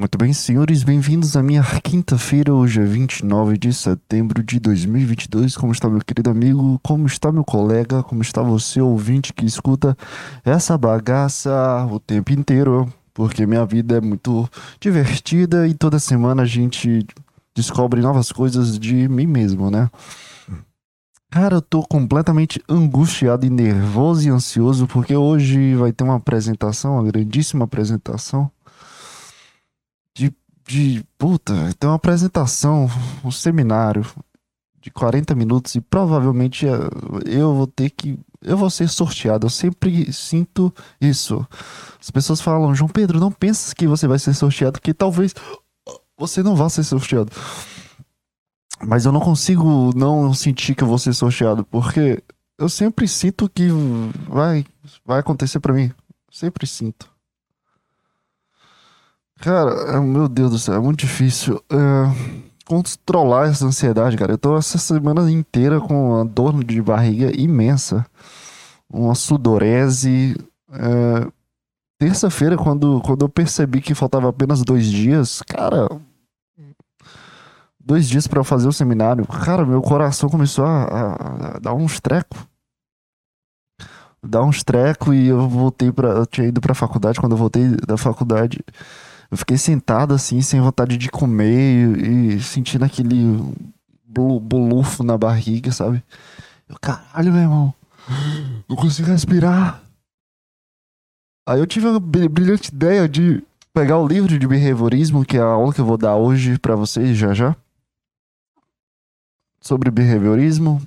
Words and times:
Muito 0.00 0.16
bem, 0.16 0.32
senhores, 0.32 0.82
bem-vindos 0.82 1.36
à 1.36 1.42
minha 1.42 1.62
quinta-feira, 1.84 2.54
hoje 2.54 2.80
é 2.80 2.84
29 2.86 3.58
de 3.58 3.70
setembro 3.70 4.42
de 4.42 4.58
2022. 4.58 5.54
Como 5.54 5.72
está 5.72 5.90
meu 5.90 6.00
querido 6.00 6.30
amigo? 6.30 6.80
Como 6.82 7.06
está 7.06 7.30
meu 7.30 7.44
colega? 7.44 8.02
Como 8.02 8.22
está 8.22 8.40
você, 8.40 8.80
ouvinte 8.80 9.34
que 9.34 9.44
escuta 9.44 9.94
essa 10.42 10.78
bagaça 10.78 11.86
o 11.92 12.00
tempo 12.00 12.32
inteiro? 12.32 12.90
Porque 13.12 13.44
minha 13.44 13.66
vida 13.66 13.98
é 13.98 14.00
muito 14.00 14.48
divertida 14.80 15.68
e 15.68 15.74
toda 15.74 15.98
semana 15.98 16.44
a 16.44 16.46
gente 16.46 17.06
descobre 17.54 18.00
novas 18.00 18.32
coisas 18.32 18.78
de 18.78 19.06
mim 19.06 19.26
mesmo, 19.26 19.70
né? 19.70 19.90
Cara, 21.30 21.56
eu 21.56 21.62
tô 21.62 21.82
completamente 21.82 22.58
angustiado 22.66 23.44
e 23.44 23.50
nervoso 23.50 24.26
e 24.26 24.30
ansioso 24.30 24.86
porque 24.86 25.14
hoje 25.14 25.74
vai 25.74 25.92
ter 25.92 26.04
uma 26.04 26.16
apresentação, 26.16 26.94
uma 26.94 27.04
grandíssima 27.04 27.66
apresentação 27.66 28.50
de, 30.70 31.04
puta, 31.18 31.52
tem 31.80 31.90
uma 31.90 31.96
apresentação, 31.96 32.88
um 33.24 33.30
seminário 33.32 34.06
de 34.80 34.88
40 34.88 35.34
minutos 35.34 35.74
e 35.74 35.80
provavelmente 35.80 36.64
eh, 36.64 36.78
eu 37.26 37.52
vou 37.52 37.66
ter 37.66 37.90
que 37.90 38.16
eu 38.40 38.56
vou 38.56 38.70
ser 38.70 38.88
sorteado. 38.88 39.46
Eu 39.46 39.50
sempre 39.50 40.12
sinto 40.12 40.72
isso. 41.00 41.44
As 42.00 42.08
pessoas 42.08 42.40
falam, 42.40 42.72
João 42.72 42.88
Pedro, 42.88 43.18
não 43.18 43.32
pensa 43.32 43.74
que 43.74 43.86
você 43.86 44.06
vai 44.06 44.18
ser 44.18 44.32
sorteado, 44.32 44.80
que 44.80 44.94
talvez 44.94 45.34
você 46.16 46.40
não 46.40 46.54
vá 46.54 46.68
ser 46.68 46.84
sorteado. 46.84 47.32
Mas 48.86 49.04
eu 49.04 49.10
não 49.10 49.20
consigo 49.20 49.90
não 49.96 50.32
sentir 50.32 50.76
que 50.76 50.84
eu 50.84 50.88
vou 50.88 50.98
ser 50.98 51.12
sorteado, 51.14 51.64
porque 51.64 52.22
eu 52.56 52.68
sempre 52.68 53.08
sinto 53.08 53.50
que 53.50 53.68
vai, 54.28 54.64
vai 55.04 55.18
acontecer 55.18 55.58
para 55.58 55.74
mim. 55.74 55.90
Sempre 56.30 56.64
sinto. 56.64 57.09
Cara, 59.40 59.96
é, 59.96 60.00
meu 60.00 60.28
Deus 60.28 60.50
do 60.50 60.58
céu, 60.58 60.74
é 60.74 60.78
muito 60.80 61.00
difícil 61.00 61.62
é, 61.70 61.76
controlar 62.66 63.48
essa 63.48 63.64
ansiedade, 63.64 64.16
cara. 64.16 64.34
Eu 64.34 64.38
tô 64.38 64.56
essa 64.56 64.76
semana 64.76 65.30
inteira 65.30 65.80
com 65.80 66.12
uma 66.12 66.24
dor 66.24 66.62
de 66.62 66.80
barriga 66.82 67.32
imensa, 67.34 68.06
uma 68.88 69.14
sudorese. 69.14 70.36
É, 70.72 71.30
Terça-feira, 72.00 72.56
quando, 72.56 73.02
quando 73.02 73.26
eu 73.26 73.28
percebi 73.28 73.82
que 73.82 73.94
faltava 73.94 74.26
apenas 74.30 74.62
dois 74.62 74.86
dias, 74.86 75.42
cara, 75.42 75.86
dois 77.78 78.08
dias 78.08 78.26
para 78.26 78.42
fazer 78.42 78.66
o 78.68 78.72
seminário, 78.72 79.26
cara, 79.26 79.66
meu 79.66 79.82
coração 79.82 80.30
começou 80.30 80.64
a, 80.64 80.84
a, 80.84 81.56
a 81.56 81.58
dar 81.58 81.74
uns 81.74 82.00
trecos. 82.00 82.38
Dar 84.22 84.42
uns 84.42 84.64
trecos 84.64 85.14
e 85.14 85.26
eu 85.26 85.46
voltei 85.46 85.92
para 85.92 86.08
Eu 86.08 86.26
tinha 86.26 86.46
ido 86.46 86.58
pra 86.58 86.74
faculdade. 86.74 87.20
Quando 87.20 87.32
eu 87.32 87.38
voltei 87.38 87.68
da 87.86 87.98
faculdade, 87.98 88.64
eu 89.30 89.36
fiquei 89.36 89.56
sentado 89.56 90.14
assim, 90.14 90.42
sem 90.42 90.60
vontade 90.60 90.96
de 90.96 91.08
comer 91.08 91.96
e, 91.98 92.34
e 92.34 92.42
sentindo 92.42 92.84
aquele 92.84 93.38
bolufo 94.04 95.02
na 95.02 95.16
barriga, 95.16 95.70
sabe? 95.70 96.02
Eu, 96.68 96.76
caralho, 96.80 97.32
meu 97.32 97.42
irmão, 97.42 97.74
não 98.68 98.76
consigo 98.76 99.08
respirar. 99.08 99.82
Aí 101.48 101.58
eu 101.58 101.66
tive 101.66 101.86
a 101.88 101.98
brilhante 101.98 102.72
ideia 102.72 103.08
de 103.08 103.42
pegar 103.72 103.98
o 103.98 104.06
livro 104.06 104.38
de 104.38 104.46
behaviorismo, 104.46 105.24
que 105.24 105.36
é 105.36 105.40
a 105.40 105.44
aula 105.44 105.72
que 105.72 105.80
eu 105.80 105.86
vou 105.86 105.96
dar 105.96 106.16
hoje 106.16 106.58
para 106.58 106.74
vocês 106.74 107.16
já 107.16 107.32
já 107.32 107.56
sobre 109.60 109.90
behaviorismo. 109.90 110.80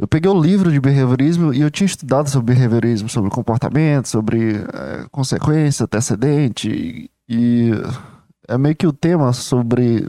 Eu 0.00 0.08
peguei 0.08 0.30
o 0.30 0.40
livro 0.40 0.72
de 0.72 0.80
behaviorismo 0.80 1.52
e 1.52 1.60
eu 1.60 1.70
tinha 1.70 1.84
estudado 1.84 2.30
sobre 2.30 2.54
behaviorismo, 2.54 3.06
sobre 3.06 3.28
comportamento, 3.28 4.08
sobre 4.08 4.56
é, 4.56 5.06
consequência, 5.10 5.84
antecedente. 5.84 6.70
E, 6.70 7.10
e 7.28 7.70
é 8.48 8.56
meio 8.56 8.74
que 8.74 8.86
o 8.86 8.94
tema 8.94 9.30
sobre 9.34 10.08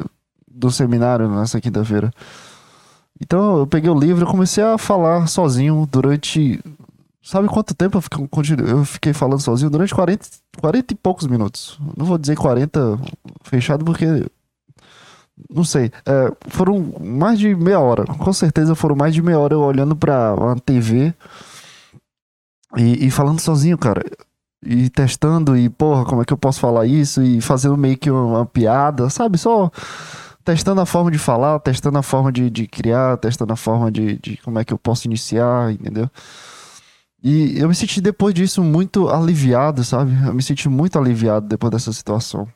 do 0.50 0.72
seminário 0.72 1.28
nessa 1.28 1.60
quinta-feira. 1.60 2.10
Então 3.20 3.58
eu 3.58 3.68
peguei 3.68 3.90
o 3.90 4.00
livro 4.00 4.24
e 4.24 4.32
comecei 4.32 4.64
a 4.64 4.78
falar 4.78 5.28
sozinho 5.28 5.86
durante. 5.92 6.64
Sabe 7.22 7.50
quanto 7.50 7.76
tempo 7.76 7.98
eu 7.98 8.02
fiquei, 8.02 8.30
eu 8.66 8.86
fiquei 8.86 9.12
falando 9.12 9.42
sozinho? 9.42 9.70
Durante 9.70 9.94
40, 9.94 10.26
40 10.58 10.94
e 10.94 10.96
poucos 10.96 11.28
minutos. 11.28 11.78
Não 11.98 12.06
vou 12.06 12.18
dizer 12.18 12.38
40 12.38 12.98
fechado 13.44 13.84
porque 13.84 14.06
não 15.50 15.64
sei, 15.64 15.92
é, 16.06 16.32
foram 16.48 16.94
mais 17.00 17.40
de 17.40 17.56
meia 17.56 17.80
hora. 17.80 18.06
Com 18.06 18.34
certeza 18.34 18.76
foram 18.76 18.96
mais 18.96 19.14
de 19.14 19.22
meia 19.22 19.40
hora 19.40 19.54
eu 19.54 19.62
olhando 19.62 19.96
pra 19.96 20.34
uma 20.36 20.56
TV 20.56 21.14
e, 22.78 23.08
e 23.08 23.12
falando 23.12 23.40
sozinho, 23.40 23.78
cara. 23.78 24.04
E 24.64 24.90
testando, 24.90 25.58
e 25.58 25.70
porra, 25.70 26.06
como 26.06 26.22
é 26.22 26.26
que 26.26 26.34
eu 26.34 26.38
posso 26.38 26.60
falar 26.60 26.86
isso? 26.86 27.22
E 27.24 27.42
fazendo 27.42 27.76
meio 27.76 27.98
que 27.98 28.12
uma, 28.12 28.24
uma 28.24 28.46
piada, 28.46 29.10
sabe? 29.10 29.38
Só 29.38 29.72
testando 30.44 30.82
a 30.82 30.86
forma 30.86 31.12
de 31.12 31.18
falar, 31.18 31.60
testando 31.60 31.98
a 31.98 32.04
forma 32.04 32.32
de, 32.32 32.50
de 32.50 32.68
criar, 32.68 33.18
testando 33.18 33.54
a 33.54 33.56
forma 33.56 33.92
de, 33.92 34.18
de 34.18 34.38
como 34.38 34.60
é 34.60 34.66
que 34.66 34.74
eu 34.74 34.78
posso 34.78 35.08
iniciar, 35.08 35.72
entendeu? 35.72 36.10
E 37.24 37.60
eu 37.60 37.68
me 37.70 37.76
senti 37.76 38.02
depois 38.02 38.34
disso 38.34 38.64
muito 38.64 39.08
aliviado, 39.10 39.84
sabe? 39.84 40.12
Eu 40.26 40.34
me 40.34 40.42
senti 40.42 40.68
muito 40.68 40.98
aliviado 40.98 41.48
depois 41.48 41.72
dessa 41.72 41.94
situação. 41.94 42.48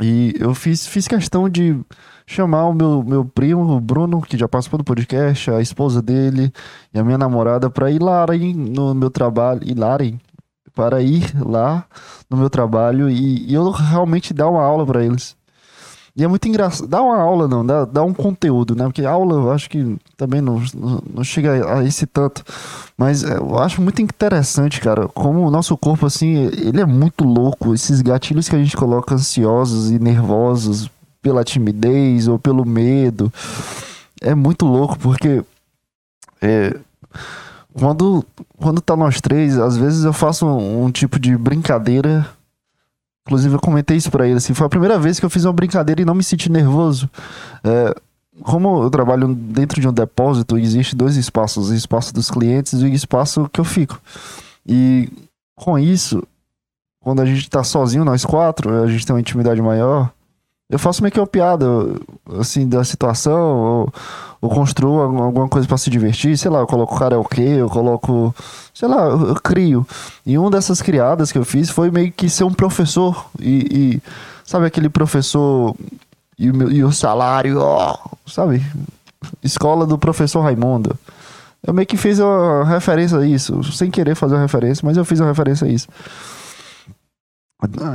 E 0.00 0.34
eu 0.40 0.54
fiz, 0.54 0.86
fiz 0.86 1.06
questão 1.06 1.48
de 1.48 1.78
chamar 2.26 2.66
o 2.66 2.74
meu, 2.74 3.02
meu 3.04 3.24
primo, 3.24 3.76
o 3.76 3.80
Bruno, 3.80 4.20
que 4.20 4.36
já 4.36 4.48
participou 4.48 4.78
do 4.78 4.84
podcast, 4.84 5.50
a 5.50 5.60
esposa 5.60 6.02
dele 6.02 6.52
e 6.92 6.98
a 6.98 7.04
minha 7.04 7.18
namorada 7.18 7.70
para 7.70 7.90
ir 7.90 8.02
lá 8.02 8.26
no 8.26 8.94
meu 8.94 9.10
trabalho, 9.10 9.60
lá, 9.76 9.96
para 10.74 11.00
ir 11.00 11.32
lá 11.40 11.86
no 12.28 12.36
meu 12.36 12.50
trabalho 12.50 13.08
e, 13.08 13.48
e 13.48 13.54
eu 13.54 13.70
realmente 13.70 14.34
dar 14.34 14.48
uma 14.48 14.62
aula 14.62 14.84
para 14.84 15.04
eles. 15.04 15.36
E 16.16 16.22
é 16.22 16.28
muito 16.28 16.46
engraçado. 16.46 16.86
Dá 16.86 17.02
uma 17.02 17.16
aula, 17.16 17.48
não, 17.48 17.66
dá, 17.66 17.84
dá 17.84 18.02
um 18.04 18.14
conteúdo, 18.14 18.76
né? 18.76 18.84
Porque 18.84 19.04
aula 19.04 19.34
eu 19.34 19.50
acho 19.50 19.68
que 19.68 19.96
também 20.16 20.40
não, 20.40 20.62
não, 20.72 21.02
não 21.12 21.24
chega 21.24 21.76
a 21.76 21.82
esse 21.84 22.06
tanto. 22.06 22.44
Mas 22.96 23.24
é, 23.24 23.36
eu 23.36 23.58
acho 23.58 23.82
muito 23.82 24.00
interessante, 24.00 24.80
cara, 24.80 25.08
como 25.08 25.40
o 25.40 25.50
nosso 25.50 25.76
corpo, 25.76 26.06
assim, 26.06 26.34
ele 26.36 26.80
é 26.80 26.86
muito 26.86 27.24
louco. 27.24 27.74
Esses 27.74 28.00
gatilhos 28.00 28.48
que 28.48 28.54
a 28.54 28.58
gente 28.58 28.76
coloca 28.76 29.14
ansiosos 29.14 29.90
e 29.90 29.98
nervosos 29.98 30.88
pela 31.20 31.42
timidez 31.42 32.28
ou 32.28 32.38
pelo 32.38 32.64
medo. 32.64 33.32
É 34.20 34.34
muito 34.34 34.66
louco, 34.66 34.96
porque. 34.98 35.42
É, 36.40 36.76
quando, 37.72 38.24
quando 38.56 38.80
tá 38.80 38.94
nós 38.94 39.20
três, 39.20 39.58
às 39.58 39.76
vezes 39.76 40.04
eu 40.04 40.12
faço 40.12 40.46
um, 40.46 40.84
um 40.84 40.90
tipo 40.92 41.18
de 41.18 41.36
brincadeira 41.36 42.24
Inclusive, 43.26 43.54
eu 43.54 43.60
comentei 43.60 43.96
isso 43.96 44.10
pra 44.10 44.26
ele, 44.26 44.36
assim, 44.36 44.52
foi 44.52 44.66
a 44.66 44.70
primeira 44.70 44.98
vez 44.98 45.18
que 45.18 45.24
eu 45.24 45.30
fiz 45.30 45.44
uma 45.44 45.52
brincadeira 45.52 46.02
e 46.02 46.04
não 46.04 46.14
me 46.14 46.22
senti 46.22 46.50
nervoso. 46.50 47.08
É, 47.64 47.94
como 48.42 48.82
eu 48.82 48.90
trabalho 48.90 49.34
dentro 49.34 49.80
de 49.80 49.88
um 49.88 49.92
depósito, 49.92 50.58
existe 50.58 50.94
dois 50.94 51.16
espaços, 51.16 51.70
o 51.70 51.74
espaço 51.74 52.12
dos 52.12 52.30
clientes 52.30 52.74
e 52.74 52.84
o 52.84 52.88
espaço 52.88 53.48
que 53.50 53.60
eu 53.60 53.64
fico. 53.64 53.98
E 54.66 55.08
com 55.56 55.78
isso, 55.78 56.22
quando 57.00 57.22
a 57.22 57.26
gente 57.26 57.48
tá 57.48 57.64
sozinho, 57.64 58.04
nós 58.04 58.24
quatro, 58.24 58.82
a 58.82 58.86
gente 58.86 59.06
tem 59.06 59.14
uma 59.14 59.20
intimidade 59.20 59.62
maior, 59.62 60.12
eu 60.68 60.78
faço 60.78 61.02
meio 61.02 61.12
que 61.12 61.20
uma 61.20 61.26
piada, 61.26 61.66
assim, 62.38 62.68
da 62.68 62.82
situação, 62.82 63.40
ou, 63.40 63.92
ou 64.44 64.50
construo 64.50 65.00
alguma 65.00 65.48
coisa 65.48 65.66
para 65.66 65.78
se 65.78 65.88
divertir, 65.88 66.36
sei 66.36 66.50
lá, 66.50 66.58
eu 66.58 66.66
coloco 66.66 66.98
karaokê, 66.98 67.40
eu 67.40 67.70
coloco, 67.70 68.34
sei 68.74 68.86
lá, 68.86 69.06
eu, 69.06 69.28
eu, 69.28 69.34
crio. 69.36 69.86
E 70.26 70.36
uma 70.36 70.50
dessas 70.50 70.82
criadas 70.82 71.32
que 71.32 71.38
eu 71.38 71.46
fiz 71.46 71.70
foi 71.70 71.90
meio 71.90 72.12
que 72.12 72.28
ser 72.28 72.44
um 72.44 72.52
professor, 72.52 73.24
e, 73.40 73.66
e 73.70 74.02
sabe 74.44 74.66
aquele 74.66 74.90
professor 74.90 75.74
e 76.38 76.50
o, 76.50 76.54
meu, 76.54 76.70
e 76.70 76.84
o 76.84 76.92
salário, 76.92 77.58
sabe? 78.26 78.62
Escola 79.42 79.86
do 79.86 79.96
professor 79.96 80.42
Raimundo. 80.42 80.94
Eu 81.66 81.72
meio 81.72 81.86
que 81.86 81.96
fiz 81.96 82.18
uma 82.18 82.66
referência 82.66 83.16
a 83.16 83.26
isso, 83.26 83.62
sem 83.72 83.90
querer 83.90 84.14
fazer 84.14 84.34
uma 84.34 84.42
referência, 84.42 84.84
mas 84.84 84.98
eu 84.98 85.06
fiz 85.06 85.20
uma 85.20 85.28
referência 85.28 85.66
a 85.66 85.70
isso. 85.70 85.88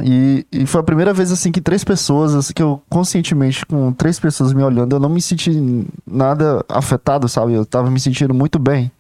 E, 0.04 0.46
e, 0.52 0.66
foi 0.66 0.82
a 0.82 0.84
primeira 0.84 1.14
vez 1.14 1.32
assim 1.32 1.52
que 1.52 1.62
três 1.62 1.84
pessoas, 1.84 2.34
assim, 2.36 2.54
que 2.54 2.62
eu 2.62 2.82
conscientemente, 2.90 3.66
com 3.66 3.92
três 3.94 4.20
pessoas 4.20 4.54
me 4.54 4.64
olhando, 4.64 4.96
eu 4.96 5.00
não 5.00 5.10
me 5.10 5.22
senti 5.22 5.86
nada 6.06 6.64
afetado, 6.70 7.28
sabe? 7.28 7.54
Eu 7.54 7.66
tava 7.66 7.90
me 7.90 8.00
sentindo 8.00 8.34
muito 8.34 8.58
bem. 8.60 8.92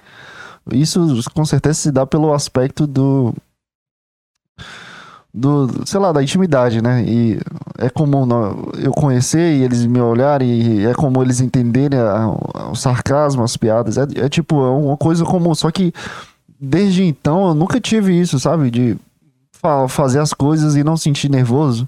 Isso 0.72 1.22
com 1.34 1.46
certeza 1.46 1.80
se 1.80 1.92
dá 1.92 2.06
pelo 2.06 2.34
aspecto 2.34 2.86
do. 2.86 3.34
Do, 5.32 5.70
sei 5.86 6.00
lá, 6.00 6.12
da 6.12 6.24
intimidade, 6.24 6.82
né? 6.82 7.04
E 7.08 7.40
é 7.78 7.88
comum 7.88 8.28
eu 8.80 8.92
conhecer 8.92 9.58
e 9.58 9.64
eles 9.64 9.86
me 9.86 10.02
olharem, 10.02 10.50
e 10.50 10.86
é 10.86 10.94
comum 10.94 11.22
eles 11.22 11.40
entenderem 11.40 12.00
a, 12.00 12.24
a, 12.56 12.72
o 12.72 12.76
sarcasmo, 12.76 13.44
as 13.44 13.56
piadas. 13.56 13.98
É, 13.98 14.08
é 14.16 14.30
tipo, 14.30 14.56
é 14.56 14.70
uma 14.72 14.98
coisa 14.98 15.24
comum. 15.24 15.54
Só 15.54 15.70
que 15.70 15.94
desde 16.60 17.04
então 17.04 17.48
eu 17.48 17.54
nunca 17.54 17.80
tive 17.80 18.20
isso, 18.20 18.40
sabe? 18.40 18.72
De 18.72 18.98
fazer 19.88 20.20
as 20.20 20.34
coisas 20.34 20.76
e 20.76 20.84
não 20.84 20.98
sentir 20.98 21.30
nervoso. 21.30 21.88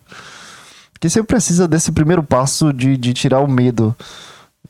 Porque 0.94 1.10
você 1.10 1.24
precisa 1.24 1.68
desse 1.68 1.92
primeiro 1.92 2.24
passo 2.24 2.72
de, 2.72 2.96
de 2.96 3.14
tirar 3.14 3.40
o 3.40 3.48
medo. 3.48 3.96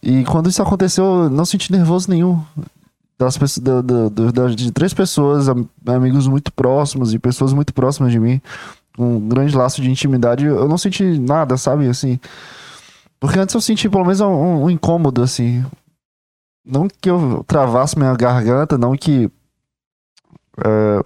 E 0.01 0.24
quando 0.24 0.50
isso 0.50 0.62
aconteceu, 0.62 1.03
eu 1.03 1.30
não 1.30 1.45
senti 1.45 1.71
nervoso 1.71 2.09
nenhum. 2.09 2.42
Das 3.19 3.38
da, 3.59 3.81
da, 3.81 4.09
da, 4.09 4.48
de 4.48 4.71
três 4.71 4.94
pessoas, 4.94 5.48
amigos 5.86 6.27
muito 6.27 6.51
próximos 6.51 7.13
e 7.13 7.19
pessoas 7.19 7.53
muito 7.53 7.74
próximas 7.74 8.12
de 8.12 8.19
mim, 8.19 8.42
um 8.98 9.19
grande 9.27 9.56
laço 9.56 9.81
de 9.81 9.92
intimidade, 9.92 10.45
eu 10.45 10.68
não 10.68 10.77
senti 10.77 11.19
nada, 11.19 11.57
sabe? 11.57 11.88
Assim. 11.88 12.19
Porque 13.19 13.38
antes 13.38 13.53
eu 13.53 13.62
senti 13.62 13.88
pelo 13.89 14.03
menos 14.03 14.21
um, 14.21 14.63
um 14.63 14.69
incômodo, 14.69 15.21
assim. 15.21 15.63
Não 16.65 16.88
que 16.88 17.09
eu 17.09 17.44
travasse 17.45 17.98
minha 17.98 18.15
garganta, 18.15 18.77
não 18.77 18.95
que. 18.95 19.30
É, 20.63 21.06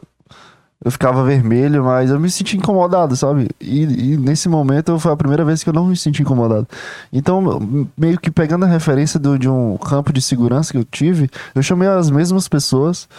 eu 0.85 0.91
ficava 0.91 1.23
vermelho, 1.23 1.83
mas 1.83 2.11
eu 2.11 2.19
me 2.19 2.29
senti 2.29 2.57
incomodado, 2.57 3.15
sabe? 3.15 3.49
E, 3.59 3.81
e, 3.81 4.17
nesse 4.17 4.47
momento 4.47 4.99
foi 4.99 5.11
a 5.11 5.17
primeira 5.17 5.43
vez 5.43 5.63
que 5.63 5.69
eu 5.69 5.73
não 5.73 5.87
me 5.87 5.97
senti 5.97 6.21
incomodado. 6.21 6.67
Então, 7.11 7.89
meio 7.97 8.19
que 8.19 8.29
pegando 8.29 8.65
a 8.65 8.67
referência 8.67 9.19
do, 9.19 9.39
de 9.39 9.49
um 9.49 9.77
campo 9.77 10.13
de 10.13 10.21
segurança 10.21 10.71
que 10.71 10.77
eu 10.77 10.85
tive, 10.85 11.27
eu 11.55 11.63
chamei 11.63 11.87
as 11.87 12.11
mesmas 12.11 12.47
pessoas 12.47 13.09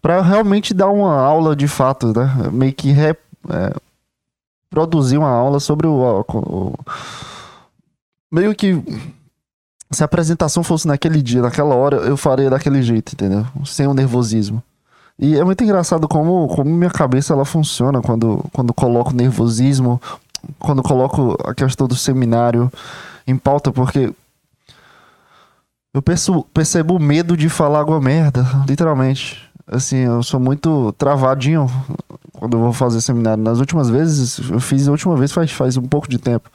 para 0.00 0.22
realmente 0.22 0.72
dar 0.72 0.88
uma 0.88 1.12
aula 1.20 1.56
de 1.56 1.66
fato, 1.66 2.16
né? 2.16 2.48
Meio 2.52 2.72
que 2.72 2.92
re, 2.92 3.16
é, 3.48 3.74
produzir 4.70 5.18
uma 5.18 5.30
aula 5.30 5.58
sobre 5.58 5.88
o, 5.88 5.92
o, 5.92 6.24
o. 6.32 6.74
Meio 8.30 8.54
que 8.54 8.80
se 9.90 10.04
a 10.04 10.06
apresentação 10.06 10.62
fosse 10.62 10.86
naquele 10.86 11.20
dia, 11.20 11.42
naquela 11.42 11.74
hora, 11.74 11.96
eu 11.96 12.16
faria 12.16 12.48
daquele 12.48 12.80
jeito, 12.84 13.14
entendeu? 13.14 13.44
Sem 13.64 13.88
o 13.88 13.94
nervosismo. 13.94 14.62
E 15.20 15.36
é 15.36 15.44
muito 15.44 15.62
engraçado 15.62 16.08
como, 16.08 16.48
como 16.48 16.70
minha 16.70 16.90
cabeça 16.90 17.34
ela 17.34 17.44
funciona 17.44 18.00
quando, 18.00 18.42
quando 18.54 18.72
coloco 18.72 19.12
nervosismo, 19.12 20.00
quando 20.58 20.82
coloco 20.82 21.36
a 21.44 21.54
questão 21.54 21.86
do 21.86 21.94
seminário 21.94 22.72
em 23.26 23.36
pauta, 23.36 23.70
porque 23.70 24.14
eu 25.92 26.00
percebo, 26.00 26.42
percebo 26.54 26.98
medo 26.98 27.36
de 27.36 27.50
falar 27.50 27.80
alguma 27.80 28.00
merda, 28.00 28.46
literalmente. 28.66 29.46
Assim, 29.66 29.98
eu 29.98 30.22
sou 30.22 30.40
muito 30.40 30.90
travadinho 30.92 31.70
quando 32.32 32.56
eu 32.56 32.60
vou 32.60 32.72
fazer 32.72 33.02
seminário. 33.02 33.44
Nas 33.44 33.58
últimas 33.58 33.90
vezes, 33.90 34.38
eu 34.50 34.58
fiz 34.58 34.88
a 34.88 34.90
última 34.90 35.16
vez 35.16 35.32
faz, 35.32 35.52
faz 35.52 35.76
um 35.76 35.82
pouco 35.82 36.08
de 36.08 36.16
tempo. 36.16 36.48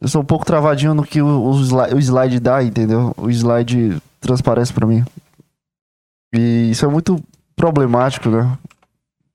Eu 0.00 0.06
sou 0.06 0.22
um 0.22 0.24
pouco 0.24 0.46
travadinho 0.46 0.94
no 0.94 1.02
que 1.02 1.20
o, 1.20 1.26
o, 1.26 1.60
slide, 1.60 1.94
o 1.96 1.98
slide 1.98 2.38
dá, 2.38 2.62
entendeu? 2.62 3.12
O 3.16 3.28
slide 3.28 4.00
transparece 4.20 4.72
para 4.72 4.86
mim. 4.86 5.04
E 6.32 6.70
isso 6.70 6.84
é 6.84 6.88
muito 6.88 7.20
problemático, 7.60 8.30
né? 8.30 8.56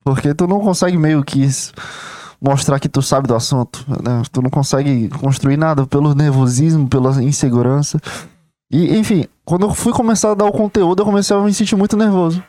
Porque 0.02 0.34
tu 0.34 0.48
não 0.48 0.58
consegue 0.58 0.98
meio 0.98 1.22
que 1.22 1.46
mostrar 2.40 2.80
que 2.80 2.88
tu 2.88 3.00
sabe 3.00 3.28
do 3.28 3.36
assunto, 3.36 3.84
né? 3.88 4.20
Tu 4.32 4.42
não 4.42 4.50
consegue 4.50 5.08
construir 5.10 5.56
nada 5.56 5.86
pelo 5.86 6.12
nervosismo, 6.12 6.88
pela 6.88 7.22
insegurança. 7.22 8.00
E, 8.68 8.98
enfim, 8.98 9.26
quando 9.44 9.66
eu 9.66 9.74
fui 9.74 9.92
começar 9.92 10.32
a 10.32 10.34
dar 10.34 10.44
o 10.44 10.52
conteúdo, 10.52 11.02
eu 11.02 11.06
comecei 11.06 11.36
a 11.36 11.40
me 11.40 11.54
sentir 11.54 11.76
muito 11.76 11.96
nervoso. 11.96 12.42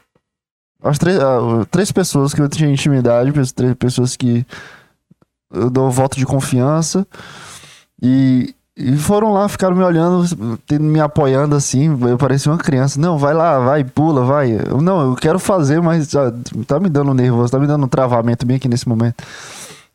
As 0.82 0.98
três, 0.98 1.20
uh, 1.20 1.64
três 1.70 1.92
pessoas 1.92 2.34
que 2.34 2.42
eu 2.42 2.50
tinha 2.50 2.72
intimidade, 2.72 3.32
três 3.54 3.76
pessoas 3.76 4.18
que 4.18 4.44
eu 5.54 5.70
dou 5.70 5.92
voto 5.92 6.18
de 6.18 6.26
confiança. 6.26 7.06
E, 8.02 8.56
e 8.80 8.96
foram 8.96 9.34
lá, 9.34 9.50
ficaram 9.50 9.76
me 9.76 9.84
olhando, 9.84 10.24
me 10.80 11.00
apoiando 11.00 11.56
assim. 11.56 11.98
Eu 12.08 12.16
parecia 12.16 12.52
uma 12.52 12.60
criança. 12.60 13.00
Não, 13.00 13.18
vai 13.18 13.34
lá, 13.34 13.58
vai, 13.58 13.84
pula, 13.84 14.24
vai. 14.24 14.52
Eu, 14.52 14.80
não, 14.80 15.10
eu 15.10 15.16
quero 15.16 15.40
fazer, 15.40 15.82
mas 15.82 16.14
ó, 16.14 16.32
tá 16.68 16.80
me 16.80 16.88
dando 16.88 17.12
nervoso, 17.12 17.52
tá 17.52 17.58
me 17.58 17.66
dando 17.66 17.86
um 17.86 17.88
travamento 17.88 18.46
bem 18.46 18.58
aqui 18.58 18.68
nesse 18.68 18.88
momento. 18.88 19.24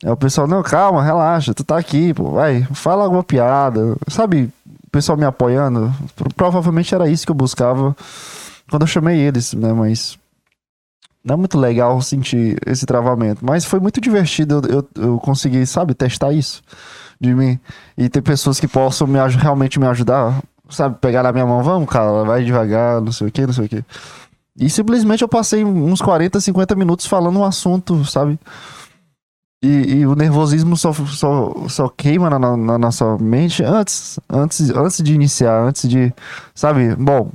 Aí 0.02 0.10
o 0.10 0.16
pessoal, 0.16 0.48
não, 0.48 0.64
calma, 0.64 1.00
relaxa, 1.00 1.54
tu 1.54 1.62
tá 1.62 1.78
aqui, 1.78 2.12
pô, 2.12 2.32
vai, 2.32 2.64
fala 2.74 3.04
alguma 3.04 3.22
piada. 3.22 3.96
Sabe, 4.08 4.52
o 4.66 4.90
pessoal 4.90 5.16
me 5.16 5.24
apoiando. 5.24 5.94
Provavelmente 6.34 6.92
era 6.92 7.08
isso 7.08 7.24
que 7.24 7.30
eu 7.30 7.36
buscava 7.36 7.96
quando 8.68 8.82
eu 8.82 8.88
chamei 8.88 9.20
eles, 9.20 9.52
né? 9.52 9.72
Mas 9.72 10.18
não 11.24 11.34
é 11.34 11.36
muito 11.36 11.56
legal 11.56 12.02
sentir 12.02 12.58
esse 12.66 12.84
travamento. 12.84 13.46
Mas 13.46 13.64
foi 13.64 13.78
muito 13.78 14.00
divertido 14.00 14.60
eu, 14.68 14.84
eu, 14.96 15.04
eu 15.04 15.18
consegui, 15.20 15.64
sabe, 15.66 15.94
testar 15.94 16.32
isso 16.32 16.64
de 17.22 17.34
mim. 17.34 17.58
E 17.96 18.08
ter 18.08 18.20
pessoas 18.20 18.58
que 18.58 18.66
possam 18.66 19.06
me, 19.06 19.18
realmente 19.38 19.78
me 19.78 19.86
ajudar, 19.86 20.42
sabe? 20.68 20.96
Pegar 21.00 21.22
na 21.22 21.32
minha 21.32 21.46
mão, 21.46 21.62
vamos, 21.62 21.88
cara, 21.88 22.24
vai 22.24 22.44
devagar, 22.44 23.00
não 23.00 23.12
sei 23.12 23.28
o 23.28 23.30
que, 23.30 23.46
não 23.46 23.52
sei 23.52 23.66
o 23.66 23.68
que. 23.68 23.84
E 24.58 24.68
simplesmente 24.68 25.22
eu 25.22 25.28
passei 25.28 25.64
uns 25.64 26.02
40, 26.02 26.40
50 26.40 26.74
minutos 26.74 27.06
falando 27.06 27.38
um 27.38 27.44
assunto, 27.44 28.04
sabe? 28.04 28.38
E, 29.64 29.98
e 29.98 30.06
o 30.06 30.16
nervosismo 30.16 30.76
só, 30.76 30.92
só, 30.92 31.54
só 31.68 31.88
queima 31.88 32.28
na, 32.28 32.56
na, 32.56 32.76
nossa 32.76 33.16
mente 33.18 33.62
antes, 33.62 34.18
antes, 34.28 34.70
antes 34.70 35.00
de 35.00 35.14
iniciar, 35.14 35.56
antes 35.62 35.88
de, 35.88 36.12
sabe? 36.52 36.96
Bom, 36.96 37.30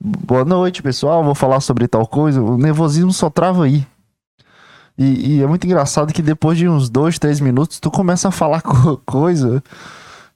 boa 0.00 0.44
noite, 0.44 0.82
pessoal, 0.82 1.22
vou 1.22 1.36
falar 1.36 1.60
sobre 1.60 1.86
tal 1.86 2.04
coisa. 2.04 2.42
O 2.42 2.58
nervosismo 2.58 3.12
só 3.12 3.30
trava 3.30 3.64
aí. 3.64 3.86
E, 4.98 5.36
e, 5.36 5.42
é 5.42 5.46
muito 5.46 5.64
engraçado 5.64 6.12
que 6.12 6.20
depois 6.20 6.58
de 6.58 6.68
uns 6.68 6.90
dois, 6.90 7.20
três 7.20 7.38
minutos, 7.38 7.78
tu 7.78 7.88
começa 7.88 8.28
a 8.28 8.32
falar 8.32 8.60
co 8.62 8.96
coisa 9.06 9.62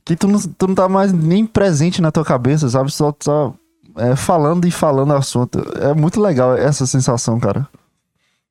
que 0.05 0.15
tu 0.15 0.29
não, 0.29 0.41
tu 0.41 0.69
não 0.69 0.75
tá 0.75 0.89
mais 0.89 1.13
nem 1.13 1.45
presente 1.45 2.01
na 2.01 2.13
tua 2.13 2.25
cabeça, 2.25 2.69
sabe? 2.69 2.93
Só 2.93 3.11
tá 3.11 3.53
é, 3.97 4.15
falando 4.15 4.65
e 4.67 4.71
falando 4.71 5.15
assunto. 5.15 5.59
É 5.81 5.93
muito 5.93 6.21
legal 6.21 6.57
essa 6.57 6.87
sensação, 6.87 7.41
cara. 7.41 7.69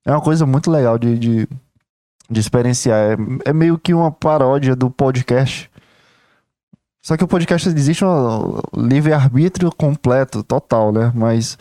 É 0.06 0.12
uma 0.12 0.22
coisa 0.22 0.46
muito 0.46 0.70
legal 0.70 0.98
de, 0.98 1.18
de, 1.18 1.48
de 2.30 2.40
experienciar. 2.40 2.98
É, 2.98 3.50
é 3.50 3.54
meio 3.54 3.78
que 3.78 3.94
uma 3.94 4.12
paródia 4.12 4.76
do 4.76 4.90
podcast. 4.90 5.72
Só 7.02 7.18
que 7.18 7.24
o 7.24 7.28
podcast 7.28 7.68
existe 7.68 8.06
um 8.06 8.60
livre-arbítrio 8.76 9.72
completo, 9.72 10.44
total, 10.44 10.92
né? 10.92 11.12
Mas 11.16 11.58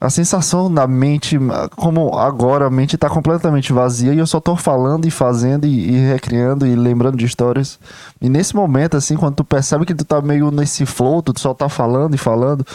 a 0.00 0.10
sensação 0.10 0.72
da 0.72 0.86
mente, 0.86 1.38
como 1.76 2.18
agora 2.18 2.66
a 2.66 2.70
mente 2.70 2.96
tá 2.96 3.08
completamente 3.08 3.72
vazia 3.72 4.14
e 4.14 4.18
eu 4.18 4.26
só 4.26 4.40
tô 4.40 4.56
falando 4.56 5.06
e 5.06 5.10
fazendo 5.10 5.66
e, 5.66 5.90
e, 5.90 6.08
recriando 6.08 6.66
e 6.66 6.74
lembrando 6.74 7.16
de 7.16 7.26
histórias. 7.26 7.78
E 8.20 8.28
nesse 8.28 8.56
momento, 8.56 8.96
assim, 8.96 9.16
quando 9.16 9.36
tu 9.36 9.44
percebe 9.44 9.84
que 9.84 9.94
tu 9.94 10.04
tá 10.04 10.20
meio 10.20 10.50
nesse 10.50 10.86
flow, 10.86 11.22
tu 11.22 11.38
só 11.38 11.52
tá 11.52 11.68
falando 11.68 12.14
e 12.14 12.18
falando, 12.18 12.66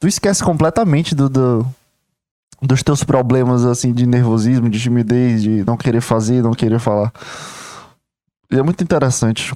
tu 0.00 0.08
esquece 0.08 0.42
completamente 0.42 1.14
do, 1.14 1.28
do 1.28 1.66
dos 2.60 2.82
teus 2.82 3.04
problemas, 3.04 3.64
assim, 3.64 3.92
de 3.92 4.04
nervosismo, 4.04 4.68
de 4.68 4.80
timidez, 4.80 5.42
de 5.42 5.64
não 5.64 5.76
querer 5.76 6.00
fazer, 6.00 6.42
não 6.42 6.52
querer 6.52 6.80
falar. 6.80 7.12
E 8.50 8.58
é 8.58 8.62
muito 8.62 8.82
interessante 8.82 9.54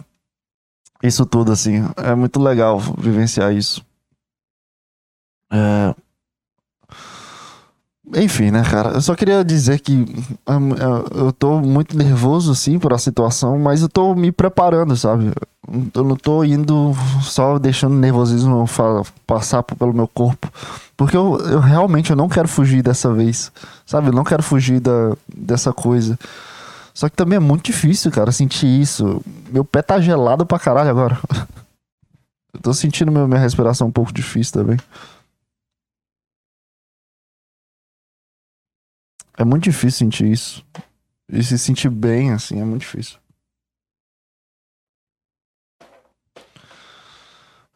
isso 1.02 1.26
tudo, 1.26 1.50
assim. 1.50 1.82
É 1.96 2.14
muito 2.14 2.40
legal 2.40 2.78
vivenciar 2.78 3.52
isso. 3.52 3.84
É, 5.50 5.94
enfim, 8.14 8.50
né, 8.50 8.62
cara? 8.62 8.90
Eu 8.90 9.00
só 9.00 9.14
queria 9.14 9.44
dizer 9.44 9.80
que 9.80 10.06
eu 11.14 11.32
tô 11.32 11.60
muito 11.60 11.96
nervoso, 11.96 12.52
assim, 12.52 12.78
por 12.78 12.92
a 12.92 12.98
situação, 12.98 13.58
mas 13.58 13.82
eu 13.82 13.88
tô 13.88 14.14
me 14.14 14.30
preparando, 14.30 14.96
sabe? 14.96 15.32
Eu 15.94 16.04
não 16.04 16.16
tô 16.16 16.44
indo 16.44 16.92
só 17.22 17.58
deixando 17.58 17.92
o 17.94 17.98
nervosismo 17.98 18.66
passar 19.26 19.62
pelo 19.62 19.94
meu 19.94 20.08
corpo. 20.08 20.50
Porque 20.96 21.16
eu, 21.16 21.38
eu 21.38 21.60
realmente 21.60 22.10
eu 22.10 22.16
não 22.16 22.28
quero 22.28 22.48
fugir 22.48 22.82
dessa 22.82 23.12
vez, 23.12 23.50
sabe? 23.86 24.08
Eu 24.08 24.12
não 24.12 24.24
quero 24.24 24.42
fugir 24.42 24.80
da, 24.80 25.16
dessa 25.34 25.72
coisa. 25.72 26.18
Só 26.92 27.08
que 27.08 27.16
também 27.16 27.36
é 27.36 27.40
muito 27.40 27.64
difícil, 27.64 28.10
cara, 28.10 28.30
sentir 28.30 28.66
isso. 28.66 29.22
Meu 29.50 29.64
pé 29.64 29.80
tá 29.80 30.00
gelado 30.00 30.44
pra 30.44 30.58
caralho 30.58 30.90
agora. 30.90 31.18
Eu 32.54 32.60
tô 32.60 32.74
sentindo 32.74 33.10
minha 33.10 33.40
respiração 33.40 33.88
um 33.88 33.90
pouco 33.90 34.12
difícil 34.12 34.52
também. 34.52 34.78
É 39.38 39.44
muito 39.44 39.64
difícil 39.64 40.06
sentir 40.06 40.30
isso. 40.30 40.64
E 41.28 41.42
se 41.42 41.58
sentir 41.58 41.88
bem, 41.88 42.32
assim, 42.32 42.60
é 42.60 42.64
muito 42.64 42.82
difícil. 42.82 43.18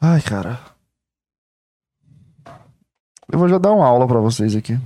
Ai, 0.01 0.21
cara. 0.21 0.61
Eu 3.33 3.39
vou 3.39 3.49
já 3.49 3.59
dar 3.59 3.73
uma 3.73 3.87
aula 3.87 4.07
para 4.07 4.21
vocês 4.21 4.55
aqui. 4.55 4.79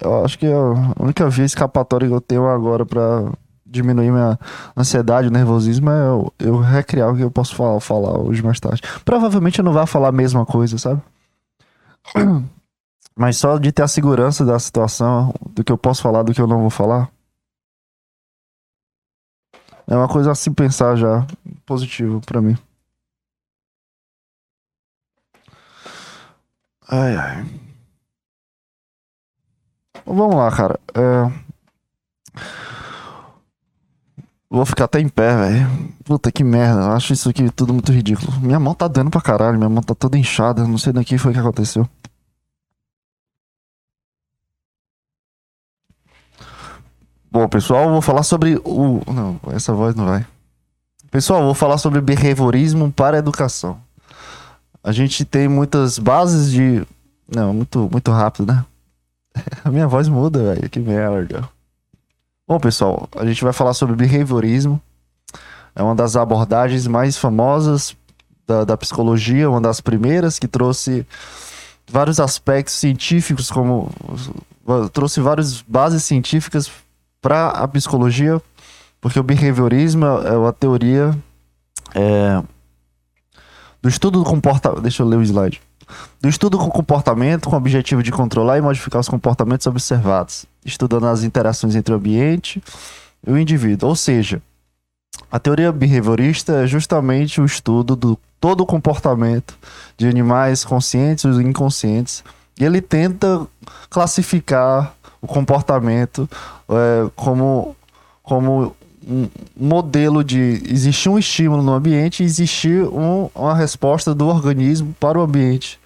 Eu 0.00 0.24
acho 0.24 0.38
que 0.38 0.46
a 0.46 1.02
única 1.02 1.28
via 1.28 1.44
escapatória 1.44 2.08
que 2.08 2.14
eu 2.14 2.20
tenho 2.20 2.46
agora 2.48 2.84
para 2.84 3.32
diminuir 3.64 4.10
minha 4.10 4.38
ansiedade, 4.76 5.30
nervosismo 5.30 5.90
é 5.90 6.08
eu, 6.08 6.32
eu, 6.38 6.58
recriar 6.58 7.12
o 7.12 7.16
que 7.16 7.22
eu 7.22 7.30
posso 7.30 7.54
falar, 7.54 7.80
falar 7.80 8.18
hoje 8.18 8.42
mais 8.42 8.60
tarde. 8.60 8.82
Provavelmente 9.04 9.58
eu 9.58 9.64
não 9.64 9.72
vou 9.72 9.86
falar 9.86 10.08
a 10.08 10.12
mesma 10.12 10.46
coisa, 10.46 10.78
sabe? 10.78 11.02
Mas 13.18 13.38
só 13.38 13.56
de 13.58 13.72
ter 13.72 13.82
a 13.82 13.88
segurança 13.88 14.44
da 14.44 14.58
situação, 14.58 15.34
do 15.50 15.64
que 15.64 15.72
eu 15.72 15.78
posso 15.78 16.02
falar, 16.02 16.22
do 16.22 16.34
que 16.34 16.40
eu 16.40 16.46
não 16.46 16.60
vou 16.60 16.70
falar. 16.70 17.10
É 19.86 19.96
uma 19.96 20.08
coisa 20.08 20.32
a 20.32 20.34
se 20.34 20.50
pensar 20.50 20.96
já, 20.96 21.26
positivo 21.64 22.20
para 22.20 22.42
mim. 22.42 22.56
Ai, 26.88 27.16
ai. 27.16 27.46
Vamos 30.04 30.36
lá, 30.36 30.50
cara. 30.50 30.78
É... 30.94 31.46
Vou 34.48 34.64
ficar 34.64 34.84
até 34.84 35.00
em 35.00 35.08
pé, 35.08 35.36
velho. 35.36 35.94
Puta 36.04 36.30
que 36.30 36.44
merda. 36.44 36.82
Eu 36.82 36.92
acho 36.92 37.12
isso 37.12 37.28
aqui 37.28 37.50
tudo 37.50 37.72
muito 37.72 37.92
ridículo. 37.92 38.38
Minha 38.40 38.60
mão 38.60 38.74
tá 38.74 38.86
dando 38.86 39.10
pra 39.10 39.20
caralho. 39.20 39.58
Minha 39.58 39.68
mão 39.68 39.82
tá 39.82 39.94
toda 39.94 40.16
inchada. 40.16 40.66
Não 40.66 40.78
sei 40.78 40.92
daqui 40.92 41.18
foi 41.18 41.32
que 41.32 41.38
aconteceu. 41.38 41.88
Bom, 47.36 47.46
pessoal, 47.50 47.90
vou 47.90 48.00
falar 48.00 48.22
sobre 48.22 48.58
o. 48.64 49.02
Não, 49.12 49.38
essa 49.52 49.70
voz 49.74 49.94
não 49.94 50.06
vai. 50.06 50.26
Pessoal, 51.10 51.42
vou 51.42 51.52
falar 51.52 51.76
sobre 51.76 52.00
behaviorismo 52.00 52.90
para 52.90 53.16
a 53.16 53.18
educação. 53.18 53.78
A 54.82 54.90
gente 54.90 55.22
tem 55.22 55.46
muitas 55.46 55.98
bases 55.98 56.50
de. 56.50 56.82
Não, 57.28 57.52
muito, 57.52 57.90
muito 57.92 58.10
rápido, 58.10 58.50
né? 58.50 58.64
A 59.62 59.70
minha 59.70 59.86
voz 59.86 60.08
muda, 60.08 60.54
velho. 60.54 60.70
Que 60.70 60.80
merda. 60.80 61.46
Bom, 62.48 62.58
pessoal, 62.58 63.06
a 63.14 63.26
gente 63.26 63.44
vai 63.44 63.52
falar 63.52 63.74
sobre 63.74 63.94
behaviorismo. 63.94 64.80
É 65.74 65.82
uma 65.82 65.94
das 65.94 66.16
abordagens 66.16 66.86
mais 66.86 67.18
famosas 67.18 67.94
da, 68.46 68.64
da 68.64 68.78
psicologia, 68.78 69.50
uma 69.50 69.60
das 69.60 69.82
primeiras 69.82 70.38
que 70.38 70.48
trouxe 70.48 71.06
vários 71.86 72.18
aspectos 72.18 72.72
científicos, 72.72 73.50
como 73.50 73.90
trouxe 74.94 75.20
várias 75.20 75.60
bases 75.60 76.02
científicas 76.02 76.70
para 77.20 77.48
a 77.48 77.68
psicologia, 77.68 78.40
porque 79.00 79.18
o 79.18 79.22
behaviorismo 79.22 80.04
é 80.04 80.36
uma 80.36 80.52
teoria 80.52 81.16
é, 81.94 82.42
do 83.82 83.88
estudo 83.88 84.18
do 84.18 84.24
comportamento. 84.24 84.82
Deixa 84.82 85.02
eu 85.02 85.06
ler 85.06 85.16
o 85.16 85.22
slide. 85.22 85.60
Do 86.20 86.28
estudo 86.28 86.58
com 86.58 86.68
comportamento 86.68 87.48
com 87.48 87.54
o 87.54 87.58
objetivo 87.58 88.02
de 88.02 88.10
controlar 88.10 88.58
e 88.58 88.60
modificar 88.60 89.00
os 89.00 89.08
comportamentos 89.08 89.66
observados, 89.66 90.44
estudando 90.64 91.06
as 91.06 91.22
interações 91.22 91.76
entre 91.76 91.94
o 91.94 91.96
ambiente 91.96 92.62
e 93.24 93.30
o 93.30 93.38
indivíduo. 93.38 93.88
Ou 93.88 93.94
seja, 93.94 94.42
a 95.30 95.38
teoria 95.38 95.70
behaviorista 95.70 96.64
é 96.64 96.66
justamente 96.66 97.40
o 97.40 97.44
estudo 97.44 97.94
do 97.94 98.18
todo 98.40 98.62
o 98.62 98.66
comportamento 98.66 99.56
de 99.96 100.06
animais 100.06 100.64
conscientes 100.64 101.24
e 101.24 101.42
inconscientes. 101.42 102.24
E 102.58 102.64
ele 102.64 102.80
tenta 102.80 103.46
classificar 103.88 104.94
o 105.20 105.26
comportamento 105.26 106.28
é, 106.68 107.10
como, 107.14 107.76
como 108.22 108.74
um 109.06 109.28
modelo 109.56 110.24
de 110.24 110.62
existir 110.68 111.08
um 111.08 111.18
estímulo 111.18 111.62
no 111.62 111.72
ambiente 111.72 112.22
e 112.22 112.26
existir 112.26 112.82
um, 112.84 113.30
uma 113.34 113.54
resposta 113.54 114.14
do 114.14 114.26
organismo 114.26 114.94
para 114.98 115.18
o 115.18 115.22
ambiente 115.22 115.78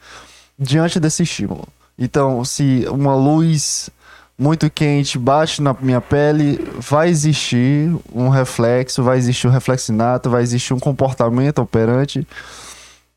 diante 0.58 0.98
desse 0.98 1.22
estímulo. 1.22 1.68
Então, 1.98 2.42
se 2.44 2.86
uma 2.90 3.14
luz 3.14 3.90
muito 4.38 4.70
quente 4.70 5.18
bate 5.18 5.60
na 5.60 5.76
minha 5.78 6.00
pele, 6.00 6.58
vai 6.78 7.10
existir 7.10 7.94
um 8.10 8.30
reflexo, 8.30 9.02
vai 9.02 9.18
existir 9.18 9.46
um 9.46 9.50
reflexinato, 9.50 10.30
vai 10.30 10.42
existir 10.42 10.72
um 10.72 10.80
comportamento 10.80 11.58
operante 11.58 12.26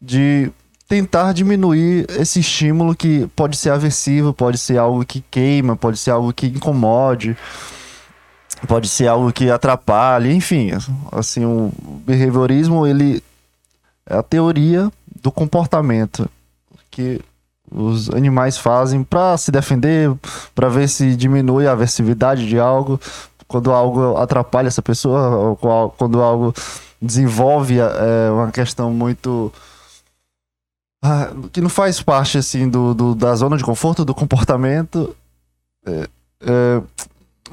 de 0.01 0.51
tentar 0.87 1.33
diminuir 1.33 2.05
esse 2.09 2.39
estímulo 2.39 2.95
que 2.95 3.27
pode 3.35 3.57
ser 3.57 3.71
aversivo, 3.71 4.33
pode 4.33 4.57
ser 4.57 4.77
algo 4.77 5.05
que 5.05 5.23
queima, 5.31 5.75
pode 5.75 5.97
ser 5.97 6.11
algo 6.11 6.33
que 6.33 6.47
incomode 6.47 7.35
pode 8.67 8.87
ser 8.87 9.07
algo 9.07 9.31
que 9.31 9.49
atrapalhe, 9.49 10.33
enfim, 10.33 10.71
assim, 11.11 11.45
o 11.45 11.71
behaviorismo 12.05 12.87
ele 12.87 13.23
é 14.09 14.17
a 14.17 14.23
teoria 14.23 14.91
do 15.21 15.31
comportamento 15.31 16.29
que 16.89 17.19
os 17.71 18.09
animais 18.09 18.57
fazem 18.57 19.03
para 19.03 19.37
se 19.37 19.51
defender, 19.51 20.13
para 20.53 20.69
ver 20.69 20.87
se 20.87 21.15
diminui 21.15 21.67
a 21.67 21.71
aversividade 21.71 22.47
de 22.47 22.59
algo, 22.59 22.99
quando 23.47 23.71
algo 23.71 24.17
atrapalha 24.17 24.67
essa 24.67 24.81
pessoa, 24.81 25.57
quando 25.97 26.21
algo 26.21 26.53
desenvolve 27.01 27.79
é, 27.79 28.31
uma 28.31 28.51
questão 28.51 28.91
muito 28.91 29.51
ah, 31.03 31.33
que 31.51 31.59
não 31.59 31.69
faz 31.69 32.01
parte 32.01 32.37
assim 32.37 32.69
do, 32.69 32.93
do, 32.93 33.13
da 33.13 33.35
zona 33.35 33.57
de 33.57 33.63
conforto 33.63 34.05
do 34.05 34.15
comportamento 34.15 35.13
é, 35.85 36.07
é, 36.39 36.81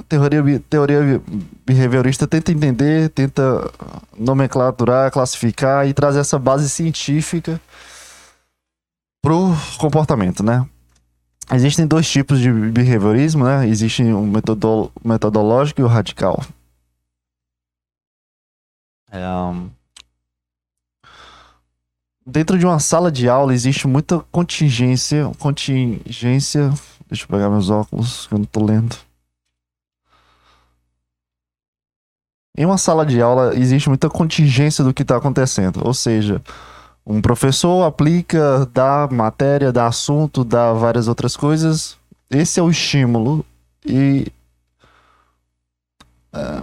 teoria, 0.07 0.59
teoria 0.69 1.21
behaviorista 1.65 2.25
tenta 2.25 2.51
entender, 2.51 3.09
tenta 3.09 3.69
nomenclaturar, 4.17 5.11
classificar 5.11 5.85
e 5.85 5.93
trazer 5.93 6.19
essa 6.19 6.39
base 6.39 6.69
científica 6.69 7.59
pro 9.21 9.53
comportamento, 9.77 10.41
né? 10.43 10.65
Existem 11.51 11.85
dois 11.85 12.09
tipos 12.09 12.39
de 12.39 12.49
behaviorismo, 12.49 13.43
né? 13.43 13.67
Existe 13.67 14.01
o 14.03 14.21
metodo, 14.21 14.89
metodológico 15.03 15.81
e 15.81 15.83
o 15.83 15.87
radical. 15.87 16.41
É, 19.11 19.27
um... 19.27 19.69
Dentro 22.31 22.57
de 22.57 22.65
uma 22.65 22.79
sala 22.79 23.11
de 23.11 23.27
aula 23.27 23.53
existe 23.53 23.85
muita 23.89 24.19
contingência, 24.31 25.29
contingência. 25.37 26.73
Deixa 27.09 27.25
eu 27.25 27.27
pegar 27.27 27.49
meus 27.49 27.69
óculos 27.69 28.25
que 28.25 28.33
eu 28.33 28.37
não 28.37 28.45
tô 28.45 28.63
lendo. 28.63 28.95
Em 32.57 32.65
uma 32.65 32.77
sala 32.77 33.05
de 33.05 33.21
aula 33.21 33.53
existe 33.57 33.89
muita 33.89 34.09
contingência 34.09 34.81
do 34.81 34.93
que 34.93 35.01
está 35.01 35.17
acontecendo, 35.17 35.85
ou 35.85 35.93
seja, 35.93 36.41
um 37.05 37.21
professor 37.21 37.83
aplica, 37.83 38.65
dá 38.67 39.09
matéria, 39.11 39.69
dá 39.69 39.87
assunto, 39.87 40.45
dá 40.45 40.71
várias 40.71 41.09
outras 41.09 41.35
coisas. 41.35 41.97
Esse 42.29 42.61
é 42.61 42.63
o 42.63 42.69
estímulo 42.69 43.45
e. 43.85 44.31
É... 46.31 46.61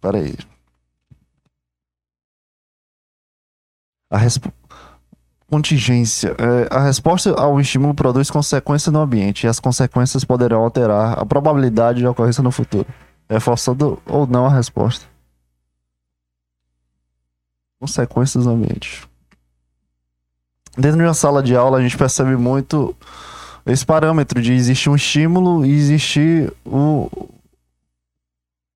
Peraí. 0.00 0.34
A 4.10 4.18
resp... 4.18 4.46
contingência. 5.50 6.36
É, 6.38 6.74
a 6.74 6.80
resposta 6.84 7.32
ao 7.32 7.60
estímulo 7.60 7.94
produz 7.94 8.30
consequência 8.30 8.92
no 8.92 9.00
ambiente 9.00 9.44
e 9.44 9.48
as 9.48 9.60
consequências 9.60 10.24
poderão 10.24 10.62
alterar 10.62 11.18
a 11.18 11.26
probabilidade 11.26 11.98
de 11.98 12.06
ocorrência 12.06 12.42
no 12.42 12.50
futuro 12.50 12.86
reforçando 13.28 14.00
ou 14.06 14.26
não 14.26 14.46
a 14.46 14.50
resposta. 14.50 15.04
Consequências 17.78 18.46
no 18.46 18.52
ambiente. 18.52 19.06
Dentro 20.78 20.98
de 20.98 21.04
uma 21.04 21.14
sala 21.14 21.42
de 21.42 21.54
aula, 21.56 21.78
a 21.78 21.82
gente 21.82 21.96
percebe 21.96 22.36
muito 22.36 22.94
esse 23.64 23.84
parâmetro 23.84 24.40
de 24.40 24.52
existir 24.52 24.88
um 24.88 24.94
estímulo 24.94 25.64
e 25.64 25.72
existir 25.72 26.52
o, 26.64 27.10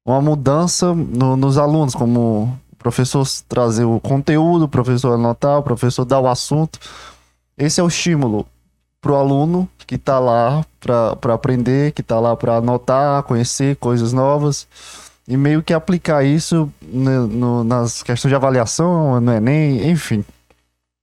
uma 0.04 0.20
mudança 0.20 0.94
no, 0.94 1.36
nos 1.36 1.56
alunos, 1.56 1.94
como 1.94 2.58
professor 2.80 3.26
trazer 3.46 3.84
o 3.84 4.00
conteúdo, 4.00 4.64
o 4.64 4.68
professor 4.68 5.12
anotar, 5.12 5.58
o 5.58 5.62
professor 5.62 6.04
dar 6.04 6.18
o 6.18 6.26
assunto. 6.26 6.78
Esse 7.56 7.80
é 7.80 7.84
o 7.84 7.88
estímulo 7.88 8.46
para 9.00 9.12
o 9.12 9.16
aluno 9.16 9.68
que 9.86 9.96
está 9.96 10.18
lá 10.18 10.64
para 10.80 11.34
aprender, 11.34 11.92
que 11.92 12.00
está 12.00 12.18
lá 12.18 12.34
para 12.34 12.56
anotar, 12.56 13.22
conhecer 13.24 13.76
coisas 13.76 14.12
novas 14.12 14.66
e 15.28 15.36
meio 15.36 15.62
que 15.62 15.72
aplicar 15.72 16.24
isso 16.24 16.72
no, 16.82 17.26
no, 17.26 17.64
nas 17.64 18.02
questões 18.02 18.30
de 18.30 18.34
avaliação, 18.34 19.20
no 19.20 19.32
Enem, 19.32 19.90
enfim. 19.90 20.24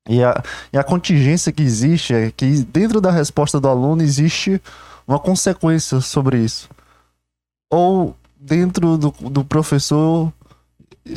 E 0.10 0.24
a, 0.24 0.42
e 0.72 0.78
a 0.78 0.84
contingência 0.84 1.52
que 1.52 1.62
existe 1.62 2.14
é 2.14 2.32
que 2.32 2.64
dentro 2.64 3.00
da 3.00 3.12
resposta 3.12 3.60
do 3.60 3.68
aluno 3.68 4.02
existe 4.02 4.62
uma 5.08 5.20
consequência 5.20 6.02
sobre 6.02 6.40
isso. 6.40 6.70
Ou 7.70 8.16
dentro 8.40 8.98
do, 8.98 9.12
do 9.12 9.44
professor 9.44 10.32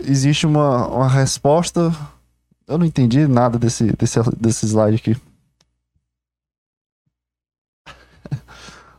existe 0.08 0.46
uma, 0.46 0.86
uma 0.88 1.08
resposta. 1.08 1.92
Eu 2.66 2.78
não 2.78 2.86
entendi 2.86 3.26
nada 3.26 3.58
desse, 3.58 3.92
desse, 3.92 4.18
desse 4.36 4.66
slide 4.66 4.96
aqui. 4.96 5.16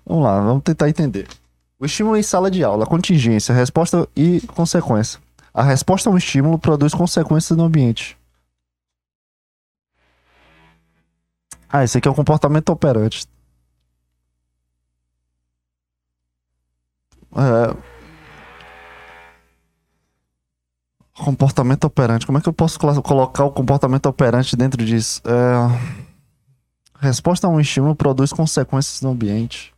Vamos 0.06 0.24
lá, 0.24 0.42
vamos 0.42 0.64
tentar 0.64 0.90
entender. 0.90 1.28
O 1.80 1.86
estímulo 1.86 2.18
em 2.18 2.24
sala 2.24 2.52
de 2.52 2.64
aula, 2.64 2.86
contingência, 2.86 3.56
resposta 3.56 4.08
e 4.16 4.42
consequência. 4.42 5.20
A 5.54 5.64
resposta 5.64 6.10
a 6.10 6.12
um 6.14 6.18
estímulo 6.18 6.60
produz 6.60 6.94
consequências 6.94 7.58
no 7.58 7.64
ambiente. 7.64 8.18
Ah, 11.70 11.84
esse 11.84 11.98
aqui 11.98 12.08
é 12.08 12.12
o 12.12 12.16
comportamento 12.16 12.70
operante. 12.70 13.26
É... 17.34 17.91
Comportamento 21.32 21.86
operante. 21.86 22.26
Como 22.26 22.38
é 22.38 22.42
que 22.42 22.50
eu 22.50 22.54
posso 22.54 22.78
colocar 22.78 23.46
o 23.46 23.52
comportamento 23.52 24.06
operante 24.06 24.54
dentro 24.58 24.84
disso? 24.84 25.22
É... 25.24 26.02
Resposta 27.00 27.48
a 27.48 27.50
um 27.50 27.58
estímulo 27.58 27.96
produz 27.96 28.34
consequências 28.34 29.02
no 29.02 29.12
ambiente. 29.12 29.74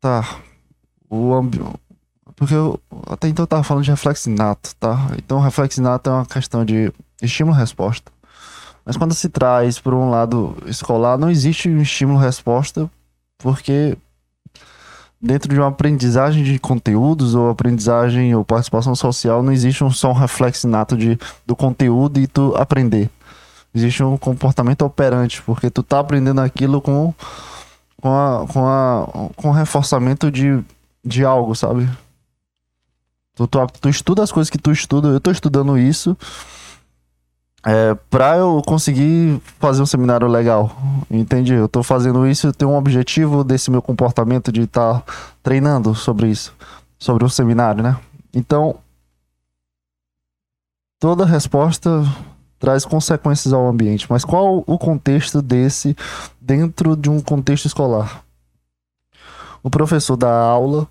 Tá. 0.00 0.26
O 1.10 1.34
ambi... 1.34 1.60
Porque 2.34 2.54
eu 2.54 2.80
até 3.06 3.28
então 3.28 3.42
eu 3.42 3.46
tava 3.46 3.62
falando 3.62 3.84
de 3.84 3.90
reflexo 3.90 4.30
inato, 4.30 4.74
tá? 4.76 5.10
Então 5.18 5.38
reflexo 5.38 5.78
inato 5.78 6.08
é 6.08 6.12
uma 6.14 6.24
questão 6.24 6.64
de 6.64 6.90
estímulo-resposta. 7.20 8.10
Mas 8.86 8.96
quando 8.96 9.12
se 9.12 9.28
traz 9.28 9.78
por 9.78 9.92
um 9.92 10.08
lado 10.08 10.56
escolar, 10.64 11.18
não 11.18 11.28
existe 11.28 11.68
um 11.68 11.82
estímulo-resposta, 11.82 12.90
porque 13.36 13.98
dentro 15.26 15.52
de 15.52 15.58
uma 15.58 15.68
aprendizagem 15.68 16.42
de 16.44 16.58
conteúdos 16.58 17.34
ou 17.34 17.50
aprendizagem 17.50 18.34
ou 18.34 18.44
participação 18.44 18.94
social, 18.94 19.42
não 19.42 19.52
existe 19.52 19.82
um 19.84 19.90
só 19.90 20.10
um 20.10 20.14
reflexo 20.14 20.66
inato 20.66 20.96
de, 20.96 21.18
do 21.44 21.56
conteúdo 21.56 22.20
e 22.20 22.26
tu 22.26 22.54
aprender. 22.56 23.10
Existe 23.74 24.02
um 24.02 24.16
comportamento 24.16 24.82
operante, 24.82 25.42
porque 25.42 25.68
tu 25.68 25.82
tá 25.82 26.00
aprendendo 26.00 26.40
aquilo 26.40 26.80
com 26.80 27.12
com, 28.00 28.08
a, 28.08 28.46
com, 28.46 28.66
a, 28.66 29.30
com 29.34 29.50
reforçamento 29.50 30.30
de, 30.30 30.62
de 31.04 31.24
algo, 31.24 31.54
sabe? 31.54 31.88
Tu, 33.34 33.46
tu, 33.46 33.66
tu 33.80 33.88
estuda 33.88 34.22
as 34.22 34.30
coisas 34.30 34.48
que 34.50 34.58
tu 34.58 34.70
estuda, 34.70 35.08
eu 35.08 35.20
tô 35.20 35.30
estudando 35.30 35.76
isso 35.76 36.16
é, 37.66 37.96
pra 38.08 38.36
eu 38.36 38.62
conseguir 38.64 39.42
fazer 39.58 39.82
um 39.82 39.86
seminário 39.86 40.28
legal. 40.28 40.70
Entendi? 41.10 41.52
Eu 41.52 41.68
tô 41.68 41.82
fazendo 41.82 42.24
isso, 42.24 42.46
eu 42.46 42.52
tenho 42.52 42.70
um 42.70 42.76
objetivo 42.76 43.42
desse 43.42 43.72
meu 43.72 43.82
comportamento 43.82 44.52
de 44.52 44.62
estar 44.62 45.00
tá 45.00 45.12
treinando 45.42 45.92
sobre 45.92 46.28
isso, 46.28 46.54
sobre 46.96 47.24
o 47.24 47.28
seminário, 47.28 47.82
né? 47.82 47.98
Então, 48.32 48.76
toda 51.00 51.26
resposta 51.26 52.04
traz 52.56 52.84
consequências 52.84 53.52
ao 53.52 53.66
ambiente, 53.66 54.06
mas 54.08 54.24
qual 54.24 54.62
o 54.64 54.78
contexto 54.78 55.42
desse 55.42 55.96
dentro 56.40 56.96
de 56.96 57.10
um 57.10 57.20
contexto 57.20 57.66
escolar? 57.66 58.22
O 59.60 59.68
professor 59.68 60.16
dá 60.16 60.32
aula, 60.32 60.86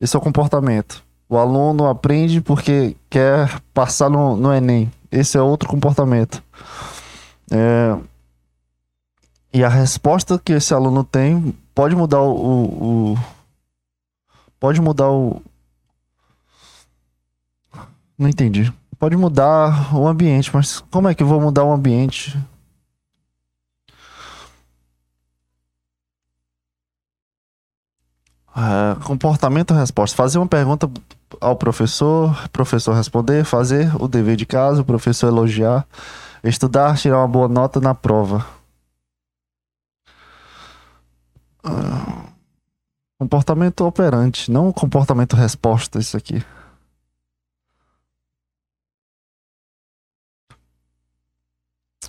esse 0.00 0.16
é 0.16 0.18
o 0.18 0.22
comportamento. 0.22 1.04
O 1.28 1.38
aluno 1.38 1.86
aprende 1.86 2.40
porque 2.40 2.96
quer 3.08 3.60
passar 3.72 4.10
no, 4.10 4.36
no 4.36 4.52
Enem. 4.52 4.90
Esse 5.10 5.38
é 5.38 5.42
outro 5.42 5.68
comportamento. 5.68 6.42
É... 7.50 7.96
E 9.52 9.64
a 9.64 9.68
resposta 9.68 10.38
que 10.38 10.52
esse 10.52 10.74
aluno 10.74 11.02
tem 11.04 11.54
pode 11.74 11.96
mudar 11.96 12.20
o, 12.20 12.34
o, 12.34 13.12
o... 13.12 13.18
pode 14.60 14.80
mudar 14.80 15.10
o. 15.10 15.42
Não 18.18 18.28
entendi 18.28 18.72
pode 18.98 19.16
mudar 19.16 19.94
o 19.94 20.06
ambiente, 20.06 20.50
mas 20.54 20.80
como 20.90 21.08
é 21.08 21.14
que 21.14 21.22
eu 21.22 21.26
vou 21.26 21.40
mudar 21.40 21.64
o 21.64 21.72
ambiente? 21.72 22.36
É, 28.56 29.04
comportamento 29.04 29.74
resposta. 29.74 30.16
Fazer 30.16 30.38
uma 30.38 30.46
pergunta 30.46 30.90
ao 31.40 31.56
professor, 31.56 32.48
professor 32.48 32.94
responder, 32.94 33.44
fazer 33.44 33.94
o 34.00 34.08
dever 34.08 34.36
de 34.36 34.46
casa, 34.46 34.82
o 34.82 34.84
professor 34.84 35.28
elogiar, 35.28 35.86
estudar, 36.42 36.96
tirar 36.96 37.18
uma 37.18 37.28
boa 37.28 37.48
nota 37.48 37.80
na 37.80 37.94
prova. 37.94 38.46
Uh, 41.64 42.28
comportamento 43.18 43.84
operante, 43.84 44.50
não 44.50 44.72
comportamento 44.72 45.36
resposta, 45.36 45.98
isso 45.98 46.16
aqui. 46.16 46.44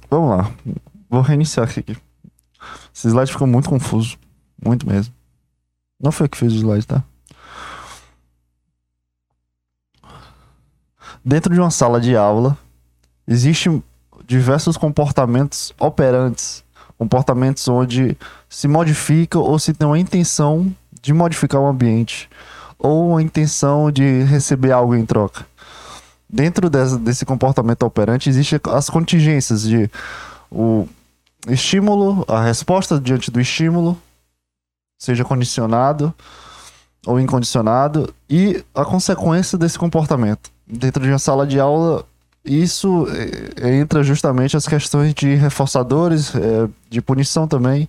Vamos 0.10 0.30
lá. 0.30 0.52
Vou 1.10 1.22
reiniciar 1.22 1.68
aqui. 1.68 1.98
Esse 2.94 3.08
slide 3.08 3.32
ficou 3.32 3.48
muito 3.48 3.70
confuso. 3.70 4.18
Muito 4.64 4.88
mesmo. 4.88 5.14
Não 6.00 6.12
foi 6.12 6.26
eu 6.26 6.30
que 6.30 6.38
fez 6.38 6.54
o 6.54 6.56
slide, 6.56 6.88
tá? 6.88 7.04
Dentro 11.28 11.54
de 11.54 11.60
uma 11.60 11.70
sala 11.70 12.00
de 12.00 12.16
aula, 12.16 12.58
existem 13.28 13.84
diversos 14.26 14.78
comportamentos 14.78 15.74
operantes. 15.78 16.64
Comportamentos 16.98 17.68
onde 17.68 18.18
se 18.48 18.66
modifica 18.66 19.38
ou 19.38 19.60
se 19.60 19.74
tem 19.74 19.86
uma 19.86 20.00
intenção 20.00 20.74
de 21.02 21.12
modificar 21.12 21.60
o 21.60 21.68
ambiente. 21.68 22.30
Ou 22.80 23.18
a 23.18 23.22
intenção 23.22 23.92
de 23.92 24.24
receber 24.24 24.72
algo 24.72 24.96
em 24.96 25.06
troca 25.06 25.46
dentro 26.30 26.70
desse, 26.70 26.98
desse 26.98 27.26
comportamento 27.26 27.84
operante 27.84 28.30
existem 28.30 28.58
as 28.72 28.90
contingências 28.90 29.64
de 29.64 29.92
o 30.50 30.88
estímulo, 31.50 32.24
a 32.26 32.42
resposta 32.42 33.02
diante 33.02 33.30
do 33.30 33.42
estímulo, 33.42 34.02
seja 34.98 35.26
condicionado 35.26 36.14
ou 37.06 37.20
incondicionado, 37.20 38.14
e 38.30 38.64
a 38.74 38.86
consequência 38.86 39.58
desse 39.58 39.78
comportamento. 39.78 40.56
Dentro 40.68 41.02
de 41.04 41.10
uma 41.10 41.20
sala 41.20 41.48
de 41.48 41.60
aula, 41.60 42.06
isso 42.44 43.08
é, 43.62 43.78
entra 43.78 44.04
justamente 44.04 44.58
as 44.58 44.68
questões 44.68 45.14
de 45.14 45.36
reforçadores, 45.36 46.36
é, 46.36 46.68
de 46.90 47.02
punição 47.02 47.48
também, 47.48 47.88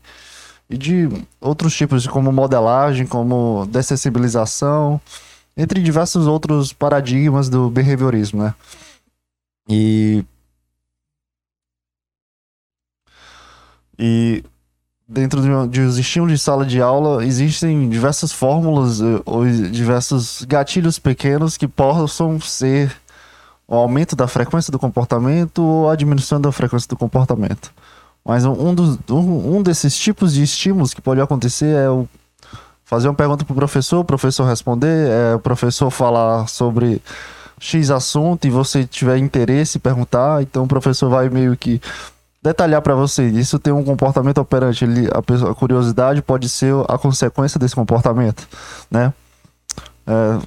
e 0.70 0.76
de 0.76 1.08
outros 1.40 1.74
tipos, 1.74 2.06
como 2.06 2.30
modelagem, 2.30 3.06
como 3.06 3.66
dessensibilização, 3.66 5.00
entre 5.56 5.82
diversos 5.82 6.26
outros 6.26 6.72
paradigmas 6.72 7.48
do 7.48 7.68
behaviorismo, 7.70 8.42
né? 8.42 8.54
E 9.68 10.24
e 13.98 14.44
dentro 15.08 15.68
de, 15.68 15.80
os 15.80 15.96
estímulos 15.96 16.34
de 16.34 16.38
sala 16.38 16.66
de 16.66 16.82
aula 16.82 17.24
existem 17.24 17.88
diversas 17.88 18.30
fórmulas 18.30 19.00
eh, 19.00 19.22
ou 19.24 19.46
diversos 19.46 20.44
gatilhos 20.46 20.98
pequenos 20.98 21.56
que 21.56 21.66
possam 21.66 22.38
ser 22.38 22.94
o 23.66 23.74
aumento 23.74 24.14
da 24.14 24.28
frequência 24.28 24.70
do 24.70 24.78
comportamento 24.78 25.62
ou 25.62 25.90
a 25.90 25.96
diminuição 25.96 26.38
da 26.38 26.52
frequência 26.52 26.88
do 26.88 26.96
comportamento. 26.96 27.72
Mas 28.24 28.44
um, 28.44 28.74
dos, 28.74 28.98
um, 29.08 29.56
um 29.56 29.62
desses 29.62 29.96
tipos 29.96 30.34
de 30.34 30.42
estímulos 30.42 30.92
que 30.92 31.00
pode 31.00 31.20
acontecer 31.20 31.74
é 31.74 31.88
o 31.88 32.06
fazer 32.84 33.08
uma 33.08 33.14
pergunta 33.14 33.44
pro 33.44 33.54
professor, 33.54 34.00
o 34.00 34.04
professor 34.04 34.44
responder, 34.44 35.08
é, 35.08 35.34
o 35.34 35.38
professor 35.38 35.90
falar 35.90 36.46
sobre 36.48 37.02
X 37.58 37.90
assunto 37.90 38.46
e 38.46 38.50
você 38.50 38.84
tiver 38.84 39.18
interesse 39.18 39.78
perguntar, 39.78 40.42
então 40.42 40.64
o 40.64 40.68
professor 40.68 41.08
vai 41.10 41.28
meio 41.28 41.56
que 41.56 41.80
detalhar 42.48 42.80
para 42.82 42.94
você. 42.94 43.26
Isso 43.28 43.58
tem 43.58 43.72
um 43.72 43.84
comportamento 43.84 44.38
operante, 44.38 44.84
ele, 44.84 45.08
a, 45.12 45.22
pessoa, 45.22 45.52
a, 45.52 45.54
curiosidade 45.54 46.22
pode 46.22 46.48
ser 46.48 46.74
a 46.88 46.98
consequência 46.98 47.58
desse 47.60 47.74
comportamento, 47.74 48.46
né? 48.90 49.12
É, 50.06 50.38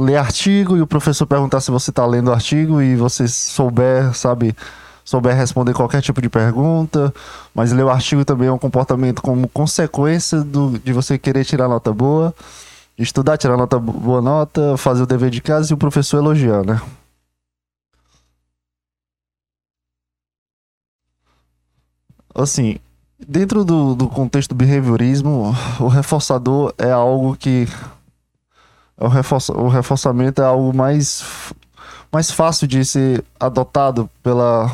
ler 0.00 0.16
artigo 0.16 0.76
e 0.76 0.80
o 0.80 0.86
professor 0.86 1.26
perguntar 1.26 1.60
se 1.60 1.70
você 1.70 1.90
está 1.90 2.06
lendo 2.06 2.28
o 2.28 2.32
artigo 2.32 2.80
e 2.80 2.96
você 2.96 3.28
souber, 3.28 4.14
sabe, 4.14 4.56
souber 5.04 5.36
responder 5.36 5.74
qualquer 5.74 6.00
tipo 6.00 6.22
de 6.22 6.30
pergunta, 6.30 7.12
mas 7.54 7.72
ler 7.72 7.84
o 7.84 7.90
artigo 7.90 8.24
também 8.24 8.48
é 8.48 8.52
um 8.52 8.58
comportamento 8.58 9.20
como 9.20 9.46
consequência 9.48 10.40
do, 10.40 10.78
de 10.78 10.92
você 10.92 11.18
querer 11.18 11.44
tirar 11.44 11.68
nota 11.68 11.92
boa, 11.92 12.34
estudar, 12.98 13.36
tirar 13.36 13.58
nota 13.58 13.78
boa 13.78 14.22
nota, 14.22 14.76
fazer 14.78 15.02
o 15.02 15.06
dever 15.06 15.28
de 15.28 15.42
casa 15.42 15.72
e 15.72 15.74
o 15.74 15.78
professor 15.78 16.18
elogiar, 16.18 16.64
né? 16.64 16.80
Assim, 22.34 22.78
dentro 23.26 23.64
do, 23.64 23.94
do 23.94 24.08
contexto 24.08 24.50
do 24.50 24.54
behaviorismo, 24.54 25.54
o 25.78 25.88
reforçador 25.88 26.74
é 26.78 26.90
algo 26.90 27.36
que. 27.36 27.68
O, 28.96 29.08
reforça, 29.08 29.52
o 29.52 29.68
reforçamento 29.68 30.40
é 30.40 30.44
algo 30.44 30.74
mais, 30.74 31.24
mais 32.12 32.30
fácil 32.30 32.66
de 32.66 32.84
ser 32.84 33.24
adotado 33.40 34.08
pela, 34.22 34.70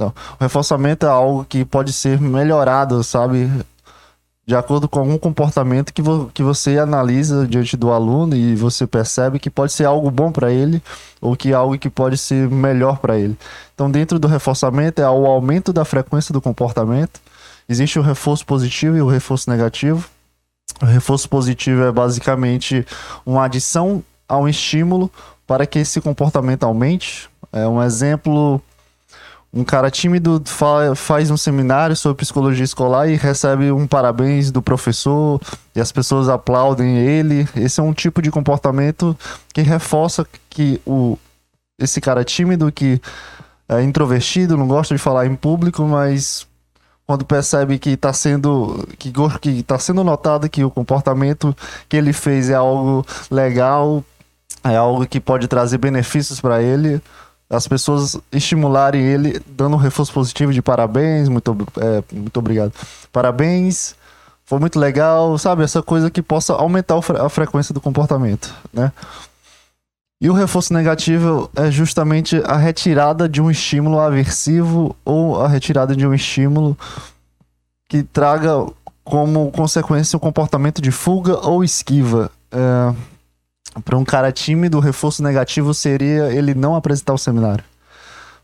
não. 0.00 0.08
O 0.08 0.42
reforçamento 0.42 1.04
é 1.04 1.08
algo 1.10 1.44
que 1.44 1.62
pode 1.62 1.92
ser 1.92 2.18
melhorado, 2.18 3.04
sabe? 3.04 3.50
De 4.50 4.56
acordo 4.56 4.88
com 4.88 4.98
algum 4.98 5.16
comportamento 5.16 5.94
que, 5.94 6.02
vo 6.02 6.28
que 6.34 6.42
você 6.42 6.76
analisa 6.76 7.46
diante 7.46 7.76
do 7.76 7.92
aluno 7.92 8.34
e 8.34 8.56
você 8.56 8.84
percebe 8.84 9.38
que 9.38 9.48
pode 9.48 9.72
ser 9.72 9.84
algo 9.84 10.10
bom 10.10 10.32
para 10.32 10.50
ele 10.50 10.82
ou 11.20 11.36
que 11.36 11.52
é 11.52 11.54
algo 11.54 11.78
que 11.78 11.88
pode 11.88 12.18
ser 12.18 12.50
melhor 12.50 12.98
para 12.98 13.16
ele. 13.16 13.38
Então, 13.72 13.88
dentro 13.88 14.18
do 14.18 14.26
reforçamento, 14.26 15.00
é 15.00 15.08
o 15.08 15.24
aumento 15.24 15.72
da 15.72 15.84
frequência 15.84 16.32
do 16.32 16.40
comportamento. 16.40 17.20
Existe 17.68 17.96
o 18.00 18.02
reforço 18.02 18.44
positivo 18.44 18.96
e 18.96 19.00
o 19.00 19.06
reforço 19.06 19.48
negativo. 19.48 20.08
O 20.82 20.84
reforço 20.84 21.28
positivo 21.28 21.84
é 21.84 21.92
basicamente 21.92 22.84
uma 23.24 23.44
adição 23.44 24.02
a 24.28 24.36
um 24.36 24.48
estímulo 24.48 25.08
para 25.46 25.64
que 25.64 25.78
esse 25.78 26.00
comportamento 26.00 26.64
aumente. 26.64 27.30
É 27.52 27.68
um 27.68 27.80
exemplo 27.80 28.60
um 29.52 29.64
cara 29.64 29.90
tímido 29.90 30.40
fa 30.46 30.94
faz 30.94 31.30
um 31.30 31.36
seminário 31.36 31.96
sobre 31.96 32.18
psicologia 32.18 32.64
escolar 32.64 33.08
e 33.08 33.16
recebe 33.16 33.72
um 33.72 33.86
parabéns 33.86 34.50
do 34.52 34.62
professor 34.62 35.40
e 35.74 35.80
as 35.80 35.90
pessoas 35.90 36.28
aplaudem 36.28 36.98
ele. 36.98 37.48
Esse 37.56 37.80
é 37.80 37.82
um 37.82 37.92
tipo 37.92 38.22
de 38.22 38.30
comportamento 38.30 39.16
que 39.52 39.60
reforça 39.62 40.24
que 40.48 40.80
o, 40.86 41.18
esse 41.78 42.00
cara 42.00 42.24
tímido, 42.24 42.70
que 42.70 43.00
é 43.68 43.82
introvertido, 43.82 44.56
não 44.56 44.68
gosta 44.68 44.94
de 44.94 45.00
falar 45.00 45.26
em 45.26 45.34
público, 45.34 45.82
mas 45.82 46.46
quando 47.06 47.24
percebe 47.24 47.76
que 47.76 47.90
está 47.90 48.12
sendo 48.12 48.86
que 48.96 49.12
que 49.40 49.50
está 49.50 49.80
sendo 49.80 50.04
notado 50.04 50.48
que 50.48 50.62
o 50.62 50.70
comportamento 50.70 51.56
que 51.88 51.96
ele 51.96 52.12
fez 52.12 52.50
é 52.50 52.54
algo 52.54 53.04
legal, 53.28 54.04
é 54.62 54.76
algo 54.76 55.04
que 55.06 55.18
pode 55.18 55.48
trazer 55.48 55.78
benefícios 55.78 56.40
para 56.40 56.62
ele, 56.62 57.02
as 57.50 57.66
pessoas 57.66 58.16
estimularem 58.30 59.02
ele, 59.02 59.42
dando 59.44 59.74
um 59.74 59.78
reforço 59.78 60.12
positivo 60.12 60.52
de 60.52 60.62
parabéns, 60.62 61.28
muito, 61.28 61.56
é, 61.78 62.02
muito 62.14 62.36
obrigado. 62.38 62.72
Parabéns, 63.12 63.96
foi 64.44 64.60
muito 64.60 64.78
legal, 64.78 65.36
sabe? 65.36 65.64
Essa 65.64 65.82
coisa 65.82 66.10
que 66.10 66.22
possa 66.22 66.52
aumentar 66.52 66.94
a 66.96 67.28
frequência 67.28 67.74
do 67.74 67.80
comportamento, 67.80 68.54
né? 68.72 68.92
E 70.22 70.28
o 70.28 70.34
reforço 70.34 70.72
negativo 70.74 71.50
é 71.56 71.70
justamente 71.70 72.40
a 72.44 72.56
retirada 72.56 73.28
de 73.28 73.40
um 73.40 73.50
estímulo 73.50 73.98
aversivo 73.98 74.94
ou 75.04 75.42
a 75.42 75.48
retirada 75.48 75.96
de 75.96 76.06
um 76.06 76.12
estímulo 76.12 76.76
que 77.88 78.02
traga 78.02 78.66
como 79.02 79.50
consequência 79.50 80.16
o 80.16 80.20
comportamento 80.20 80.80
de 80.80 80.90
fuga 80.90 81.38
ou 81.38 81.64
esquiva. 81.64 82.30
É, 82.52 82.94
para 83.84 83.96
um 83.96 84.04
cara 84.04 84.32
tímido, 84.32 84.78
o 84.78 84.80
reforço 84.80 85.22
negativo 85.22 85.72
seria 85.72 86.32
ele 86.32 86.54
não 86.54 86.74
apresentar 86.74 87.14
o 87.14 87.18
seminário. 87.18 87.64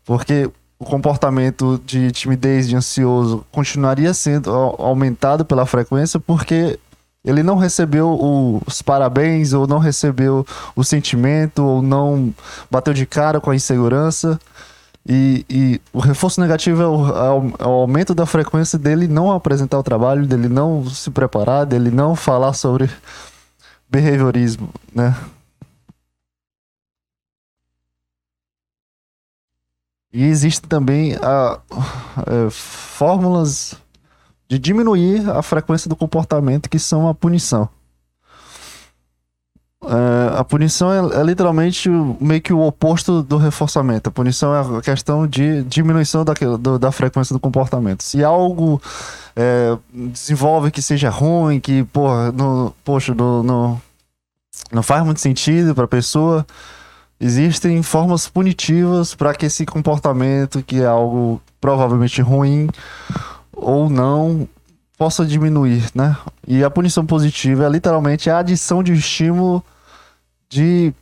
Porque 0.05 0.49
o 0.79 0.85
comportamento 0.85 1.81
de 1.85 2.11
timidez, 2.11 2.67
de 2.67 2.75
ansioso, 2.75 3.45
continuaria 3.51 4.13
sendo 4.13 4.49
aumentado 4.51 5.43
pela 5.43 5.65
frequência 5.65 6.19
porque 6.19 6.79
ele 7.25 7.43
não 7.43 7.57
recebeu 7.57 8.61
os 8.65 8.81
parabéns, 8.81 9.51
ou 9.51 9.67
não 9.67 9.79
recebeu 9.79 10.45
o 10.75 10.83
sentimento, 10.83 11.61
ou 11.61 11.81
não 11.81 12.33
bateu 12.71 12.93
de 12.93 13.05
cara 13.05 13.41
com 13.41 13.51
a 13.51 13.55
insegurança. 13.55 14.39
E, 15.05 15.45
e 15.49 15.81
o 15.91 15.99
reforço 15.99 16.39
negativo 16.39 16.81
é 16.81 16.87
o, 16.87 17.07
é, 17.07 17.31
o, 17.31 17.47
é 17.59 17.63
aumento 17.63 18.15
da 18.15 18.25
frequência 18.25 18.77
dele 18.77 19.07
não 19.07 19.31
apresentar 19.31 19.77
o 19.77 19.83
trabalho, 19.83 20.25
dele 20.25 20.47
não 20.47 20.87
se 20.89 21.09
preparar, 21.09 21.65
dele 21.65 21.91
não 21.91 22.15
falar 22.15 22.53
sobre 22.53 22.89
behaviorismo, 23.89 24.69
né? 24.93 25.15
E 30.11 30.23
existem 30.23 30.67
também 30.67 31.15
a, 31.15 31.59
a, 31.59 32.49
fórmulas 32.49 33.75
de 34.47 34.57
diminuir 34.57 35.29
a 35.29 35.41
frequência 35.41 35.89
do 35.89 35.95
comportamento 35.95 36.69
que 36.69 36.79
são 36.79 37.07
a 37.07 37.13
punição. 37.13 37.69
É, 39.89 40.39
a 40.39 40.43
punição 40.43 40.91
é, 40.91 41.21
é, 41.21 41.23
literalmente 41.23 41.89
meio 42.19 42.41
que 42.41 42.51
o 42.51 42.59
oposto 42.59 43.23
do 43.23 43.37
reforçamento. 43.37 44.09
A 44.09 44.11
punição 44.11 44.53
é 44.53 44.77
a 44.77 44.81
questão 44.81 45.25
de 45.25 45.63
diminuição 45.63 46.25
da, 46.25 46.33
do, 46.33 46.77
da 46.77 46.91
frequência 46.91 47.33
do 47.33 47.39
comportamento. 47.39 48.03
Se 48.03 48.21
algo 48.21 48.81
é, 49.33 49.77
desenvolve 49.93 50.71
que 50.71 50.81
seja 50.81 51.09
ruim, 51.09 51.59
que, 51.61 51.85
porra, 51.85 52.33
no, 52.33 52.75
poxa, 52.83 53.13
no, 53.13 53.41
no, 53.41 53.81
não 54.73 54.83
faz 54.83 55.05
muito 55.05 55.21
sentido 55.21 55.73
para 55.73 55.85
a 55.85 55.87
pessoa, 55.87 56.45
existem 57.17 57.81
formas 57.81 58.27
punitivas 58.27 59.15
para 59.15 59.33
que 59.33 59.45
esse 59.45 59.65
comportamento, 59.65 60.61
que 60.61 60.81
é 60.81 60.85
algo 60.85 61.41
provavelmente 61.61 62.21
ruim 62.21 62.67
ou 63.53 63.89
não, 63.89 64.47
possa 64.97 65.25
diminuir, 65.25 65.89
né? 65.95 66.17
E 66.45 66.61
a 66.61 66.69
punição 66.69 67.05
positiva 67.05 67.65
é 67.65 67.69
literalmente 67.69 68.29
a 68.29 68.39
adição 68.39 68.83
de 68.83 68.91
estímulo 68.91 69.63
de, 70.49 70.93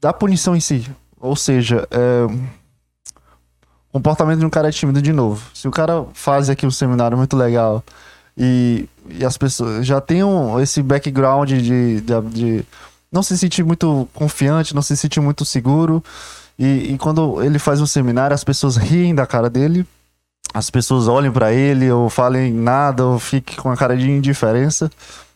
da 0.00 0.12
punição 0.12 0.54
em 0.54 0.60
si. 0.60 0.90
Ou 1.20 1.34
seja, 1.34 1.86
é, 1.90 2.26
comportamento 3.92 4.40
de 4.40 4.46
um 4.46 4.50
cara 4.50 4.68
é 4.68 4.72
tímido 4.72 5.00
de 5.00 5.12
novo. 5.12 5.42
Se 5.54 5.68
o 5.68 5.70
cara 5.70 6.04
faz 6.12 6.50
aqui 6.50 6.66
um 6.66 6.70
seminário 6.70 7.16
muito 7.16 7.36
legal 7.36 7.82
e, 8.36 8.88
e 9.08 9.24
as 9.24 9.38
pessoas 9.38 9.86
já 9.86 10.00
têm 10.00 10.20
esse 10.60 10.82
background 10.82 11.48
de, 11.48 12.00
de, 12.00 12.20
de 12.32 12.64
não 13.10 13.22
se 13.22 13.38
sentir 13.38 13.62
muito 13.62 14.08
confiante, 14.12 14.74
não 14.74 14.82
se 14.82 14.96
sentir 14.96 15.20
muito 15.20 15.44
seguro. 15.44 16.02
E, 16.58 16.92
e, 16.92 16.98
quando 16.98 17.42
ele 17.42 17.58
faz 17.58 17.80
um 17.80 17.86
seminário, 17.86 18.34
as 18.34 18.42
pessoas 18.42 18.76
riem 18.76 19.14
da 19.14 19.26
cara 19.26 19.48
dele, 19.48 19.86
as 20.52 20.70
pessoas 20.70 21.06
olhem 21.06 21.30
para 21.30 21.52
ele, 21.52 21.90
ou 21.90 22.10
falem 22.10 22.52
nada, 22.52 23.04
ou 23.06 23.18
fiquem 23.18 23.56
com 23.56 23.70
a 23.70 23.76
cara 23.76 23.96
de 23.96 24.10
indiferença. 24.10 24.90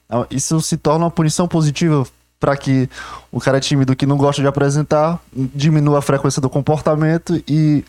Então, 0.06 0.26
isso 0.30 0.60
se 0.60 0.76
torna 0.76 1.04
uma 1.04 1.10
punição 1.10 1.46
positiva 1.46 2.04
para 2.40 2.57
que 2.57 2.88
o 3.33 3.40
cara 3.40 3.61
tímido 3.61 3.96
que 3.96 4.07
não 4.07 4.16
gosta 4.16 4.40
de 4.40 4.48
apresentar 4.48 5.20
diminua 5.33 5.98
a 5.98 6.03
frequência 6.03 6.40
do 6.40 6.48
comportamento 6.48 7.42
e 7.48 7.85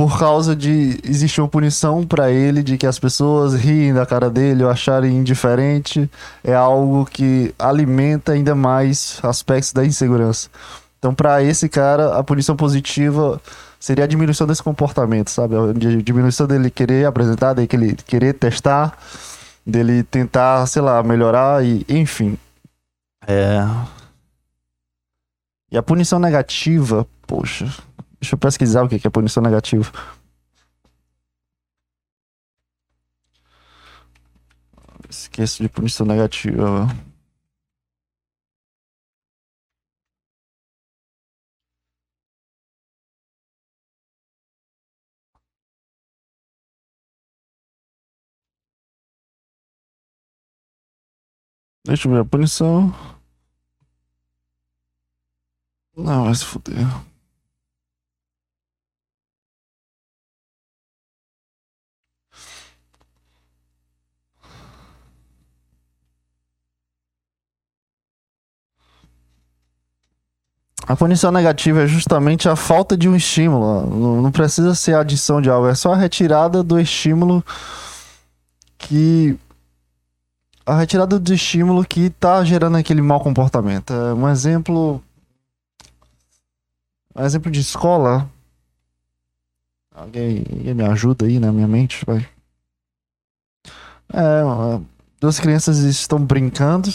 por 0.00 0.18
causa 0.18 0.56
de 0.56 0.98
existir 1.04 1.42
uma 1.42 1.48
punição 1.48 2.06
para 2.06 2.30
ele 2.30 2.62
de 2.62 2.78
que 2.78 2.86
as 2.86 2.98
pessoas 2.98 3.54
riem 3.54 3.92
da 3.92 4.06
cara 4.06 4.30
dele 4.30 4.64
ou 4.64 4.70
acharem 4.70 5.14
indiferente, 5.14 6.10
é 6.42 6.54
algo 6.54 7.04
que 7.04 7.54
alimenta 7.58 8.32
ainda 8.32 8.54
mais 8.54 9.20
aspectos 9.22 9.74
da 9.74 9.84
insegurança. 9.84 10.48
Então, 10.98 11.14
para 11.14 11.42
esse 11.42 11.68
cara, 11.68 12.16
a 12.16 12.24
punição 12.24 12.56
positiva 12.56 13.40
seria 13.78 14.04
a 14.04 14.06
diminuição 14.06 14.46
desse 14.46 14.62
comportamento, 14.62 15.30
sabe? 15.30 15.54
A 15.56 15.72
diminuição 16.02 16.46
dele 16.46 16.70
querer 16.70 17.06
apresentar, 17.06 17.52
dele 17.52 17.96
querer 18.06 18.32
testar, 18.34 18.96
dele 19.66 20.02
tentar, 20.02 20.66
sei 20.66 20.80
lá, 20.80 21.02
melhorar 21.02 21.62
e 21.62 21.84
enfim. 21.88 22.38
É. 23.26 23.60
E 25.70 25.78
a 25.78 25.82
punição 25.82 26.18
negativa, 26.18 27.06
poxa, 27.26 27.66
Deixa 28.20 28.34
eu 28.34 28.38
pesquisar 28.38 28.82
o 28.82 28.88
que 28.88 29.06
é 29.06 29.10
punição 29.10 29.42
negativa. 29.42 29.90
Esqueço 35.08 35.62
de 35.62 35.68
punição 35.70 36.04
negativa. 36.04 36.86
Deixa 51.90 52.06
eu 52.06 52.12
ver 52.12 52.20
a 52.20 52.24
punição. 52.24 52.94
Não, 55.96 56.26
vai 56.26 56.34
se 56.36 56.44
fuder. 56.44 56.86
A 70.86 70.94
punição 70.94 71.32
negativa 71.32 71.82
é 71.82 71.86
justamente 71.88 72.48
a 72.48 72.54
falta 72.54 72.96
de 72.96 73.08
um 73.08 73.16
estímulo. 73.16 74.22
Não, 74.22 74.30
precisa 74.30 74.76
ser 74.76 74.94
a 74.94 75.00
adição 75.00 75.42
de 75.42 75.50
algo, 75.50 75.66
é 75.66 75.74
só 75.74 75.92
a 75.92 75.96
retirada 75.96 76.62
do 76.62 76.78
estímulo 76.78 77.44
que. 78.78 79.36
A 80.70 80.76
retirada 80.76 81.18
do 81.18 81.34
estímulo 81.34 81.84
que 81.84 82.02
está 82.02 82.44
gerando 82.44 82.76
aquele 82.76 83.02
mau 83.02 83.18
comportamento. 83.20 83.92
É 83.92 84.14
um 84.14 84.28
exemplo. 84.28 85.02
Um 87.12 87.24
exemplo 87.24 87.50
de 87.50 87.58
escola. 87.58 88.30
Alguém, 89.92 90.44
alguém 90.48 90.74
me 90.74 90.84
ajuda 90.84 91.26
aí 91.26 91.40
na 91.40 91.50
minha 91.50 91.66
mente, 91.66 92.04
vai. 92.06 92.24
É, 94.12 94.80
duas 95.20 95.40
crianças 95.40 95.78
estão 95.78 96.24
brincando 96.24 96.88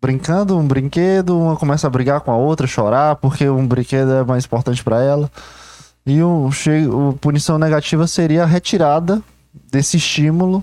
brincando 0.00 0.56
um 0.56 0.64
brinquedo, 0.64 1.36
uma 1.36 1.56
começa 1.56 1.88
a 1.88 1.90
brigar 1.90 2.20
com 2.20 2.30
a 2.30 2.36
outra, 2.36 2.68
chorar, 2.68 3.16
porque 3.16 3.48
um 3.48 3.66
brinquedo 3.66 4.12
é 4.12 4.24
mais 4.24 4.44
importante 4.44 4.84
para 4.84 5.02
ela. 5.02 5.28
E 6.06 6.22
o, 6.22 6.48
o 6.48 7.12
punição 7.14 7.58
negativa 7.58 8.06
seria 8.06 8.44
a 8.44 8.46
retirada 8.46 9.20
desse 9.52 9.96
estímulo 9.96 10.62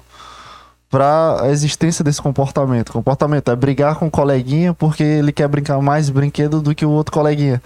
para 0.90 1.44
a 1.44 1.50
existência 1.50 2.04
desse 2.04 2.22
comportamento. 2.22 2.92
comportamento 2.92 3.52
é 3.52 3.56
brigar 3.56 3.96
com 3.96 4.08
o 4.08 4.12
coleguinha 4.12 4.74
porque 4.74 5.04
ele 5.04 5.32
quer 5.32 5.48
brincar 5.48 5.82
mais 5.82 6.10
brinquedo 6.10 6.62
do 6.62 6.74
que 6.74 6.86
o 6.86 6.90
outro 6.90 7.14
coleguinha. 7.14 7.62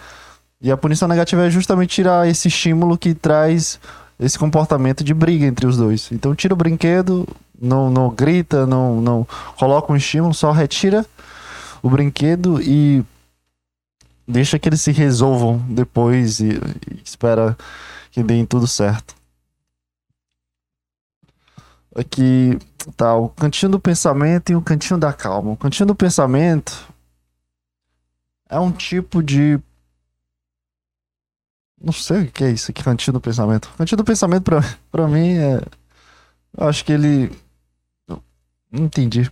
E 0.61 0.71
a 0.71 0.77
punição 0.77 1.07
negativa 1.07 1.45
é 1.45 1.49
justamente 1.49 1.95
tirar 1.95 2.27
esse 2.27 2.47
estímulo 2.47 2.97
que 2.97 3.13
traz 3.13 3.79
esse 4.19 4.37
comportamento 4.37 5.03
de 5.03 5.13
briga 5.13 5.45
entre 5.45 5.65
os 5.65 5.77
dois. 5.77 6.09
Então 6.11 6.35
tira 6.35 6.53
o 6.53 6.57
brinquedo, 6.57 7.27
não, 7.59 7.89
não 7.89 8.09
grita, 8.09 8.65
não, 8.65 8.99
não 8.99 9.27
coloca 9.57 9.91
um 9.93 9.95
estímulo, 9.95 10.33
só 10.33 10.51
retira 10.51 11.05
o 11.81 11.89
brinquedo 11.89 12.61
e 12.61 13.03
deixa 14.27 14.59
que 14.59 14.67
eles 14.67 14.81
se 14.81 14.91
resolvam 14.91 15.63
depois 15.69 16.39
e, 16.39 16.49
e 16.49 17.01
espera 17.03 17.57
que 18.11 18.21
deem 18.21 18.45
tudo 18.45 18.67
certo. 18.67 19.18
Aqui 21.95 22.57
tá 22.95 23.15
o 23.15 23.29
cantinho 23.29 23.71
do 23.71 23.79
pensamento 23.79 24.51
e 24.51 24.55
o 24.55 24.61
cantinho 24.61 24.99
da 24.99 25.11
calma. 25.11 25.51
O 25.51 25.57
cantinho 25.57 25.87
do 25.87 25.95
pensamento 25.95 26.87
é 28.47 28.59
um 28.59 28.71
tipo 28.71 29.23
de 29.23 29.59
não 31.81 31.93
sei 31.93 32.23
o 32.23 32.31
que 32.31 32.43
é 32.43 32.51
isso 32.51 32.69
aqui, 32.69 32.83
cantinho 32.83 33.13
do 33.13 33.21
pensamento. 33.21 33.69
Cantinho 33.77 33.97
do 33.97 34.03
pensamento 34.03 34.43
pra, 34.43 34.59
pra 34.91 35.07
mim 35.07 35.37
é. 35.37 35.61
Eu 36.57 36.67
acho 36.67 36.83
que 36.83 36.91
ele. 36.91 37.31
Não 38.07 38.21
entendi. 38.85 39.31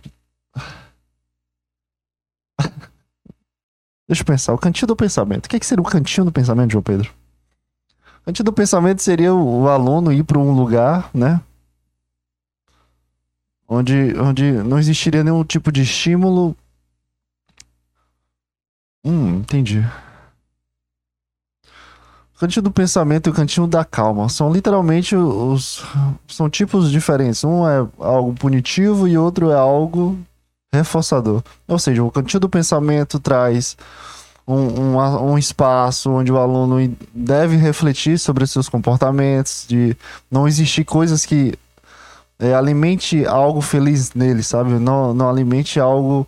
Deixa 4.08 4.22
eu 4.22 4.26
pensar. 4.26 4.54
O 4.54 4.58
cantinho 4.58 4.86
do 4.86 4.96
pensamento. 4.96 5.44
O 5.46 5.48
que, 5.48 5.56
é 5.56 5.60
que 5.60 5.66
seria 5.66 5.82
o 5.82 5.86
cantinho 5.86 6.24
do 6.24 6.32
pensamento, 6.32 6.72
João 6.72 6.82
Pedro? 6.82 7.12
O 8.22 8.24
cantinho 8.24 8.44
do 8.44 8.52
pensamento 8.52 9.02
seria 9.02 9.34
o, 9.34 9.62
o 9.62 9.68
aluno 9.68 10.10
ir 10.12 10.24
para 10.24 10.38
um 10.38 10.52
lugar, 10.52 11.10
né? 11.12 11.40
Onde, 13.68 14.18
onde 14.18 14.50
não 14.50 14.78
existiria 14.78 15.22
nenhum 15.22 15.44
tipo 15.44 15.70
de 15.70 15.82
estímulo. 15.82 16.56
Hum, 19.04 19.36
entendi. 19.36 19.84
cantinho 22.40 22.62
do 22.62 22.70
pensamento 22.70 23.28
e 23.28 23.30
o 23.30 23.34
cantinho 23.34 23.66
da 23.66 23.84
calma 23.84 24.28
são 24.28 24.50
literalmente 24.52 25.14
os 25.14 25.84
são 26.26 26.48
tipos 26.48 26.90
diferentes. 26.90 27.44
Um 27.44 27.68
é 27.68 27.86
algo 27.98 28.32
punitivo 28.32 29.06
e 29.06 29.18
outro 29.18 29.50
é 29.50 29.56
algo 29.56 30.18
reforçador. 30.72 31.42
Ou 31.66 31.78
seja, 31.78 32.02
o 32.02 32.10
cantinho 32.10 32.40
do 32.40 32.48
pensamento 32.48 33.20
traz 33.20 33.76
um, 34.46 34.96
um, 34.96 35.32
um, 35.32 35.38
espaço 35.38 36.10
onde 36.10 36.32
o 36.32 36.38
aluno 36.38 36.96
deve 37.14 37.56
refletir 37.56 38.18
sobre 38.18 38.46
seus 38.46 38.66
comportamentos, 38.66 39.66
de 39.68 39.94
não 40.30 40.48
existir 40.48 40.84
coisas 40.84 41.26
que 41.26 41.54
é, 42.38 42.54
alimente 42.54 43.26
algo 43.26 43.60
feliz 43.60 44.14
nele, 44.14 44.42
sabe? 44.42 44.70
Não, 44.74 45.12
não 45.12 45.28
alimente 45.28 45.80
algo 45.80 46.26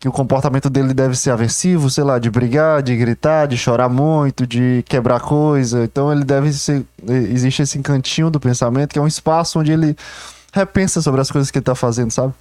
que 0.00 0.08
o 0.08 0.12
comportamento 0.12 0.70
dele 0.70 0.94
deve 0.94 1.16
ser 1.16 1.30
aversivo, 1.30 1.90
sei 1.90 2.04
lá, 2.04 2.20
de 2.20 2.30
brigar, 2.30 2.82
de 2.82 2.96
gritar, 2.96 3.46
de 3.46 3.56
chorar 3.56 3.88
muito, 3.88 4.46
de 4.46 4.84
quebrar 4.88 5.20
coisa. 5.20 5.82
Então 5.82 6.12
ele 6.12 6.24
deve 6.24 6.52
ser. 6.52 6.84
Existe 7.04 7.62
esse 7.62 7.78
cantinho 7.80 8.30
do 8.30 8.38
pensamento, 8.38 8.92
que 8.92 8.98
é 8.98 9.02
um 9.02 9.08
espaço 9.08 9.58
onde 9.58 9.72
ele 9.72 9.96
repensa 10.52 11.02
sobre 11.02 11.20
as 11.20 11.30
coisas 11.30 11.50
que 11.50 11.58
ele 11.58 11.64
tá 11.64 11.74
fazendo, 11.74 12.12
sabe? 12.12 12.32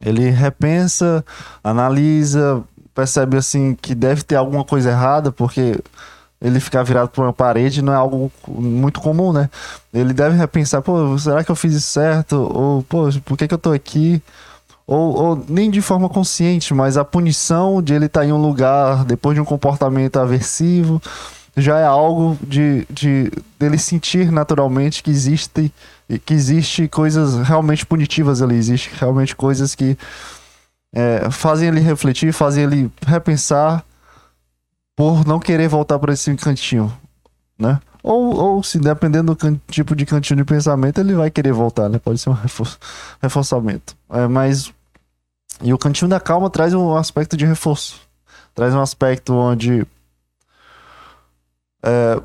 Ele 0.00 0.30
repensa, 0.30 1.24
analisa, 1.62 2.64
percebe 2.94 3.36
assim 3.36 3.74
que 3.74 3.94
deve 3.94 4.22
ter 4.22 4.36
alguma 4.36 4.64
coisa 4.64 4.90
errada, 4.90 5.30
porque 5.30 5.78
ele 6.42 6.58
ficar 6.58 6.82
virado 6.82 7.08
para 7.08 7.22
uma 7.22 7.32
parede 7.32 7.80
não 7.80 7.92
é 7.92 7.96
algo 7.96 8.30
muito 8.48 9.00
comum, 9.00 9.32
né? 9.32 9.48
Ele 9.94 10.12
deve 10.12 10.36
repensar, 10.36 10.82
pô, 10.82 11.16
será 11.16 11.44
que 11.44 11.50
eu 11.50 11.56
fiz 11.56 11.72
isso 11.72 11.92
certo? 11.92 12.36
Ou, 12.36 12.82
pô, 12.82 13.08
por 13.24 13.38
que, 13.38 13.46
que 13.46 13.54
eu 13.54 13.58
tô 13.58 13.70
aqui? 13.70 14.20
Ou, 14.84 15.14
ou, 15.14 15.44
nem 15.48 15.70
de 15.70 15.80
forma 15.80 16.08
consciente, 16.08 16.74
mas 16.74 16.96
a 16.96 17.04
punição 17.04 17.80
de 17.80 17.94
ele 17.94 18.06
estar 18.06 18.20
tá 18.20 18.26
em 18.26 18.32
um 18.32 18.42
lugar 18.42 19.04
depois 19.04 19.36
de 19.36 19.40
um 19.40 19.44
comportamento 19.44 20.18
aversivo 20.18 21.00
já 21.56 21.78
é 21.78 21.84
algo 21.84 22.36
de, 22.42 22.86
de 22.90 23.30
dele 23.58 23.78
sentir 23.78 24.32
naturalmente 24.32 25.02
que 25.02 25.10
existe 25.10 25.72
que 26.24 26.34
existe 26.34 26.88
coisas 26.88 27.46
realmente 27.46 27.86
punitivas 27.86 28.42
ali, 28.42 28.56
existe 28.56 28.90
realmente 28.98 29.36
coisas 29.36 29.74
que 29.74 29.96
é, 30.94 31.30
fazem 31.30 31.68
ele 31.68 31.80
refletir, 31.80 32.32
fazem 32.32 32.64
ele 32.64 32.92
repensar 33.06 33.84
por 34.96 35.26
não 35.26 35.38
querer 35.38 35.68
voltar 35.68 35.98
para 35.98 36.12
esse 36.12 36.34
cantinho, 36.36 36.92
né? 37.58 37.80
Ou, 38.02 38.34
ou 38.34 38.62
se 38.62 38.78
dependendo 38.78 39.34
do 39.34 39.60
tipo 39.68 39.94
de 39.94 40.04
cantinho 40.04 40.38
de 40.38 40.44
pensamento, 40.44 40.98
ele 40.98 41.14
vai 41.14 41.30
querer 41.30 41.52
voltar, 41.52 41.88
né? 41.88 41.98
Pode 41.98 42.18
ser 42.18 42.30
um 42.30 42.34
reforço, 42.34 42.78
reforçamento. 43.20 43.96
É, 44.10 44.26
mas. 44.26 44.72
E 45.62 45.72
o 45.72 45.78
cantinho 45.78 46.08
da 46.08 46.18
calma 46.18 46.50
traz 46.50 46.74
um 46.74 46.96
aspecto 46.96 47.36
de 47.36 47.46
reforço. 47.46 48.00
Traz 48.54 48.74
um 48.74 48.80
aspecto 48.80 49.32
onde. 49.32 49.86
É, 51.84 52.20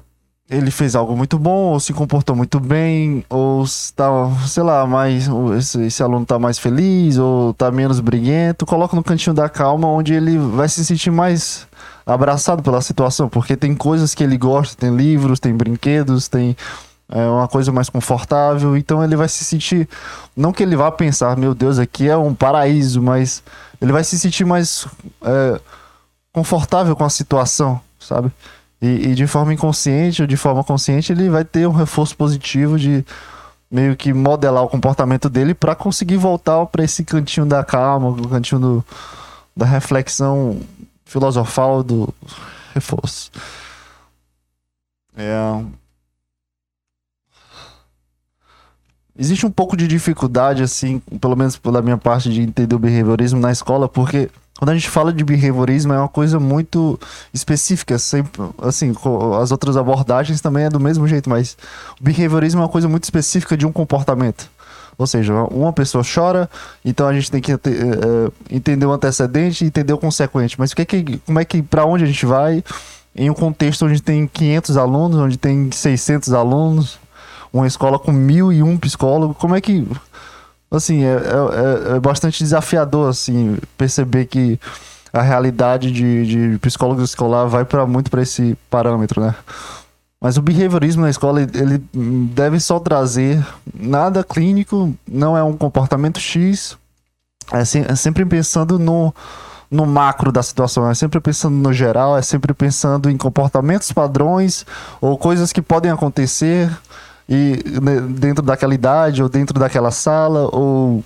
ele 0.50 0.72
fez 0.72 0.96
algo 0.96 1.16
muito 1.16 1.38
bom, 1.38 1.74
ou 1.74 1.80
se 1.80 1.94
comportou 1.94 2.36
muito 2.36 2.60
bem, 2.60 3.24
ou 3.30 3.64
está, 3.64 4.08
sei 4.48 4.64
lá, 4.64 4.88
mais 4.88 5.28
esse, 5.58 5.84
esse, 5.84 6.02
aluno 6.02 6.24
está 6.24 6.40
mais 6.40 6.58
feliz, 6.58 7.18
ou 7.18 7.52
está 7.52 7.70
menos 7.70 8.00
briguento, 8.00 8.66
coloca 8.66 8.96
no 8.96 9.04
cantinho 9.04 9.34
da 9.34 9.50
calma, 9.50 9.90
onde 9.90 10.14
ele 10.14 10.38
vai 10.38 10.70
se 10.70 10.86
sentir 10.86 11.12
mais 11.12 11.68
abraçado 12.08 12.64
pela 12.64 12.82
situação, 12.82 13.28
porque 13.28 13.58
tem 13.58 13.76
coisas 13.76 14.16
que 14.16 14.24
ele 14.24 14.38
gosta, 14.38 14.78
tem 14.78 14.96
livros, 14.96 15.42
tem 15.42 15.54
brinquedos, 15.54 16.30
tem 16.30 16.56
é, 17.10 17.28
uma 17.28 17.48
coisa 17.50 17.70
mais 17.72 17.90
confortável, 17.90 18.78
então 18.78 19.04
ele 19.04 19.18
vai 19.18 19.28
se 19.28 19.44
sentir, 19.44 19.90
não 20.36 20.54
que 20.54 20.64
ele 20.64 20.78
vá 20.78 20.90
pensar, 20.90 21.36
meu 21.36 21.54
Deus, 21.54 21.78
aqui 21.78 22.08
é 22.08 22.16
um 22.16 22.34
paraíso, 22.34 23.02
mas 23.02 23.44
ele 23.82 23.92
vai 23.92 24.06
se 24.06 24.18
sentir 24.18 24.46
mais 24.46 24.88
é, 25.22 25.60
confortável 26.32 26.96
com 26.96 27.04
a 27.04 27.10
situação, 27.10 27.82
sabe? 28.00 28.32
E, 28.82 29.10
e, 29.10 29.16
de 29.16 29.28
forma 29.28 29.54
inconsciente 29.54 30.22
ou 30.22 30.28
de 30.28 30.38
forma 30.38 30.64
consciente, 30.64 31.12
ele 31.12 31.30
vai 31.30 31.44
ter 31.44 31.68
um 31.68 31.72
reforço 31.72 32.16
positivo 32.16 32.78
de 32.78 33.04
meio 33.70 33.98
que 33.98 34.14
modelar 34.14 34.64
o 34.64 34.70
comportamento 34.70 35.30
dele 35.30 35.54
para 35.54 35.76
conseguir 35.76 36.18
voltar 36.18 36.64
para 36.68 36.84
esse 36.84 37.04
cantinho 37.04 37.46
da 37.46 37.64
calma, 37.64 38.10
o 38.10 38.28
cantinho 38.30 38.62
do, 38.62 38.86
da 39.56 39.66
reflexão 39.66 40.60
filosofal 41.08 41.82
do 41.82 42.14
reforço. 42.74 43.32
É... 45.16 45.64
Existe 49.18 49.48
um 49.48 49.52
pouco 49.52 49.76
de 49.76 49.88
dificuldade, 49.88 50.62
assim, 50.62 51.00
pelo 51.20 51.36
menos 51.36 51.58
pela 51.58 51.82
minha 51.82 51.98
parte, 51.98 52.30
de 52.32 52.42
entender 52.42 52.76
o 52.76 52.80
behaviorismo 52.80 53.40
na 53.40 53.52
escola, 53.52 53.90
porque 53.90 54.30
quando 54.60 54.70
a 54.70 54.74
gente 54.76 54.90
fala 54.90 55.12
de 55.12 55.24
behaviorismo 55.24 55.94
é 55.94 55.98
uma 55.98 56.08
coisa 56.08 56.40
muito 56.40 57.00
específica, 57.34 57.98
sempre, 57.98 58.44
assim, 58.62 58.94
as 59.42 59.52
outras 59.52 59.76
abordagens 59.76 60.40
também 60.40 60.66
é 60.66 60.70
do 60.70 60.80
mesmo 60.80 61.08
jeito, 61.08 61.30
mas 61.30 61.58
o 62.00 62.04
behaviorismo 62.04 62.62
é 62.62 62.64
uma 62.64 62.70
coisa 62.70 62.88
muito 62.88 63.06
específica 63.06 63.58
de 63.58 63.66
um 63.66 63.72
comportamento. 63.72 64.50
Ou 64.98 65.06
seja, 65.06 65.34
uma 65.34 65.72
pessoa 65.72 66.04
chora, 66.04 66.50
então 66.84 67.08
a 67.08 67.14
gente 67.14 67.30
tem 67.30 67.40
que 67.40 67.54
uh, 67.54 67.60
entender 68.50 68.86
o 68.86 68.92
antecedente 68.92 69.64
e 69.64 69.68
entender 69.68 69.94
o 69.94 69.98
consequente. 69.98 70.60
Mas 70.60 70.72
o 70.72 70.76
que, 70.76 70.82
é 70.82 70.86
que 70.86 71.18
como 71.20 71.40
é 71.40 71.46
que 71.46 71.62
para 71.62 71.86
onde 71.86 72.04
a 72.04 72.08
gente 72.08 72.26
vai 72.26 72.64
em 73.16 73.30
um 73.30 73.34
contexto 73.34 73.86
onde 73.86 74.02
tem 74.02 74.28
500 74.28 74.78
alunos, 74.78 75.20
onde 75.20 75.38
tem 75.38 75.72
600 75.72 76.34
alunos, 76.34 77.00
uma 77.54 77.68
escola 77.68 78.00
com 78.00 78.12
mil 78.12 78.52
e 78.52 78.64
um 78.64 78.78
psicólogos, 78.78 79.38
como 79.38 79.56
é 79.56 79.62
que 79.62 79.88
assim, 80.70 81.04
é, 81.04 81.14
é, 81.14 81.96
é, 81.96 82.00
bastante 82.00 82.44
desafiador, 82.44 83.10
assim, 83.10 83.58
perceber 83.78 84.26
que 84.26 84.60
a 85.14 85.22
realidade 85.22 85.92
de, 85.92 86.26
de 86.52 86.60
psicólogo 86.60 87.02
escolar 87.02 87.46
vai 87.46 87.64
para 87.64 87.86
muito 87.86 88.12
para 88.12 88.22
esse 88.22 88.58
parâmetro, 88.70 89.22
né? 89.22 89.34
Mas 90.20 90.36
o 90.36 90.42
behaviorismo 90.42 91.04
na 91.04 91.10
escola, 91.10 91.42
ele 91.42 91.78
deve 92.34 92.60
só 92.60 92.80
trazer 92.80 93.46
nada 93.74 94.24
clínico, 94.24 94.94
não 95.08 95.38
é 95.38 95.44
um 95.44 95.56
comportamento 95.56 96.20
X, 96.20 96.76
é, 97.52 97.64
se, 97.64 97.80
é 97.80 97.96
sempre 97.96 98.26
pensando 98.26 98.80
no, 98.80 99.14
no 99.70 99.86
macro 99.86 100.32
da 100.32 100.42
situação, 100.42 100.90
é 100.90 100.96
sempre 100.96 101.20
pensando 101.20 101.56
no 101.56 101.72
geral, 101.72 102.18
é 102.18 102.22
sempre 102.22 102.54
pensando 102.54 103.10
em 103.10 103.18
comportamentos 103.18 103.92
padrões 103.92 104.66
ou 105.00 105.18
coisas 105.18 105.54
que 105.54 105.62
podem 105.62 105.92
acontecer 105.92 106.76
e 107.30 107.64
né, 107.82 108.02
dentro 108.02 108.44
daquela 108.44 108.74
idade 108.74 109.22
ou 109.22 109.30
dentro 109.30 109.60
daquela 109.60 109.92
sala 109.92 110.50
ou 110.52 111.04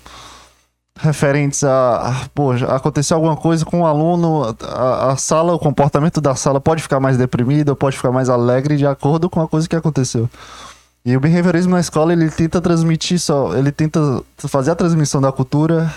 referentes 1.02 1.64
a, 1.64 2.28
pô, 2.34 2.52
aconteceu 2.52 3.18
alguma 3.18 3.36
coisa 3.36 3.66
com 3.66 3.80
o 3.80 3.82
um 3.82 3.86
aluno, 3.86 4.56
a, 4.62 5.12
a, 5.12 5.18
sala, 5.18 5.54
o 5.54 5.60
comportamento 5.60 6.22
da 6.22 6.36
sala 6.36 6.62
pode 6.62 6.82
ficar 6.82 7.00
mais 7.00 7.18
deprimido, 7.18 7.76
pode 7.76 7.98
ficar 7.98 8.12
mais 8.12 8.30
alegre 8.30 8.78
de 8.78 8.86
acordo 8.86 9.30
com 9.30 9.42
a 9.42 9.48
coisa 9.48 9.68
que 9.68 9.76
aconteceu. 9.76 10.30
E 11.04 11.18
o 11.18 11.20
behaviorismo 11.20 11.72
na 11.72 11.80
escola, 11.80 12.14
ele 12.14 12.30
tenta 12.30 12.62
transmitir 12.62 13.20
só, 13.20 13.56
ele 13.56 13.72
tenta 13.72 14.24
fazer 14.38 14.72
a 14.72 14.76
transmissão 14.76 15.20
da 15.20 15.32
cultura, 15.32 15.92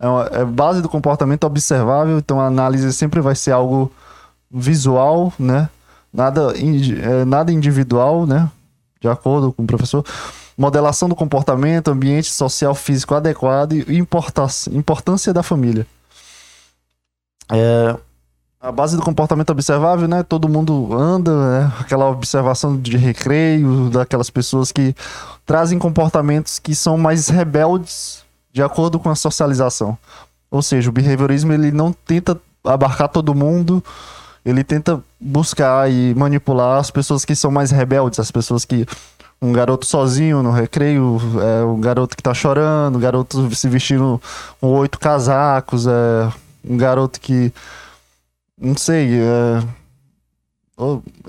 é, 0.00 0.08
uma, 0.08 0.24
é 0.32 0.44
base 0.44 0.82
do 0.82 0.88
comportamento 0.88 1.44
observável, 1.44 2.18
então 2.18 2.40
a 2.40 2.46
análise 2.46 2.92
sempre 2.92 3.20
vai 3.20 3.34
ser 3.34 3.52
algo 3.52 3.90
visual, 4.50 5.32
né? 5.38 5.68
Nada, 6.12 6.52
é, 6.56 7.24
nada 7.24 7.52
individual, 7.52 8.26
né? 8.26 8.50
de 9.04 9.08
acordo 9.08 9.52
com 9.52 9.62
o 9.62 9.66
professor, 9.66 10.02
modelação 10.56 11.08
do 11.08 11.14
comportamento, 11.14 11.88
ambiente 11.88 12.30
social 12.30 12.74
físico 12.74 13.14
adequado 13.14 13.72
e 13.72 13.98
importância 13.98 15.32
da 15.32 15.42
família. 15.42 15.86
É, 17.50 17.96
a 18.60 18.72
base 18.72 18.96
do 18.96 19.02
comportamento 19.02 19.50
observável, 19.50 20.08
né? 20.08 20.22
Todo 20.22 20.48
mundo 20.48 20.94
anda, 20.94 21.32
né? 21.32 21.72
Aquela 21.80 22.08
observação 22.08 22.80
de 22.80 22.96
recreio, 22.96 23.90
daquelas 23.90 24.30
pessoas 24.30 24.72
que 24.72 24.94
trazem 25.44 25.78
comportamentos 25.78 26.58
que 26.58 26.74
são 26.74 26.96
mais 26.96 27.28
rebeldes 27.28 28.24
de 28.50 28.62
acordo 28.62 28.98
com 28.98 29.10
a 29.10 29.14
socialização. 29.14 29.98
Ou 30.50 30.62
seja, 30.62 30.88
o 30.88 30.92
behaviorismo 30.92 31.52
ele 31.52 31.72
não 31.72 31.92
tenta 31.92 32.40
abarcar 32.64 33.08
todo 33.08 33.34
mundo, 33.34 33.84
ele 34.44 34.64
tenta 34.64 35.02
buscar 35.20 35.90
e 35.90 36.14
manipular 36.14 36.78
as 36.78 36.90
pessoas 36.90 37.24
que 37.24 37.34
são 37.34 37.50
mais 37.50 37.70
rebeldes, 37.70 38.18
as 38.20 38.30
pessoas 38.30 38.64
que 38.64 38.86
um 39.44 39.52
garoto 39.52 39.84
sozinho 39.84 40.42
no 40.42 40.50
recreio, 40.50 41.18
é, 41.40 41.64
um 41.64 41.78
garoto 41.78 42.16
que 42.16 42.22
tá 42.22 42.32
chorando, 42.32 42.96
um 42.96 43.00
garoto 43.00 43.54
se 43.54 43.68
vestindo 43.68 44.20
com 44.60 44.68
oito 44.68 44.98
casacos, 44.98 45.86
é, 45.86 46.32
um 46.68 46.76
garoto 46.76 47.20
que 47.20 47.52
não 48.58 48.76
sei, 48.76 49.20
é, 49.20 49.62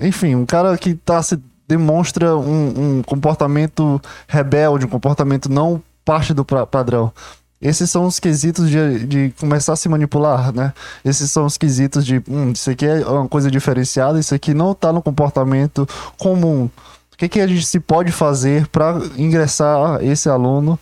enfim, 0.00 0.34
um 0.34 0.46
cara 0.46 0.78
que 0.78 0.94
tá 0.94 1.22
se 1.22 1.38
demonstra 1.68 2.36
um, 2.36 2.98
um 2.98 3.02
comportamento 3.02 4.00
rebelde, 4.26 4.86
um 4.86 4.88
comportamento 4.88 5.50
não 5.50 5.82
parte 6.04 6.32
do 6.32 6.44
padrão. 6.44 7.12
Esses 7.60 7.90
são 7.90 8.04
os 8.04 8.20
quesitos 8.20 8.70
de, 8.70 9.06
de 9.06 9.34
começar 9.40 9.72
a 9.72 9.76
se 9.76 9.88
manipular, 9.88 10.52
né? 10.54 10.72
Esses 11.04 11.30
são 11.30 11.46
os 11.46 11.56
quesitos 11.56 12.04
de, 12.04 12.22
hum, 12.28 12.52
isso 12.52 12.70
aqui 12.70 12.86
é 12.86 13.04
uma 13.06 13.28
coisa 13.28 13.50
diferenciada, 13.50 14.20
isso 14.20 14.34
aqui 14.34 14.54
não 14.54 14.74
tá 14.74 14.92
no 14.92 15.02
comportamento 15.02 15.88
comum. 16.18 16.70
O 17.16 17.18
que, 17.18 17.30
que 17.30 17.40
a 17.40 17.46
gente 17.46 17.64
se 17.64 17.80
pode 17.80 18.12
fazer 18.12 18.66
para 18.66 19.00
ingressar 19.16 20.04
esse 20.04 20.28
aluno? 20.28 20.78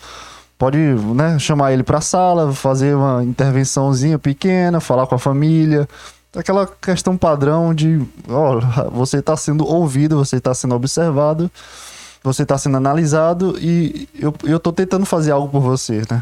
Pode 0.59 0.79
né, 0.79 1.39
chamar 1.39 1.73
ele 1.73 1.85
para 1.85 1.99
a 1.99 2.01
sala, 2.01 2.53
fazer 2.53 2.97
uma 2.97 3.23
intervençãozinha 3.23 4.19
pequena, 4.19 4.81
falar 4.81 5.07
com 5.07 5.15
a 5.15 5.19
família, 5.19 5.89
aquela 6.35 6.67
questão 6.67 7.17
padrão 7.17 7.73
de, 7.73 8.05
ó, 8.29 8.59
você 8.91 9.19
está 9.19 9.37
sendo 9.37 9.65
ouvido, 9.65 10.17
você 10.17 10.37
está 10.37 10.53
sendo 10.53 10.75
observado, 10.75 11.49
você 12.21 12.43
está 12.43 12.59
sendo 12.59 12.77
analisado 12.77 13.57
e 13.61 14.09
eu, 14.43 14.59
tô 14.59 14.73
tentando 14.73 15.07
fazer 15.07 15.31
algo 15.31 15.49
por 15.49 15.61
você, 15.61 16.03
né? 16.11 16.21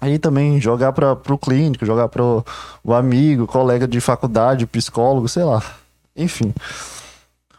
Aí 0.00 0.18
também 0.18 0.58
jogar 0.60 0.92
para 0.92 1.12
o 1.12 1.38
clínico, 1.38 1.84
jogar 1.84 2.08
para 2.08 2.22
o 2.22 2.94
amigo, 2.94 3.46
colega 3.46 3.86
de 3.86 4.00
faculdade, 4.00 4.66
psicólogo, 4.66 5.28
sei 5.28 5.44
lá. 5.44 5.62
Enfim. 6.16 6.54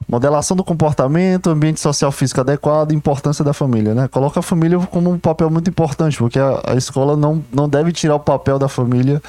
Modelação 0.07 0.55
do 0.55 0.63
comportamento, 0.63 1.49
ambiente 1.49 1.79
social 1.79 2.11
físico 2.11 2.39
adequado, 2.39 2.93
importância 2.93 3.43
da 3.43 3.53
família, 3.53 3.93
né? 3.93 4.07
Coloca 4.07 4.39
a 4.39 4.43
família 4.43 4.79
como 4.87 5.11
um 5.11 5.19
papel 5.19 5.49
muito 5.49 5.69
importante, 5.69 6.17
porque 6.17 6.39
a, 6.39 6.61
a 6.65 6.75
escola 6.75 7.17
não, 7.17 7.43
não 7.51 7.67
deve 7.67 7.91
tirar 7.91 8.15
o 8.15 8.19
papel 8.19 8.57
da 8.57 8.69
família 8.69 9.21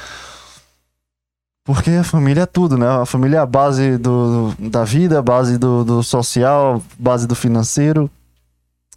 porque 1.69 1.91
a 1.91 2.03
família 2.03 2.45
é 2.45 2.47
tudo, 2.47 2.79
né? 2.79 2.89
A 2.89 3.05
família 3.05 3.37
é 3.37 3.41
a 3.41 3.45
base 3.45 3.99
do, 3.99 4.55
da 4.59 4.85
vida, 4.85 5.19
a 5.19 5.23
base 5.23 5.59
do, 5.59 5.85
do 5.85 6.03
social, 6.03 6.83
base 6.99 7.27
do 7.27 7.35
financeiro. 7.35 8.11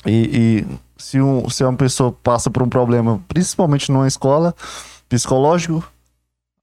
E, 0.06 0.63
e, 0.63 0.78
se, 0.98 1.20
um, 1.20 1.50
se 1.50 1.65
uma 1.65 1.74
pessoa 1.74 2.13
passa 2.24 2.50
por 2.50 2.63
um 2.63 2.70
problema, 2.70 3.22
principalmente 3.28 3.91
numa 3.91 4.08
escola, 4.08 4.56
psicológico, 5.10 5.84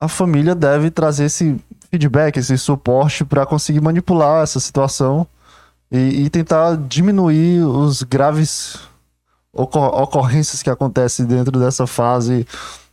a 0.01 0.09
família 0.09 0.55
deve 0.55 0.91
trazer 0.91 1.27
esse 1.27 1.61
feedback, 1.91 2.37
esse 2.37 2.57
suporte 2.59 3.25
para 3.25 3.47
conseguir 3.47 3.81
manipular 3.81 4.43
essa 4.43 4.61
situação 4.61 5.27
e, 5.91 6.25
e 6.25 6.31
tentar 6.31 6.77
diminuir 6.77 7.63
os 7.63 8.03
graves 8.03 8.79
ocor 9.53 9.95
ocorrências 10.03 10.63
que 10.63 10.71
acontecem 10.71 11.27
dentro 11.27 11.59
dessa 11.59 11.87
fase 11.87 12.47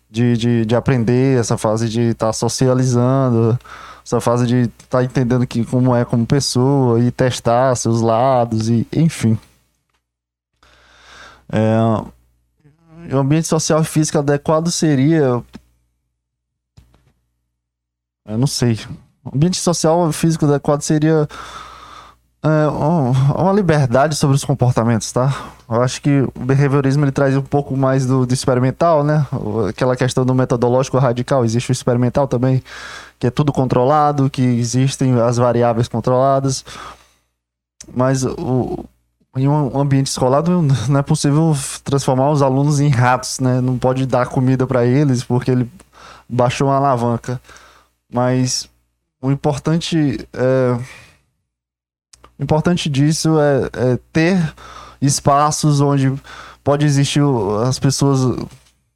de, 0.09 0.37
de, 0.37 0.65
de 0.65 0.75
aprender, 0.75 1.39
essa 1.39 1.57
fase 1.57 1.89
de 1.89 2.01
estar 2.11 2.27
tá 2.27 2.33
socializando, 2.33 3.59
essa 4.03 4.21
fase 4.21 4.47
de 4.47 4.61
estar 4.61 4.99
tá 4.99 5.03
entendendo 5.03 5.45
que, 5.45 5.65
como 5.65 5.95
é 5.95 6.05
como 6.05 6.25
pessoa 6.25 6.99
e 6.99 7.11
testar 7.11 7.75
seus 7.75 8.01
lados, 8.01 8.69
e 8.69 8.87
enfim. 8.93 9.37
É, 11.51 11.77
o 13.13 13.17
ambiente 13.17 13.47
social 13.47 13.81
e 13.81 13.85
físico 13.85 14.19
adequado 14.19 14.71
seria. 14.71 15.43
Eu 18.27 18.37
não 18.37 18.47
sei. 18.47 18.79
O 19.23 19.35
ambiente 19.35 19.57
social 19.57 20.11
físico 20.11 20.45
adequado 20.45 20.81
seria 20.81 21.27
é, 22.45 22.67
uma 22.67 23.51
liberdade 23.51 24.15
sobre 24.15 24.35
os 24.35 24.45
comportamentos, 24.45 25.11
tá? 25.11 25.33
Eu 25.67 25.81
acho 25.81 25.99
que 25.99 26.21
o 26.35 26.45
behaviorismo 26.45 27.03
ele 27.03 27.11
traz 27.11 27.35
um 27.35 27.41
pouco 27.41 27.75
mais 27.75 28.05
do, 28.05 28.25
do, 28.25 28.33
experimental, 28.33 29.03
né? 29.03 29.25
Aquela 29.67 29.95
questão 29.95 30.23
do 30.23 30.35
metodológico 30.35 30.99
radical. 30.99 31.43
Existe 31.43 31.71
o 31.71 31.73
experimental 31.73 32.27
também, 32.27 32.63
que 33.19 33.25
é 33.25 33.31
tudo 33.31 33.51
controlado, 33.51 34.29
que 34.29 34.43
existem 34.43 35.19
as 35.19 35.37
variáveis 35.37 35.87
controladas. 35.87 36.63
Mas 37.91 38.23
o, 38.23 38.85
em 39.35 39.47
um 39.47 39.79
ambiente 39.79 40.07
escolar 40.07 40.43
não 40.87 40.99
é 40.99 41.03
possível 41.03 41.55
transformar 41.83 42.29
os 42.29 42.43
alunos 42.43 42.79
em 42.79 42.89
ratos, 42.89 43.39
né? 43.39 43.59
Não 43.59 43.77
pode 43.77 44.05
dar 44.05 44.27
comida 44.27 44.67
para 44.67 44.85
eles 44.85 45.23
porque 45.23 45.49
ele 45.49 45.71
baixou 46.29 46.67
uma 46.67 46.77
alavanca. 46.77 47.41
Mas 48.15 48.69
o 49.21 49.29
importante 49.29 50.25
é 50.31 50.79
o 52.39 52.43
importante 52.43 52.89
disso 52.89 53.37
é, 53.37 53.69
é 53.73 53.99
ter 54.13 54.53
espaços 55.01 55.81
onde 55.81 56.13
pode 56.63 56.85
existir 56.85 57.21
as 57.67 57.77
pessoas 57.77 58.47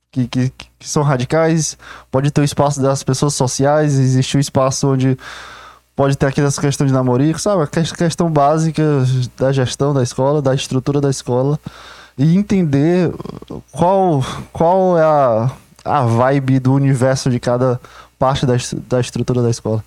que, 0.09 0.25
que, 0.25 0.49
que, 0.49 0.87
são 0.87 1.03
radicais, 1.03 1.77
pode 2.09 2.31
ter 2.31 2.39
o 2.39 2.45
espaço 2.45 2.81
das 2.81 3.03
pessoas 3.03 3.33
sociais, 3.33 3.99
existe 3.99 4.37
o 4.37 4.39
espaço 4.39 4.87
onde 4.87 5.17
pode 5.97 6.17
ter 6.17 6.27
aqui 6.27 6.39
essa 6.39 6.61
questão 6.61 6.87
de 6.87 6.93
namorico, 6.93 7.39
sabe? 7.39 7.63
A 7.63 7.67
questão 7.67 8.31
básica 8.31 8.83
da 9.37 9.51
gestão 9.51 9.93
da 9.93 10.01
escola, 10.01 10.41
da 10.41 10.55
estrutura 10.55 11.01
da 11.01 11.09
escola 11.09 11.59
e 12.17 12.37
entender 12.37 13.11
qual, 13.69 14.23
qual 14.53 14.97
é 14.97 15.03
a, 15.03 15.51
a 15.83 16.01
vibe 16.03 16.59
do 16.59 16.73
universo 16.73 17.29
de 17.29 17.39
cada 17.39 17.81
parte 18.19 18.45
da, 18.45 18.53
da 18.87 18.99
estrutura 18.99 19.41
da 19.41 19.49
escola. 19.49 19.83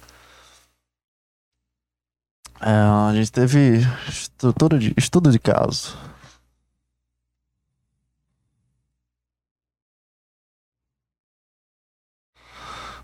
É, 2.60 2.70
a 2.70 3.12
gente 3.14 3.30
teve 3.30 3.80
estrutura 4.08 4.78
de 4.78 4.94
estudo 4.96 5.30
de 5.30 5.38
caso. 5.38 5.96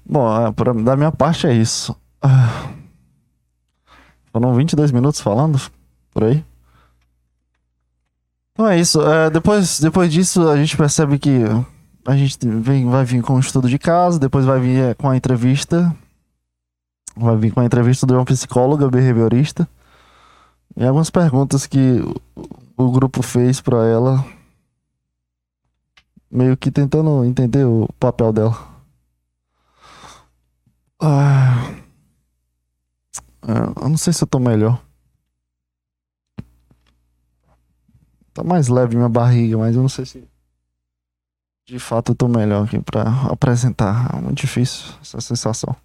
Bom, 0.05 0.47
é, 0.47 0.51
pra, 0.53 0.73
da 0.73 0.97
minha 0.97 1.13
parte 1.13 1.47
é 1.47 1.53
isso. 1.53 1.95
Ah, 2.23 2.73
foram 4.33 4.55
22 4.55 4.91
minutos 4.93 5.21
falando 5.21 5.61
por 6.13 6.25
aí. 6.25 6.45
Então 8.53 8.67
é 8.67 8.79
isso. 8.79 9.03
É, 9.03 9.29
depois, 9.31 9.81
depois 9.81 10.13
disso, 10.13 10.49
a 10.49 10.57
gente 10.57 10.77
percebe 10.77 11.19
que 11.19 11.45
a 12.09 12.17
gente 12.17 12.39
vem, 12.49 12.89
vai 12.89 13.05
vir 13.05 13.23
com 13.23 13.35
o 13.35 13.41
estudo 13.41 13.69
de 13.69 13.79
caso, 13.79 14.19
depois 14.19 14.45
vai 14.45 14.59
vir 14.59 14.83
é, 14.83 14.95
com 14.95 15.09
a 15.09 15.17
entrevista 15.17 15.95
vai 17.19 17.37
vir 17.37 17.53
com 17.53 17.61
a 17.61 17.65
entrevista 17.65 18.07
de 18.07 18.15
uma 18.15 18.25
psicóloga 18.25 18.89
behaviorista 18.89 19.69
e 20.77 20.85
algumas 20.85 21.11
perguntas 21.11 21.67
que 21.67 22.01
o 22.77 22.91
grupo 22.93 23.23
fez 23.23 23.61
para 23.61 23.85
ela, 23.87 24.25
meio 26.31 26.57
que 26.57 26.71
tentando 26.71 27.25
entender 27.25 27.65
o 27.65 27.89
papel 27.99 28.33
dela. 28.33 28.57
Ah, 31.01 31.75
eu 33.83 33.89
não 33.89 33.97
sei 33.97 34.13
se 34.13 34.23
eu 34.23 34.29
tô 34.29 34.39
melhor. 34.39 34.81
Tá 38.33 38.45
mais 38.45 38.69
leve 38.69 38.95
minha 38.95 39.09
barriga, 39.09 39.59
mas 39.59 39.75
eu 39.75 39.83
não 39.83 39.89
sei 39.89 40.07
se 40.07 40.25
de 41.69 41.79
fato 41.79 42.13
eu 42.13 42.15
tô 42.17 42.29
melhor 42.29 42.65
aqui 42.65 42.81
pra 42.81 43.03
apresentar. 43.31 44.11
É 44.15 44.21
muito 44.21 44.39
difícil 44.39 44.87
essa 45.03 45.21
sensação. 45.21 45.77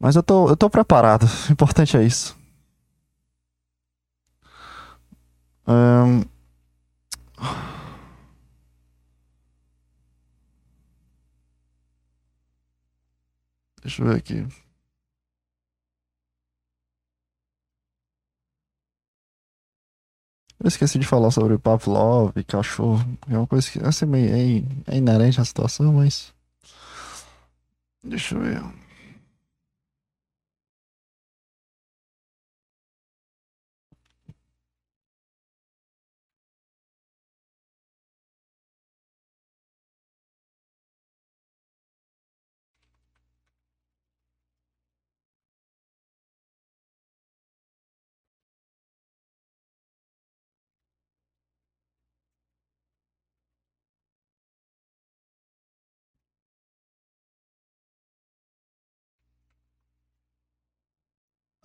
Mas 0.00 0.16
eu 0.16 0.22
tô, 0.22 0.48
eu 0.48 0.56
tô 0.56 0.68
preparado. 0.68 1.24
O 1.48 1.52
importante 1.52 1.96
é 1.96 2.02
isso. 2.04 2.36
Deixa 13.82 14.02
eu 14.02 14.08
ver 14.08 14.16
aqui. 14.16 14.65
Eu 20.58 20.68
esqueci 20.68 20.98
de 20.98 21.06
falar 21.06 21.30
sobre 21.30 21.58
Pavlov 21.58 22.32
cachorro. 22.44 23.04
É 23.30 23.36
uma 23.36 23.46
coisa 23.46 23.70
que 23.70 23.78
meio, 24.06 24.64
é, 24.86 24.94
é 24.94 24.96
inerente 24.96 25.40
à 25.40 25.44
situação, 25.44 25.92
mas. 25.92 26.32
Deixa 28.02 28.34
eu 28.34 28.40
ver. 28.40 28.85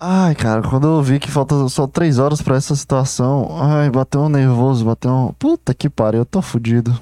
Ai, 0.03 0.33
cara, 0.33 0.63
quando 0.67 0.87
eu 0.87 1.03
vi 1.03 1.19
que 1.19 1.29
falta 1.29 1.69
só 1.69 1.85
três 1.85 2.17
horas 2.17 2.41
pra 2.41 2.55
essa 2.55 2.75
situação, 2.75 3.47
ai, 3.61 3.87
bateu 3.91 4.21
um 4.21 4.29
nervoso, 4.29 4.83
bateu 4.83 5.11
um. 5.11 5.33
Puta 5.33 5.75
que 5.75 5.87
pariu, 5.91 6.21
eu 6.21 6.25
tô 6.25 6.41
fudido. 6.41 6.99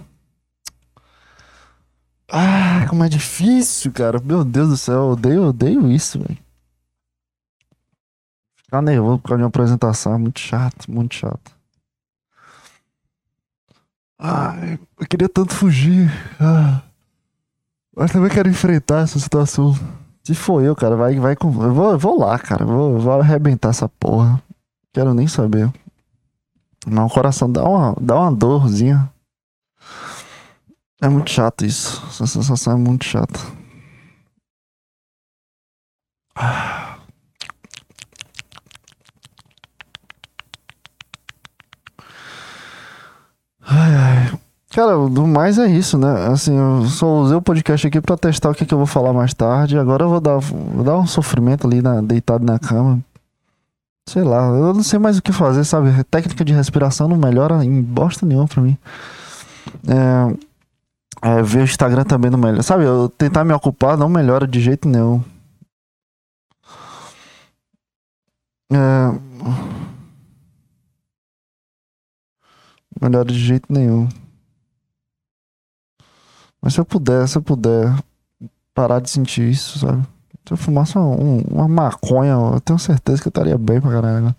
Ah, 2.30 2.86
como 2.90 3.04
é 3.06 3.10
difícil, 3.10 3.92
cara. 3.94 4.20
Meu 4.20 4.44
Deus 4.44 4.70
do 4.70 4.78
céu, 4.78 4.96
eu 4.96 5.10
odeio, 5.12 5.44
odeio 5.48 5.90
isso, 5.90 6.20
velho. 6.20 6.38
Ficar 8.58 8.82
nervoso 8.82 9.20
por 9.20 9.30
causa 9.30 9.38
de 9.38 9.44
uma 9.44 9.50
apresentação 9.50 10.14
é 10.14 10.18
muito 10.18 10.40
chato, 10.42 10.92
muito 10.92 11.16
chato. 11.16 11.52
Ai, 14.20 14.78
eu 15.00 15.08
queria 15.08 15.30
tanto 15.30 15.54
fugir. 15.54 16.12
Ah, 16.38 16.82
mas 17.96 18.12
também 18.12 18.30
quero 18.30 18.50
enfrentar 18.50 19.04
essa 19.04 19.18
situação. 19.18 19.74
Se 20.30 20.36
for 20.36 20.64
eu, 20.64 20.76
cara, 20.76 20.96
vai, 20.96 21.20
vai 21.20 21.36
com. 21.36 21.48
Eu 21.48 21.74
vou, 21.74 21.92
eu 21.94 21.98
vou 21.98 22.20
lá, 22.20 22.38
cara. 22.38 22.64
Vou, 22.64 23.00
vou 23.00 23.20
arrebentar 23.20 23.70
essa 23.70 23.90
porra. 23.90 24.40
Quero 24.94 25.12
nem 25.12 25.28
saber. 25.28 25.74
Mas 26.86 27.12
o 27.12 27.12
coração 27.12 27.52
dá 27.52 27.64
uma, 27.64 27.96
dá 28.00 28.16
uma 28.16 28.32
dorzinha. 28.32 29.12
É 31.02 31.10
muito 31.10 31.32
chato 31.32 31.66
isso. 31.66 32.06
Essa 32.10 32.28
sensação 32.28 32.74
é 32.74 32.76
muito 32.76 33.06
chata. 33.06 33.40
Ai, 43.62 43.96
ai. 43.96 44.29
Cara, 44.72 44.96
do 45.10 45.26
mais 45.26 45.58
é 45.58 45.68
isso, 45.68 45.98
né? 45.98 46.28
Assim, 46.28 46.56
eu 46.56 46.86
só 46.86 47.08
usei 47.22 47.36
o 47.36 47.42
podcast 47.42 47.88
aqui 47.88 48.00
pra 48.00 48.16
testar 48.16 48.52
o 48.52 48.56
que, 48.56 48.66
que 48.66 48.74
eu 48.74 48.78
vou 48.78 48.86
falar 48.86 49.12
mais 49.14 49.34
tarde. 49.34 49.80
Agora 49.80 50.04
eu 50.06 50.10
vou 50.10 50.22
dar, 50.22 50.38
vou 50.38 50.84
dar 50.84 50.98
um 51.00 51.08
sofrimento 51.08 51.66
ali 51.66 51.82
na, 51.82 52.02
deitado 52.02 52.46
na 52.46 52.60
cama. 52.60 53.00
Sei 54.08 54.24
lá, 54.24 54.48
eu 54.50 54.74
não 54.74 54.84
sei 54.84 55.00
mais 55.00 55.18
o 55.18 55.22
que 55.24 55.32
fazer, 55.32 55.64
sabe? 55.64 56.04
Técnica 56.06 56.46
de 56.46 56.54
respiração 56.54 57.08
não 57.08 57.18
melhora 57.18 57.64
em 57.66 57.82
bosta 57.82 58.26
nenhuma 58.26 58.48
pra 58.48 58.62
mim. 58.62 58.78
É, 59.88 61.40
é, 61.40 61.44
ver 61.44 61.62
o 61.62 61.64
Instagram 61.64 62.04
também 62.04 62.30
não 62.32 62.40
melhora. 62.40 62.64
Sabe, 62.64 62.84
eu 62.86 63.10
tentar 63.10 63.44
me 63.44 63.54
ocupar 63.54 63.98
não 63.98 64.10
melhora 64.10 64.48
de 64.48 64.60
jeito 64.60 64.88
nenhum. 64.88 65.24
É, 68.72 69.20
melhora 73.02 73.26
de 73.26 73.40
jeito 73.40 73.72
nenhum. 73.72 74.08
Mas 76.62 76.74
se 76.74 76.80
eu 76.80 76.86
puder, 76.86 77.28
se 77.28 77.38
eu 77.38 77.42
puder 77.42 77.94
parar 78.74 79.00
de 79.00 79.10
sentir 79.10 79.50
isso, 79.50 79.80
sabe? 79.80 80.04
Se 80.48 80.54
eu 80.54 80.58
fumasse 80.58 80.98
uma, 80.98 81.16
uma 81.50 81.68
maconha, 81.68 82.32
eu 82.32 82.62
tenho 82.62 82.80
certeza 82.80 83.22
que 83.22 83.28
eu 83.28 83.32
estaria 83.32 83.58
bem 83.58 83.80
pra 83.80 83.92
caralho. 83.92 84.26
Né? 84.26 84.36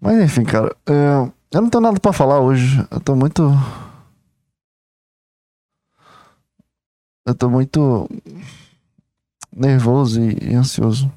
Mas 0.00 0.22
enfim, 0.22 0.44
cara. 0.44 0.74
É, 0.86 1.30
eu 1.52 1.62
não 1.62 1.70
tenho 1.70 1.82
nada 1.82 2.00
pra 2.00 2.12
falar 2.12 2.40
hoje. 2.40 2.84
Eu 2.90 3.00
tô 3.00 3.14
muito. 3.14 3.42
Eu 7.26 7.34
tô 7.34 7.48
muito 7.48 8.08
nervoso 9.54 10.20
e, 10.20 10.52
e 10.52 10.54
ansioso. 10.54 11.10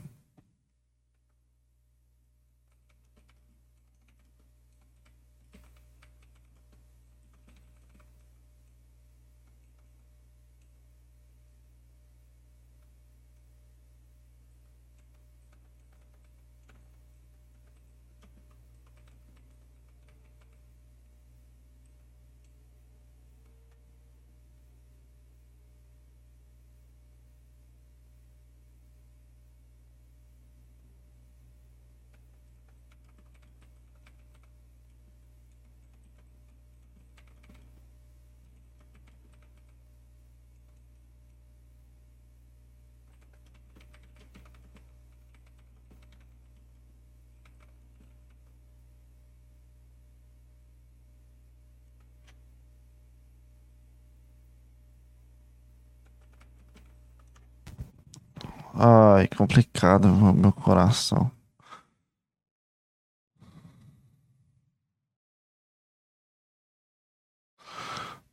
Ai, 58.87 59.27
complicado, 59.29 60.07
meu 60.07 60.51
coração. 60.53 61.31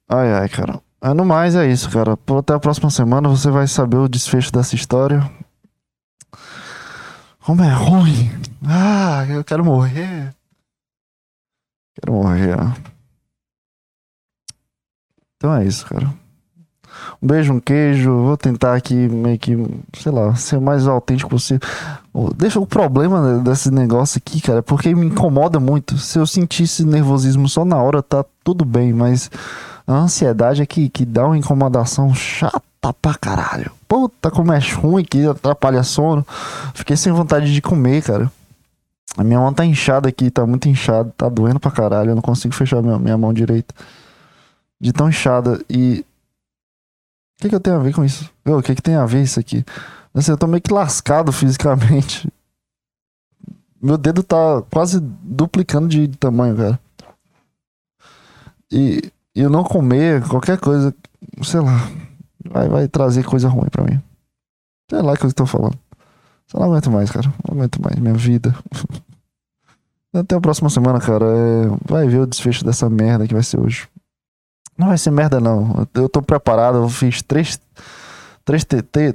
Ai, 0.07 0.31
ai, 0.35 0.49
cara. 0.51 0.83
É, 1.01 1.15
no 1.15 1.25
mais 1.25 1.55
é 1.57 1.67
isso, 1.67 1.91
cara. 1.91 2.13
Até 2.39 2.53
a 2.53 2.61
próxima 2.61 2.91
semana 2.91 3.31
você 3.31 3.51
vai 3.51 3.67
saber 3.67 3.97
o 3.97 4.09
desfecho 4.09 4.53
dessa 4.53 4.75
história. 4.75 5.21
Como 7.41 7.63
é 7.63 7.73
ruim. 7.73 8.31
Ah, 8.69 9.25
eu 9.31 9.43
quero 9.43 9.65
morrer. 9.65 10.35
Quero 11.95 12.13
morrer. 12.13 12.57
Então 15.37 15.55
é 15.55 15.65
isso, 15.65 15.87
cara. 15.87 16.22
Um 17.23 17.27
beijo, 17.27 17.53
um 17.53 17.61
queijo. 17.61 18.11
Vou 18.11 18.37
tentar 18.37 18.75
aqui 18.75 18.95
meio 18.95 19.39
que, 19.39 19.57
sei 19.99 20.13
lá, 20.13 20.35
ser 20.35 20.57
o 20.57 20.63
mais 20.63 20.87
autêntico 20.87 21.31
possível. 21.31 21.67
Deixa 22.37 22.61
o 22.61 22.67
problema 22.67 23.39
desse 23.39 23.71
negócio 23.71 24.19
aqui, 24.19 24.41
cara, 24.41 24.59
é 24.59 24.63
porque 24.63 24.95
me 24.95 25.07
incomoda 25.07 25.59
muito. 25.59 25.97
Se 25.99 26.19
eu 26.19 26.27
sentisse 26.27 26.85
nervosismo 26.85 27.49
só 27.49 27.65
na 27.65 27.77
hora, 27.77 28.03
tá 28.03 28.25
tudo 28.45 28.65
bem, 28.65 28.93
mas 28.93 29.31
a 29.87 29.95
ansiedade 29.95 30.63
é 30.63 30.67
que, 30.67 30.89
que 30.89 31.05
dá 31.05 31.27
uma 31.27 31.39
incomodação 31.39 32.15
chata 32.15 32.61
pra 33.01 33.15
caralho. 33.15 33.71
Puta, 33.89 34.31
como 34.31 34.53
é 34.53 34.59
ruim 34.59 35.05
que 35.05 35.27
atrapalha 35.27 35.83
sono. 35.83 36.27
Fiquei 36.75 36.97
sem 36.97 37.13
vontade 37.13 37.53
de 37.53 37.63
comer, 37.63 38.03
cara. 38.03 38.31
A 39.17 39.25
minha 39.25 39.39
mão 39.39 39.53
tá 39.53 39.65
inchada 39.65 40.09
aqui, 40.09 40.31
tá 40.31 40.47
muito 40.47 40.69
inchada, 40.69 41.13
tá 41.17 41.29
doendo 41.29 41.61
pra 41.61 41.71
caralho. 41.71 42.11
Eu 42.11 42.15
não 42.15 42.23
consigo 42.23 42.55
fechar 42.55 42.83
minha, 42.83 42.99
minha 42.99 43.19
mão 43.19 43.33
direita. 43.33 43.75
De 44.81 44.93
tão 44.93 45.09
inchada. 45.09 45.61
E 45.69 46.05
que, 47.43 47.49
que 47.49 47.55
eu 47.55 47.61
tenho 47.61 47.77
a 47.77 47.81
ver 47.81 47.93
com 47.93 48.05
isso? 48.05 48.31
O 48.47 48.63
que, 48.63 48.75
que 48.75 48.83
tem 48.83 48.95
a 48.95 49.05
ver 49.05 49.23
isso 49.23 49.41
aqui? 49.41 49.65
Assim, 50.15 50.31
eu 50.31 50.39
tô 50.39 50.47
meio 50.47 50.63
que 50.63 50.73
lascado 50.73 51.33
fisicamente. 51.33 52.29
Meu 53.83 53.99
dedo 53.99 54.23
tá 54.23 54.63
quase 54.71 55.01
duplicando 55.01 55.89
de 55.89 56.07
tamanho, 56.09 56.57
cara. 56.57 56.81
E, 58.71 59.11
eu 59.35 59.51
não 59.51 59.65
comer 59.65 60.23
qualquer 60.29 60.59
coisa, 60.59 60.95
sei 61.43 61.61
lá, 61.61 61.89
vai, 62.49 62.69
vai 62.69 62.89
trazer 62.89 63.25
coisa 63.25 63.49
ruim 63.49 63.69
pra 63.69 63.85
mim. 63.85 64.01
Sei 64.89 65.03
lá 65.03 65.13
o 65.13 65.17
que 65.17 65.27
eu 65.27 65.33
tô 65.33 65.47
falando. 65.47 65.77
Só 66.47 66.61
não 66.61 66.67
aguento 66.67 66.91
mais, 66.91 67.11
cara. 67.11 67.33
Não 67.49 67.57
aguento 67.57 67.83
mais 67.83 67.99
minha 67.99 68.15
vida. 68.15 68.55
Até 70.15 70.37
a 70.37 70.41
próxima 70.41 70.71
semana, 70.71 71.01
cara. 71.01 71.25
É... 71.25 71.91
Vai 71.91 72.07
ver 72.07 72.19
o 72.19 72.27
desfecho 72.27 72.65
dessa 72.65 72.89
merda 72.89 73.27
que 73.27 73.35
vai 73.35 73.43
ser 73.43 73.59
hoje. 73.59 73.89
Não 74.83 74.89
vai 74.89 74.99
ser 74.99 75.13
merda, 75.13 75.39
não. 75.39 75.87
Eu 75.95 76.09
tô 76.09 76.21
preparado, 76.21 76.79
eu 76.79 76.89
fiz 76.89 77.23
três, 77.23 77.57
três, 78.45 78.67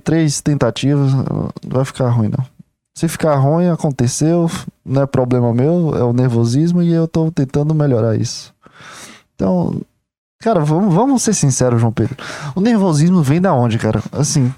três 0.01 0.39
tentativas, 0.39 1.13
não 1.13 1.51
vai 1.65 1.84
ficar 1.84 2.09
ruim, 2.09 2.30
não. 2.30 2.45
Se 2.95 3.05
ficar 3.09 3.36
ruim, 3.36 3.68
aconteceu, 3.68 4.49
não 4.86 5.01
é 5.01 5.05
problema 5.05 5.53
meu, 5.53 5.93
é 5.93 6.03
o 6.05 6.13
nervosismo 6.13 6.82
e 6.82 6.93
eu 6.93 7.05
tô 7.05 7.30
tentando 7.30 7.76
melhorar 7.76 8.15
isso. 8.15 8.53
Então, 9.36 9.82
cara, 10.39 10.61
vamos, 10.61 10.95
vamos 10.95 11.22
ser 11.22 11.34
sinceros, 11.34 11.82
João 11.82 11.91
Pedro. 11.91 12.15
O 12.55 12.61
nervosismo 12.61 13.22
vem 13.22 13.41
da 13.41 13.53
onde, 13.53 13.78
cara? 13.78 14.01
Assim, 14.13 14.53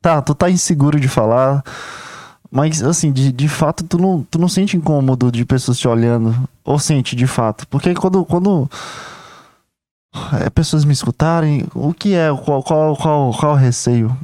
tá, 0.00 0.22
tu 0.22 0.34
tá 0.34 0.48
inseguro 0.50 0.98
de 0.98 1.06
falar, 1.06 1.62
mas 2.50 2.82
assim, 2.82 3.12
de, 3.12 3.30
de 3.30 3.48
fato, 3.48 3.84
tu 3.84 3.98
não, 3.98 4.26
tu 4.30 4.38
não 4.38 4.48
sente 4.48 4.74
incômodo 4.74 5.30
de 5.30 5.44
pessoas 5.44 5.78
te 5.78 5.86
olhando, 5.86 6.34
ou 6.64 6.78
sente 6.78 7.14
de 7.14 7.26
fato? 7.26 7.68
Porque 7.68 7.94
quando, 7.94 8.24
quando 8.24 8.70
é, 10.40 10.50
pessoas 10.50 10.84
me 10.84 10.92
escutarem, 10.92 11.66
o 11.74 11.94
que 11.94 12.14
é, 12.14 12.28
qual, 12.44 12.62
qual, 12.62 12.96
qual, 12.96 13.32
qual 13.32 13.52
o 13.52 13.56
receio? 13.56 14.16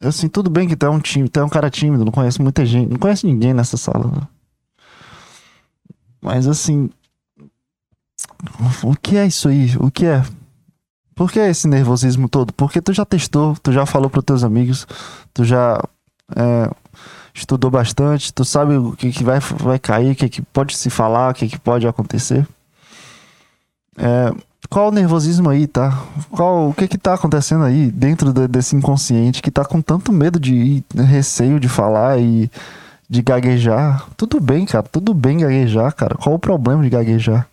Assim, 0.00 0.28
tudo 0.28 0.50
bem 0.50 0.66
que 0.66 0.74
tu 0.74 0.86
é 0.86 0.90
um 0.90 0.98
time, 0.98 1.28
tu 1.28 1.38
é 1.38 1.44
um 1.44 1.48
cara 1.48 1.70
tímido, 1.70 2.04
não 2.04 2.12
conhece 2.12 2.40
muita 2.42 2.64
gente, 2.66 2.90
não 2.90 2.98
conhece 2.98 3.26
ninguém 3.26 3.54
nessa 3.54 3.76
sala. 3.76 4.10
Né? 4.10 4.28
Mas 6.20 6.48
assim, 6.48 6.90
o 8.82 8.96
que 8.96 9.16
é 9.16 9.26
isso 9.26 9.48
aí? 9.48 9.76
O 9.78 9.90
que 9.90 10.06
é? 10.06 10.24
Por 11.14 11.30
que 11.30 11.38
esse 11.38 11.68
nervosismo 11.68 12.28
todo? 12.28 12.52
Porque 12.52 12.80
tu 12.80 12.92
já 12.92 13.04
testou, 13.04 13.56
tu 13.62 13.70
já 13.70 13.84
falou 13.86 14.08
para 14.08 14.22
teus 14.22 14.42
amigos, 14.42 14.86
tu 15.32 15.44
já 15.44 15.80
é, 16.34 16.70
estudou 17.34 17.70
bastante, 17.70 18.32
tu 18.32 18.44
sabe 18.44 18.76
o 18.76 18.92
que, 18.92 19.12
que 19.12 19.22
vai, 19.22 19.38
vai 19.38 19.78
cair, 19.78 20.12
o 20.12 20.16
que, 20.16 20.28
que 20.28 20.42
pode 20.42 20.76
se 20.76 20.90
falar, 20.90 21.30
o 21.30 21.34
que, 21.34 21.48
que 21.48 21.58
pode 21.60 21.86
acontecer. 21.86 22.46
É, 23.96 24.32
qual 24.68 24.88
o 24.88 24.92
nervosismo 24.92 25.50
aí, 25.50 25.66
tá? 25.66 26.02
Qual, 26.30 26.70
o 26.70 26.74
que 26.74 26.88
que 26.88 26.96
tá 26.96 27.14
acontecendo 27.14 27.64
aí 27.64 27.90
dentro 27.90 28.32
de, 28.32 28.48
desse 28.48 28.74
inconsciente 28.74 29.42
que 29.42 29.50
tá 29.50 29.64
com 29.64 29.82
tanto 29.82 30.12
medo 30.12 30.40
de 30.40 30.54
ir, 30.54 30.84
né, 30.94 31.04
receio 31.04 31.60
de 31.60 31.68
falar 31.68 32.18
e 32.18 32.50
de 33.08 33.20
gaguejar? 33.20 34.06
Tudo 34.16 34.40
bem, 34.40 34.64
cara, 34.64 34.84
tudo 34.84 35.12
bem 35.12 35.38
gaguejar, 35.38 35.94
cara. 35.94 36.14
Qual 36.14 36.34
o 36.34 36.38
problema 36.38 36.82
de 36.82 36.88
gaguejar? 36.88 37.46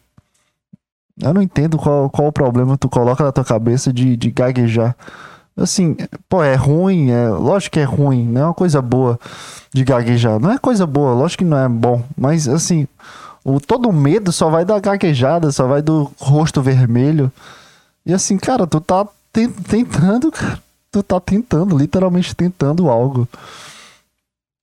Eu 1.21 1.33
não 1.33 1.41
entendo 1.41 1.77
qual, 1.77 2.09
qual 2.09 2.29
o 2.29 2.31
problema 2.31 2.77
tu 2.77 2.87
coloca 2.87 3.23
na 3.23 3.31
tua 3.31 3.43
cabeça 3.43 3.91
de, 3.91 4.15
de 4.15 4.31
gaguejar. 4.31 4.95
Assim, 5.57 5.97
pô, 6.29 6.41
é 6.41 6.55
ruim, 6.55 7.11
é, 7.11 7.27
lógico 7.27 7.73
que 7.73 7.79
é 7.81 7.83
ruim, 7.83 8.25
não 8.25 8.41
é 8.41 8.45
uma 8.45 8.53
coisa 8.53 8.81
boa 8.81 9.19
de 9.73 9.83
gaguejar. 9.83 10.39
Não 10.39 10.51
é 10.51 10.57
coisa 10.57 10.87
boa, 10.87 11.13
lógico 11.13 11.43
que 11.43 11.49
não 11.49 11.57
é 11.57 11.67
bom, 11.67 12.01
mas 12.17 12.47
assim, 12.47 12.87
o, 13.55 13.59
todo 13.59 13.89
o 13.89 13.93
medo 13.93 14.31
só 14.31 14.49
vai 14.49 14.65
da 14.65 14.79
gaguejada, 14.79 15.51
só 15.51 15.67
vai 15.67 15.81
do 15.81 16.11
rosto 16.17 16.61
vermelho. 16.61 17.31
E 18.05 18.13
assim, 18.13 18.37
cara, 18.37 18.65
tu 18.65 18.79
tá 18.79 19.07
tentando, 19.31 20.31
cara. 20.31 20.59
tu 20.91 21.03
tá 21.03 21.19
tentando, 21.19 21.77
literalmente 21.77 22.35
tentando 22.35 22.89
algo. 22.89 23.27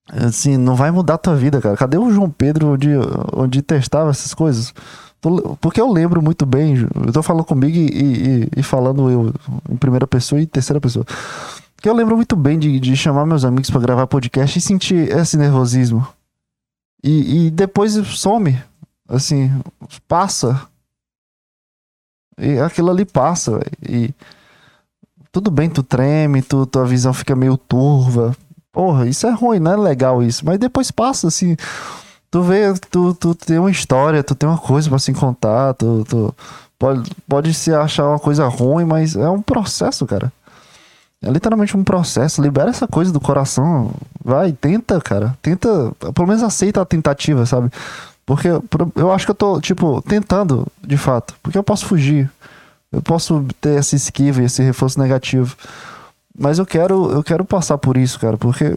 Assim, 0.09 0.57
não 0.57 0.77
vai 0.77 0.91
mudar 0.91 1.19
tua 1.19 1.35
vida, 1.35 1.61
cara. 1.61 1.77
Cadê 1.77 1.99
o 1.99 2.11
João 2.11 2.31
Pedro 2.31 2.75
onde, 2.75 2.91
onde 3.33 3.63
testava 3.63 4.11
essas 4.11 4.33
coisas? 4.33 4.73
Porque 5.61 5.81
eu 5.81 5.91
lembro 5.91 6.23
muito 6.23 6.47
bem, 6.47 6.77
eu 7.05 7.13
tô 7.13 7.23
falando 7.23 7.45
comigo 7.45 7.77
e, 7.77 7.89
e, 7.89 8.49
e 8.59 8.63
falando 8.63 9.11
eu 9.11 9.35
em 9.69 9.77
primeira 9.77 10.07
pessoa 10.07 10.41
e 10.41 10.47
terceira 10.47 10.81
pessoa. 10.81 11.05
Que 11.83 11.89
eu 11.89 11.95
lembro 11.95 12.15
muito 12.15 12.37
bem 12.37 12.59
de, 12.59 12.79
de 12.79 12.97
chamar 12.97 13.27
meus 13.27 13.45
amigos 13.45 13.71
para 13.71 13.81
gravar 13.81 14.07
podcast 14.07 14.57
e 14.57 14.63
sentir 14.63 15.11
esse 15.11 15.37
nervosismo. 15.37 16.07
E, 17.03 17.47
e 17.47 17.51
depois 17.51 17.95
some. 18.07 18.57
Assim, 19.09 19.51
passa. 20.09 20.67
E 22.39 22.59
aquilo 22.59 22.91
ali 22.91 23.05
passa, 23.05 23.53
véio. 23.53 23.73
E 23.89 24.15
tudo 25.33 25.51
bem, 25.51 25.69
tu 25.69 25.83
treme, 25.83 26.43
tu, 26.43 26.67
tua 26.67 26.85
visão 26.85 27.13
fica 27.13 27.37
meio 27.37 27.57
turva. 27.57 28.37
Porra, 28.73 29.09
isso 29.09 29.27
é 29.27 29.31
ruim, 29.31 29.59
não 29.59 29.73
é 29.73 29.77
legal 29.77 30.23
isso. 30.23 30.45
Mas 30.45 30.59
depois 30.59 30.91
passa, 30.91 31.29
assim. 31.29 31.57
Tu 32.31 32.43
vê, 32.43 32.75
tu, 32.91 33.15
tu 33.15 33.35
tem 33.35 33.59
uma 33.59 33.71
história, 33.71 34.23
tu 34.23 34.35
tem 34.35 34.49
uma 34.49 34.59
coisa 34.59 34.89
para 34.89 34.99
se 34.99 35.13
contar, 35.15 35.75
tu, 35.75 36.05
tu 36.09 36.35
pode, 36.79 37.11
pode 37.29 37.55
se 37.55 37.73
achar 37.73 38.09
uma 38.09 38.19
coisa 38.19 38.47
ruim, 38.49 38.85
mas 38.85 39.17
é 39.17 39.31
um 39.31 39.41
processo, 39.41 40.05
cara. 40.05 40.33
É 41.23 41.31
literalmente 41.31 41.77
um 41.77 41.85
processo. 41.85 42.43
Libera 42.43 42.71
essa 42.71 42.87
coisa 42.87 43.13
do 43.13 43.21
coração. 43.21 43.91
Vai, 44.23 44.53
tenta, 44.53 45.01
cara. 45.01 45.37
Tenta. 45.41 45.93
Pelo 46.15 46.29
menos 46.29 46.43
aceita 46.43 46.83
a 46.83 46.85
tentativa, 46.85 47.47
sabe? 47.47 47.71
Porque 48.27 48.49
eu 48.97 49.13
acho 49.13 49.25
que 49.25 49.31
eu 49.31 49.37
tô, 49.37 49.61
tipo, 49.61 50.03
tentando, 50.03 50.67
de 50.83 50.97
fato. 50.97 51.37
Porque 51.41 51.57
eu 51.57 51.63
posso 51.63 51.87
fugir. 51.87 52.31
Eu 52.91 53.01
posso 53.01 53.47
ter 53.61 53.79
essa 53.79 53.95
esquiva 53.95 54.43
e 54.43 54.47
esse 54.47 54.63
reforço 54.63 55.01
negativo. 55.01 55.57
Mas 56.37 56.59
eu 56.59 56.67
quero, 56.67 57.11
eu 57.13 57.23
quero 57.23 57.45
passar 57.45 57.79
por 57.79 57.97
isso, 57.97 58.19
cara. 58.19 58.37
Porque 58.37 58.77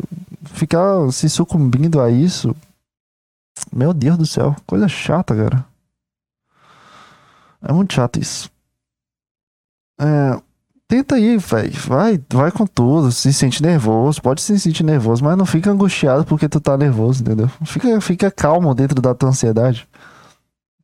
ficar 0.53 1.11
se 1.11 1.27
sucumbindo 1.27 1.99
a 1.99 2.11
isso. 2.11 2.55
Meu 3.73 3.91
Deus 3.91 4.17
do 4.19 4.25
céu. 4.25 4.55
Coisa 4.67 4.87
chata, 4.87 5.35
cara. 5.35 5.65
É 7.61 7.73
muito 7.73 7.93
chato 7.93 8.19
isso. 8.19 8.51
É, 9.99 10.41
tenta 10.89 11.15
aí, 11.15 11.37
velho. 11.37 11.71
Vai, 11.87 12.19
vai 12.33 12.51
com 12.51 12.65
tudo. 12.65 13.11
Se 13.11 13.31
sente 13.31 13.61
nervoso, 13.61 14.21
pode 14.21 14.41
se 14.41 14.59
sentir 14.59 14.83
nervoso, 14.83 15.23
mas 15.23 15.37
não 15.37 15.45
fica 15.45 15.71
angustiado 15.71 16.25
porque 16.25 16.49
tu 16.49 16.59
tá 16.59 16.75
nervoso, 16.75 17.21
entendeu? 17.21 17.49
Fica, 17.63 18.01
fica 18.01 18.31
calmo 18.31 18.73
dentro 18.73 18.99
da 19.01 19.13
tua 19.13 19.29
ansiedade. 19.29 19.87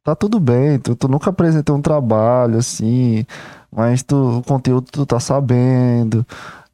Tá 0.03 0.15
tudo 0.15 0.39
bem, 0.39 0.77
tu, 0.79 0.95
tu 0.95 1.07
nunca 1.07 1.31
apresentou 1.31 1.75
um 1.75 1.81
trabalho 1.81 2.59
assim, 2.59 3.25
mas 3.71 4.03
tu, 4.03 4.37
o 4.37 4.43
conteúdo 4.43 4.87
tu 4.91 5.03
tá 5.05 5.19
sabendo. 5.19 6.25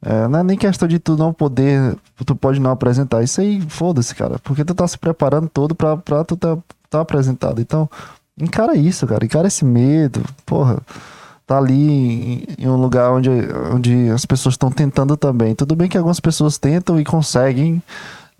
É, 0.02 0.28
não 0.28 0.40
é 0.40 0.42
nem 0.42 0.58
questão 0.58 0.86
de 0.86 0.98
tu 0.98 1.16
não 1.16 1.32
poder, 1.32 1.96
tu 2.26 2.36
pode 2.36 2.60
não 2.60 2.70
apresentar. 2.70 3.22
Isso 3.22 3.40
aí, 3.40 3.60
foda-se, 3.68 4.14
cara. 4.14 4.38
Porque 4.40 4.64
tu 4.64 4.74
tá 4.74 4.86
se 4.86 4.98
preparando 4.98 5.48
todo 5.48 5.74
pra, 5.74 5.96
pra 5.96 6.24
tu 6.24 6.36
tá, 6.36 6.58
tá 6.90 7.00
apresentado. 7.00 7.60
Então, 7.62 7.88
encara 8.38 8.76
isso, 8.76 9.06
cara. 9.06 9.24
Encara 9.24 9.48
esse 9.48 9.64
medo. 9.64 10.22
Porra 10.44 10.78
tá 11.46 11.58
ali 11.58 12.44
em, 12.58 12.68
um 12.68 12.76
lugar 12.76 13.12
onde, 13.12 13.30
onde 13.72 14.10
as 14.10 14.24
pessoas 14.24 14.54
estão 14.54 14.70
tentando 14.70 15.16
também. 15.16 15.54
Tudo 15.54 15.74
bem 15.74 15.88
que 15.88 15.96
algumas 15.96 16.20
pessoas 16.20 16.58
tentam 16.58 17.00
e 17.00 17.04
conseguem 17.04 17.82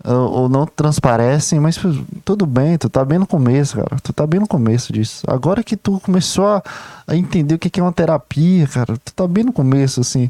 ou 0.03 0.49
não 0.49 0.65
transparecem, 0.65 1.59
mas 1.61 1.79
tudo 2.25 2.45
bem, 2.45 2.77
tu 2.77 2.89
tá 2.89 3.05
bem 3.05 3.17
no 3.17 3.25
começo, 3.25 3.77
cara. 3.77 3.97
Tu 4.03 4.11
tá 4.11 4.27
bem 4.27 4.39
no 4.39 4.47
começo 4.47 4.91
disso. 4.91 5.23
Agora 5.27 5.63
que 5.63 5.77
tu 5.77 5.99
começou 6.01 6.45
a, 6.45 6.63
a 7.07 7.15
entender 7.15 7.55
o 7.55 7.59
que 7.59 7.79
é 7.79 7.83
uma 7.83 7.93
terapia, 7.93 8.67
cara, 8.67 8.97
tu 8.97 9.13
tá 9.13 9.25
bem 9.27 9.45
no 9.45 9.53
começo, 9.53 10.01
assim, 10.01 10.29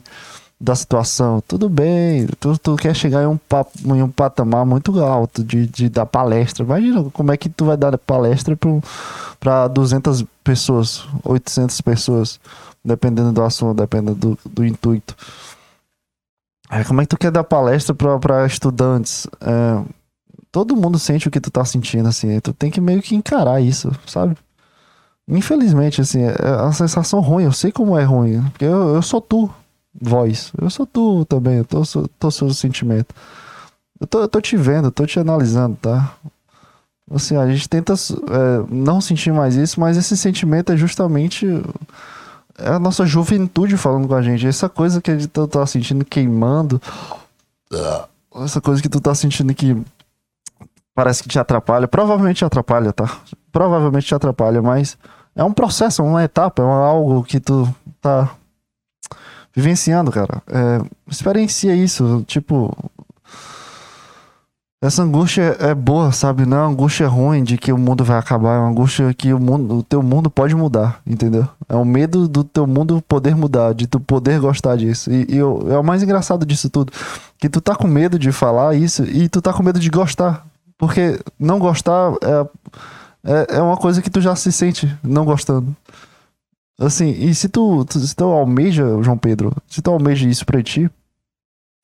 da 0.63 0.75
situação. 0.75 1.43
Tudo 1.45 1.67
bem, 1.67 2.25
tu, 2.39 2.57
tu 2.57 2.77
quer 2.77 2.95
chegar 2.95 3.21
em 3.21 3.25
um, 3.25 3.35
papo, 3.35 3.77
em 3.83 4.01
um 4.01 4.09
patamar 4.09 4.65
muito 4.65 4.97
alto 5.03 5.43
de, 5.43 5.67
de 5.67 5.89
dar 5.89 6.05
palestra. 6.05 6.63
Imagina 6.63 7.03
como 7.11 7.33
é 7.33 7.37
que 7.37 7.49
tu 7.49 7.65
vai 7.65 7.75
dar 7.75 7.97
palestra 7.97 8.57
para 9.41 9.67
200 9.67 10.23
pessoas, 10.41 11.05
800 11.21 11.81
pessoas 11.81 12.39
dependendo 12.83 13.33
do 13.33 13.43
assunto, 13.43 13.75
dependendo 13.75 14.15
do, 14.15 14.39
do 14.49 14.65
intuito. 14.65 15.13
É, 16.71 16.81
como 16.85 17.01
é 17.01 17.03
que 17.03 17.09
tu 17.09 17.17
quer 17.17 17.31
dar 17.31 17.43
palestra 17.43 17.93
para 17.93 18.45
estudantes? 18.45 19.27
É, 19.41 19.83
todo 20.49 20.77
mundo 20.77 20.97
sente 20.97 21.27
o 21.27 21.31
que 21.31 21.41
tu 21.41 21.51
tá 21.51 21.65
sentindo, 21.65 22.07
assim. 22.07 22.39
Tu 22.39 22.53
tem 22.53 22.71
que 22.71 22.79
meio 22.79 23.01
que 23.01 23.15
encarar 23.15 23.59
isso, 23.59 23.91
sabe? 24.07 24.37
Infelizmente, 25.27 25.99
assim, 25.99 26.23
é, 26.23 26.35
é 26.39 26.51
uma 26.61 26.71
sensação 26.71 27.19
ruim. 27.19 27.43
Eu 27.43 27.51
sei 27.51 27.69
como 27.69 27.97
é 27.97 28.03
ruim. 28.03 28.41
Porque 28.51 28.63
eu, 28.63 28.95
eu 28.95 29.01
sou 29.01 29.19
tu, 29.19 29.49
voz. 29.99 30.51
Eu 30.59 30.69
sou 30.69 30.85
tu 30.85 31.25
também. 31.25 31.57
Eu 31.57 31.65
tô, 31.65 31.83
sou, 31.85 32.07
tô 32.19 32.31
seu 32.31 32.53
sentimento. 32.53 33.13
Eu 33.99 34.07
tô, 34.07 34.21
eu 34.21 34.27
tô 34.27 34.41
te 34.41 34.57
vendo, 34.57 34.85
eu 34.87 34.91
tô 34.91 35.05
te 35.05 35.19
analisando, 35.19 35.77
tá? 35.81 36.15
Assim, 37.11 37.37
a 37.37 37.45
gente 37.47 37.69
tenta 37.69 37.93
é, 37.93 38.65
não 38.69 38.99
sentir 38.99 39.31
mais 39.31 39.55
isso, 39.55 39.79
mas 39.79 39.97
esse 39.97 40.15
sentimento 40.17 40.71
é 40.71 40.77
justamente 40.77 41.47
é 42.57 42.69
a 42.69 42.79
nossa 42.79 43.05
juventude 43.05 43.77
falando 43.77 44.07
com 44.07 44.15
a 44.15 44.21
gente. 44.21 44.47
Essa 44.47 44.69
coisa 44.69 45.01
que 45.01 45.11
a 45.11 45.17
gente 45.17 45.27
tá, 45.27 45.47
tá 45.47 45.65
sentindo 45.65 46.05
queimando. 46.05 46.81
Essa 48.43 48.61
coisa 48.61 48.81
que 48.81 48.89
tu 48.89 48.99
tá 48.99 49.13
sentindo 49.15 49.53
que 49.53 49.75
parece 50.93 51.23
que 51.23 51.29
te 51.29 51.39
atrapalha. 51.39 51.87
Provavelmente 51.87 52.37
te 52.37 52.45
atrapalha, 52.45 52.93
tá? 52.93 53.09
Provavelmente 53.51 54.07
te 54.07 54.15
atrapalha, 54.15 54.61
mas 54.61 54.97
é 55.35 55.43
um 55.43 55.53
processo, 55.53 56.03
uma 56.03 56.23
etapa, 56.23 56.61
é 56.61 56.65
algo 56.65 57.23
que 57.23 57.39
tu 57.39 57.67
tá 57.99 58.35
vivenciando, 59.55 60.11
cara. 60.11 60.41
É, 60.47 60.81
experiencia 61.09 61.75
isso. 61.75 62.23
Tipo, 62.27 62.75
essa 64.83 65.01
angústia 65.01 65.55
é 65.61 65.73
boa, 65.73 66.11
sabe? 66.11 66.45
Não 66.45 66.57
é 66.57 66.59
uma 66.61 66.69
angústia 66.69 67.07
ruim 67.07 67.41
de 67.41 67.57
que 67.57 67.71
o 67.71 67.77
mundo 67.77 68.03
vai 68.03 68.17
acabar, 68.17 68.55
é 68.55 68.59
uma 68.59 68.67
angústia 68.67 69.13
que 69.13 69.31
o 69.31 69.39
mundo, 69.39 69.77
o 69.77 69.83
teu 69.83 70.03
mundo 70.03 70.29
pode 70.29 70.53
mudar, 70.53 70.99
entendeu? 71.07 71.47
É 71.69 71.75
o 71.75 71.85
medo 71.85 72.27
do 72.27 72.43
teu 72.43 72.67
mundo 72.67 73.01
poder 73.07 73.33
mudar, 73.33 73.73
de 73.73 73.87
tu 73.87 73.97
poder 73.97 74.41
gostar 74.41 74.75
disso. 74.75 75.09
E, 75.09 75.25
e 75.29 75.37
eu, 75.37 75.65
é 75.69 75.77
o 75.77 75.83
mais 75.83 76.03
engraçado 76.03 76.45
disso 76.45 76.69
tudo, 76.69 76.91
que 77.37 77.47
tu 77.47 77.61
tá 77.61 77.75
com 77.77 77.87
medo 77.87 78.19
de 78.19 78.29
falar 78.33 78.75
isso 78.75 79.05
e 79.05 79.29
tu 79.29 79.41
tá 79.41 79.53
com 79.53 79.63
medo 79.63 79.79
de 79.79 79.89
gostar, 79.89 80.45
porque 80.77 81.17
não 81.39 81.59
gostar 81.59 82.11
é, 82.21 82.47
é, 83.23 83.57
é 83.57 83.61
uma 83.61 83.77
coisa 83.77 84.01
que 84.01 84.09
tu 84.09 84.19
já 84.19 84.35
se 84.35 84.51
sente 84.51 84.93
não 85.01 85.23
gostando. 85.23 85.73
Assim, 86.79 87.09
e 87.09 87.33
se 87.35 87.47
tu, 87.49 87.85
se 87.89 88.15
tu 88.15 88.23
almeja, 88.23 89.01
João 89.01 89.17
Pedro, 89.17 89.53
se 89.67 89.81
tu 89.81 89.91
almeja 89.91 90.27
isso 90.27 90.45
pra 90.45 90.61
ti, 90.63 90.89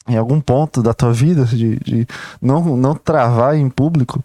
em 0.08 0.18
algum 0.18 0.42
ponto 0.42 0.82
da 0.82 0.94
tua 0.94 1.14
vida, 1.14 1.46
de, 1.46 1.78
de 1.78 2.08
não, 2.42 2.76
não 2.76 2.96
travar 2.96 3.56
em 3.56 3.70
público, 3.70 4.24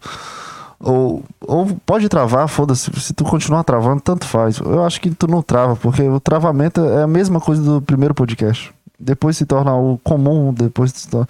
ou, 0.79 1.23
ou 1.41 1.67
pode 1.85 2.09
travar, 2.09 2.47
foda-se, 2.47 2.91
se 2.99 3.13
tu 3.13 3.23
continuar 3.23 3.63
travando, 3.63 4.01
tanto 4.01 4.25
faz. 4.25 4.57
Eu 4.57 4.83
acho 4.83 4.99
que 4.99 5.11
tu 5.11 5.27
não 5.27 5.41
trava, 5.41 5.75
porque 5.75 6.01
o 6.01 6.19
travamento 6.19 6.81
é 6.81 7.03
a 7.03 7.07
mesma 7.07 7.39
coisa 7.39 7.61
do 7.61 7.81
primeiro 7.81 8.13
podcast. 8.13 8.73
Depois 8.99 9.37
se 9.37 9.45
torna 9.45 9.75
o 9.75 9.99
comum, 10.03 10.53
depois 10.53 10.91
se 10.91 11.07
torna, 11.07 11.27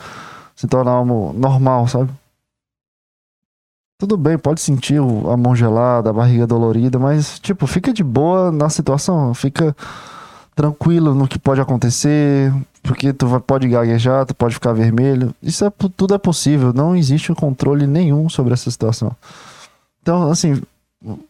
se 0.56 0.68
torna 0.68 1.04
normal, 1.34 1.88
sabe? 1.88 2.10
Tudo 3.98 4.18
bem, 4.18 4.38
pode 4.38 4.60
sentir 4.60 5.00
a 5.00 5.38
mão 5.38 5.56
gelada, 5.56 6.10
a 6.10 6.14
barriga 6.14 6.46
dolorida, 6.46 7.00
mas, 7.00 7.40
tipo, 7.40 7.66
fica 7.66 7.94
de 7.94 8.04
boa 8.04 8.52
na 8.52 8.70
situação, 8.70 9.34
fica 9.34 9.74
tranquilo 10.54 11.16
no 11.16 11.28
que 11.28 11.40
pode 11.40 11.62
acontecer, 11.62 12.54
porque 12.84 13.14
tu 13.14 13.26
pode 13.42 13.70
gaguejar, 13.70 14.26
tu 14.26 14.36
pode 14.36 14.54
ficar 14.54 14.74
vermelho. 14.74 15.34
Isso 15.42 15.64
é, 15.64 15.72
tudo 15.96 16.14
é 16.14 16.18
possível, 16.18 16.74
não 16.74 16.94
existe 16.94 17.34
controle 17.34 17.88
nenhum 17.88 18.28
sobre 18.28 18.54
essa 18.54 18.70
situação. 18.70 19.16
Então, 20.02 20.30
assim, 20.30 20.62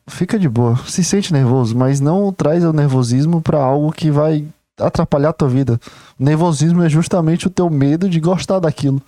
fica 0.07 0.39
de 0.39 0.49
boa, 0.49 0.76
se 0.88 1.03
sente 1.03 1.32
nervoso, 1.32 1.78
mas 1.78 1.99
não 1.99 2.34
traz 2.34 2.63
o 2.63 2.74
nervosismo 2.74 3.41
para 3.41 3.59
algo 3.59 3.91
que 3.91 4.09
vai 4.09 4.43
atrapalhar 4.80 5.30
a 5.30 5.34
tua 5.34 5.49
vida. 5.49 5.80
O 6.20 6.24
nervosismo 6.24 6.82
é 6.82 6.89
justamente 6.89 7.45
o 7.45 7.51
teu 7.51 7.70
medo 7.70 8.09
de 8.09 8.20
gostar 8.20 8.59
daquilo. 8.59 8.99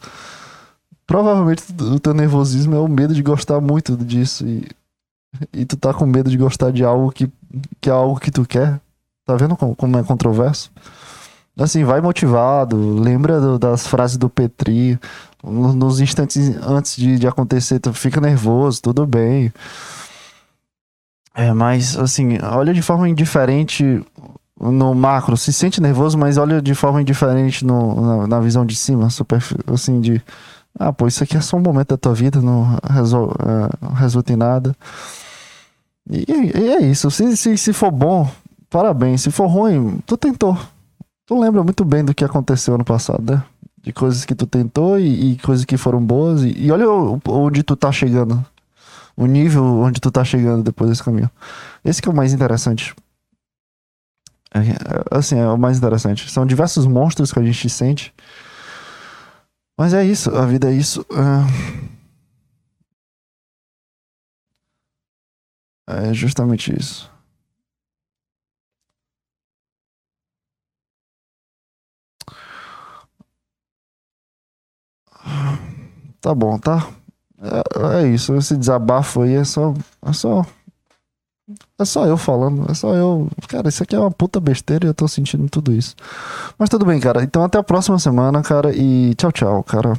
Provavelmente 1.08 1.64
o 1.82 2.00
teu 2.00 2.14
nervosismo 2.14 2.76
é 2.76 2.80
o 2.80 2.88
medo 2.88 3.14
de 3.14 3.24
gostar 3.24 3.62
muito 3.62 3.96
disso 3.96 4.46
e, 4.46 4.68
e 5.54 5.66
tu 5.66 5.78
tá 5.78 5.94
com 5.94 6.06
medo 6.06 6.30
de 6.30 6.38
gostar 6.38 6.70
de 6.70 6.84
algo 6.84 7.10
que, 7.12 7.32
que 7.80 7.90
é 7.90 7.94
algo 7.94 8.20
que 8.20 8.30
tu 8.30 8.46
quer. 8.46 8.78
Tá 9.26 9.36
vendo 9.38 9.56
como, 9.56 9.74
como 9.74 9.98
é 9.98 10.04
controverso? 10.04 10.70
Assim, 11.58 11.86
vai 11.86 12.02
motivado, 12.02 12.78
lembra 13.00 13.40
do, 13.40 13.58
das 13.58 13.88
frases 13.88 14.18
do 14.18 14.30
Petri. 14.30 15.00
Nos 15.42 16.02
instantes 16.02 16.56
antes 16.62 16.98
de, 16.98 17.18
de 17.18 17.28
acontecer, 17.28 17.80
tu 17.80 17.94
fica 17.94 18.20
nervoso, 18.20 18.82
tudo 18.82 19.08
bem. 19.08 19.52
É, 21.34 21.54
mas 21.54 21.98
assim, 21.98 22.38
olha 22.42 22.74
de 22.74 22.82
forma 22.82 23.08
indiferente 23.08 24.04
no 24.60 24.94
macro, 24.94 25.38
se 25.38 25.54
sente 25.54 25.80
nervoso, 25.80 26.18
mas 26.18 26.38
olha 26.38 26.62
de 26.62 26.74
forma 26.76 27.02
indiferente 27.02 27.64
no, 27.64 28.02
na, 28.02 28.28
na 28.28 28.40
visão 28.40 28.66
de 28.66 28.76
cima, 28.76 29.10
super, 29.10 29.42
assim, 29.72 30.02
de 30.02 30.22
ah, 30.80 30.94
pô, 30.94 31.08
isso 31.08 31.24
aqui 31.24 31.36
é 31.38 31.42
só 31.42 31.58
um 31.58 31.62
momento 31.62 31.90
da 31.90 31.98
tua 31.98 32.14
vida, 32.14 32.42
não, 32.42 32.78
resol, 32.84 33.32
é, 33.32 33.96
resulta 33.96 34.34
em 34.34 34.36
nada. 34.36 34.76
E, 36.10 36.26
e, 36.30 36.70
é 36.70 36.82
isso, 36.82 37.10
se, 37.12 37.36
se, 37.36 37.58
se 37.58 37.74
for 37.74 37.92
bom, 37.92 38.30
parabéns. 38.70 39.22
Se 39.22 39.32
for 39.32 39.48
ruim, 39.48 40.00
tu 40.06 40.16
tentou. 40.16 40.58
tu 41.26 41.40
lembra 41.40 41.64
muito 41.64 41.84
bem 41.84 42.04
do 42.04 42.14
que 42.14 42.24
aconteceu 42.24 42.76
ano 42.76 42.86
passado, 42.86 43.34
né? 43.34 43.44
De 43.82 43.92
coisas 43.92 44.26
que 44.26 44.36
tu 44.36 44.46
tentou 44.46 45.00
e, 45.00 45.34
e 45.34 45.38
coisas 45.38 45.66
que 45.66 45.78
foram 45.78 46.02
boas. 46.02 46.44
E, 46.44 46.66
e 46.66 46.72
olha 46.72 46.90
onde 46.90 47.64
tu 47.64 47.76
tá 47.76 47.92
chegando. 47.92 48.44
O 49.16 49.26
nível 49.26 49.64
onde 49.64 50.00
tu 50.00 50.12
tá 50.12 50.24
chegando 50.24 50.64
depois 50.64 50.90
desse 50.90 51.04
caminho. 51.04 51.30
Esse 51.84 52.02
que 52.02 52.08
é 52.08 52.12
o 52.12 52.16
mais 52.16 52.34
interessante. 52.34 52.96
É, 54.54 54.60
é, 54.60 55.18
assim, 55.18 55.38
é 55.40 55.48
o 55.48 55.58
mais 55.58 55.78
interessante. 55.78 56.30
São 56.32 56.46
diversos 56.46 56.86
monstros 56.86 57.32
que 57.32 57.40
a 57.40 57.44
gente 57.44 57.70
sente. 57.70 58.14
Mas 59.78 59.94
é 59.94 60.04
isso, 60.04 60.36
a 60.36 60.46
vida 60.46 60.70
é 60.72 60.74
isso. 60.76 61.06
É, 65.88 66.10
é 66.10 66.14
justamente 66.14 66.72
isso. 66.78 67.10
Tá 76.22 76.34
bom, 76.34 76.58
tá? 76.60 76.90
É, 77.42 78.04
é, 78.04 78.08
isso, 78.10 78.36
esse 78.36 78.58
desabafo 78.58 79.22
aí 79.22 79.36
é 79.36 79.44
só, 79.44 79.74
é 80.06 80.14
só. 80.14 80.46
É 81.80 81.86
só 81.86 82.08
eu 82.08 82.18
falando, 82.18 82.70
é 82.72 82.74
só 82.74 82.94
eu. 82.96 83.30
Cara, 83.48 83.70
isso 83.70 83.84
aqui 83.84 83.96
é 83.96 84.00
uma 84.00 84.10
puta 84.10 84.40
besteira 84.40 84.86
e 84.86 84.90
eu 84.90 84.96
tô 84.96 85.08
sentindo 85.08 85.48
tudo 85.48 85.72
isso. 85.72 85.96
Mas 86.58 86.70
tudo 86.70 86.86
bem, 86.86 87.00
cara. 87.00 87.24
Então 87.24 87.44
até 87.44 87.60
a 87.60 87.64
próxima 87.64 88.00
semana, 88.00 88.42
cara. 88.42 88.76
E 88.76 89.14
tchau, 89.14 89.32
tchau, 89.32 89.64
cara. 89.64 89.94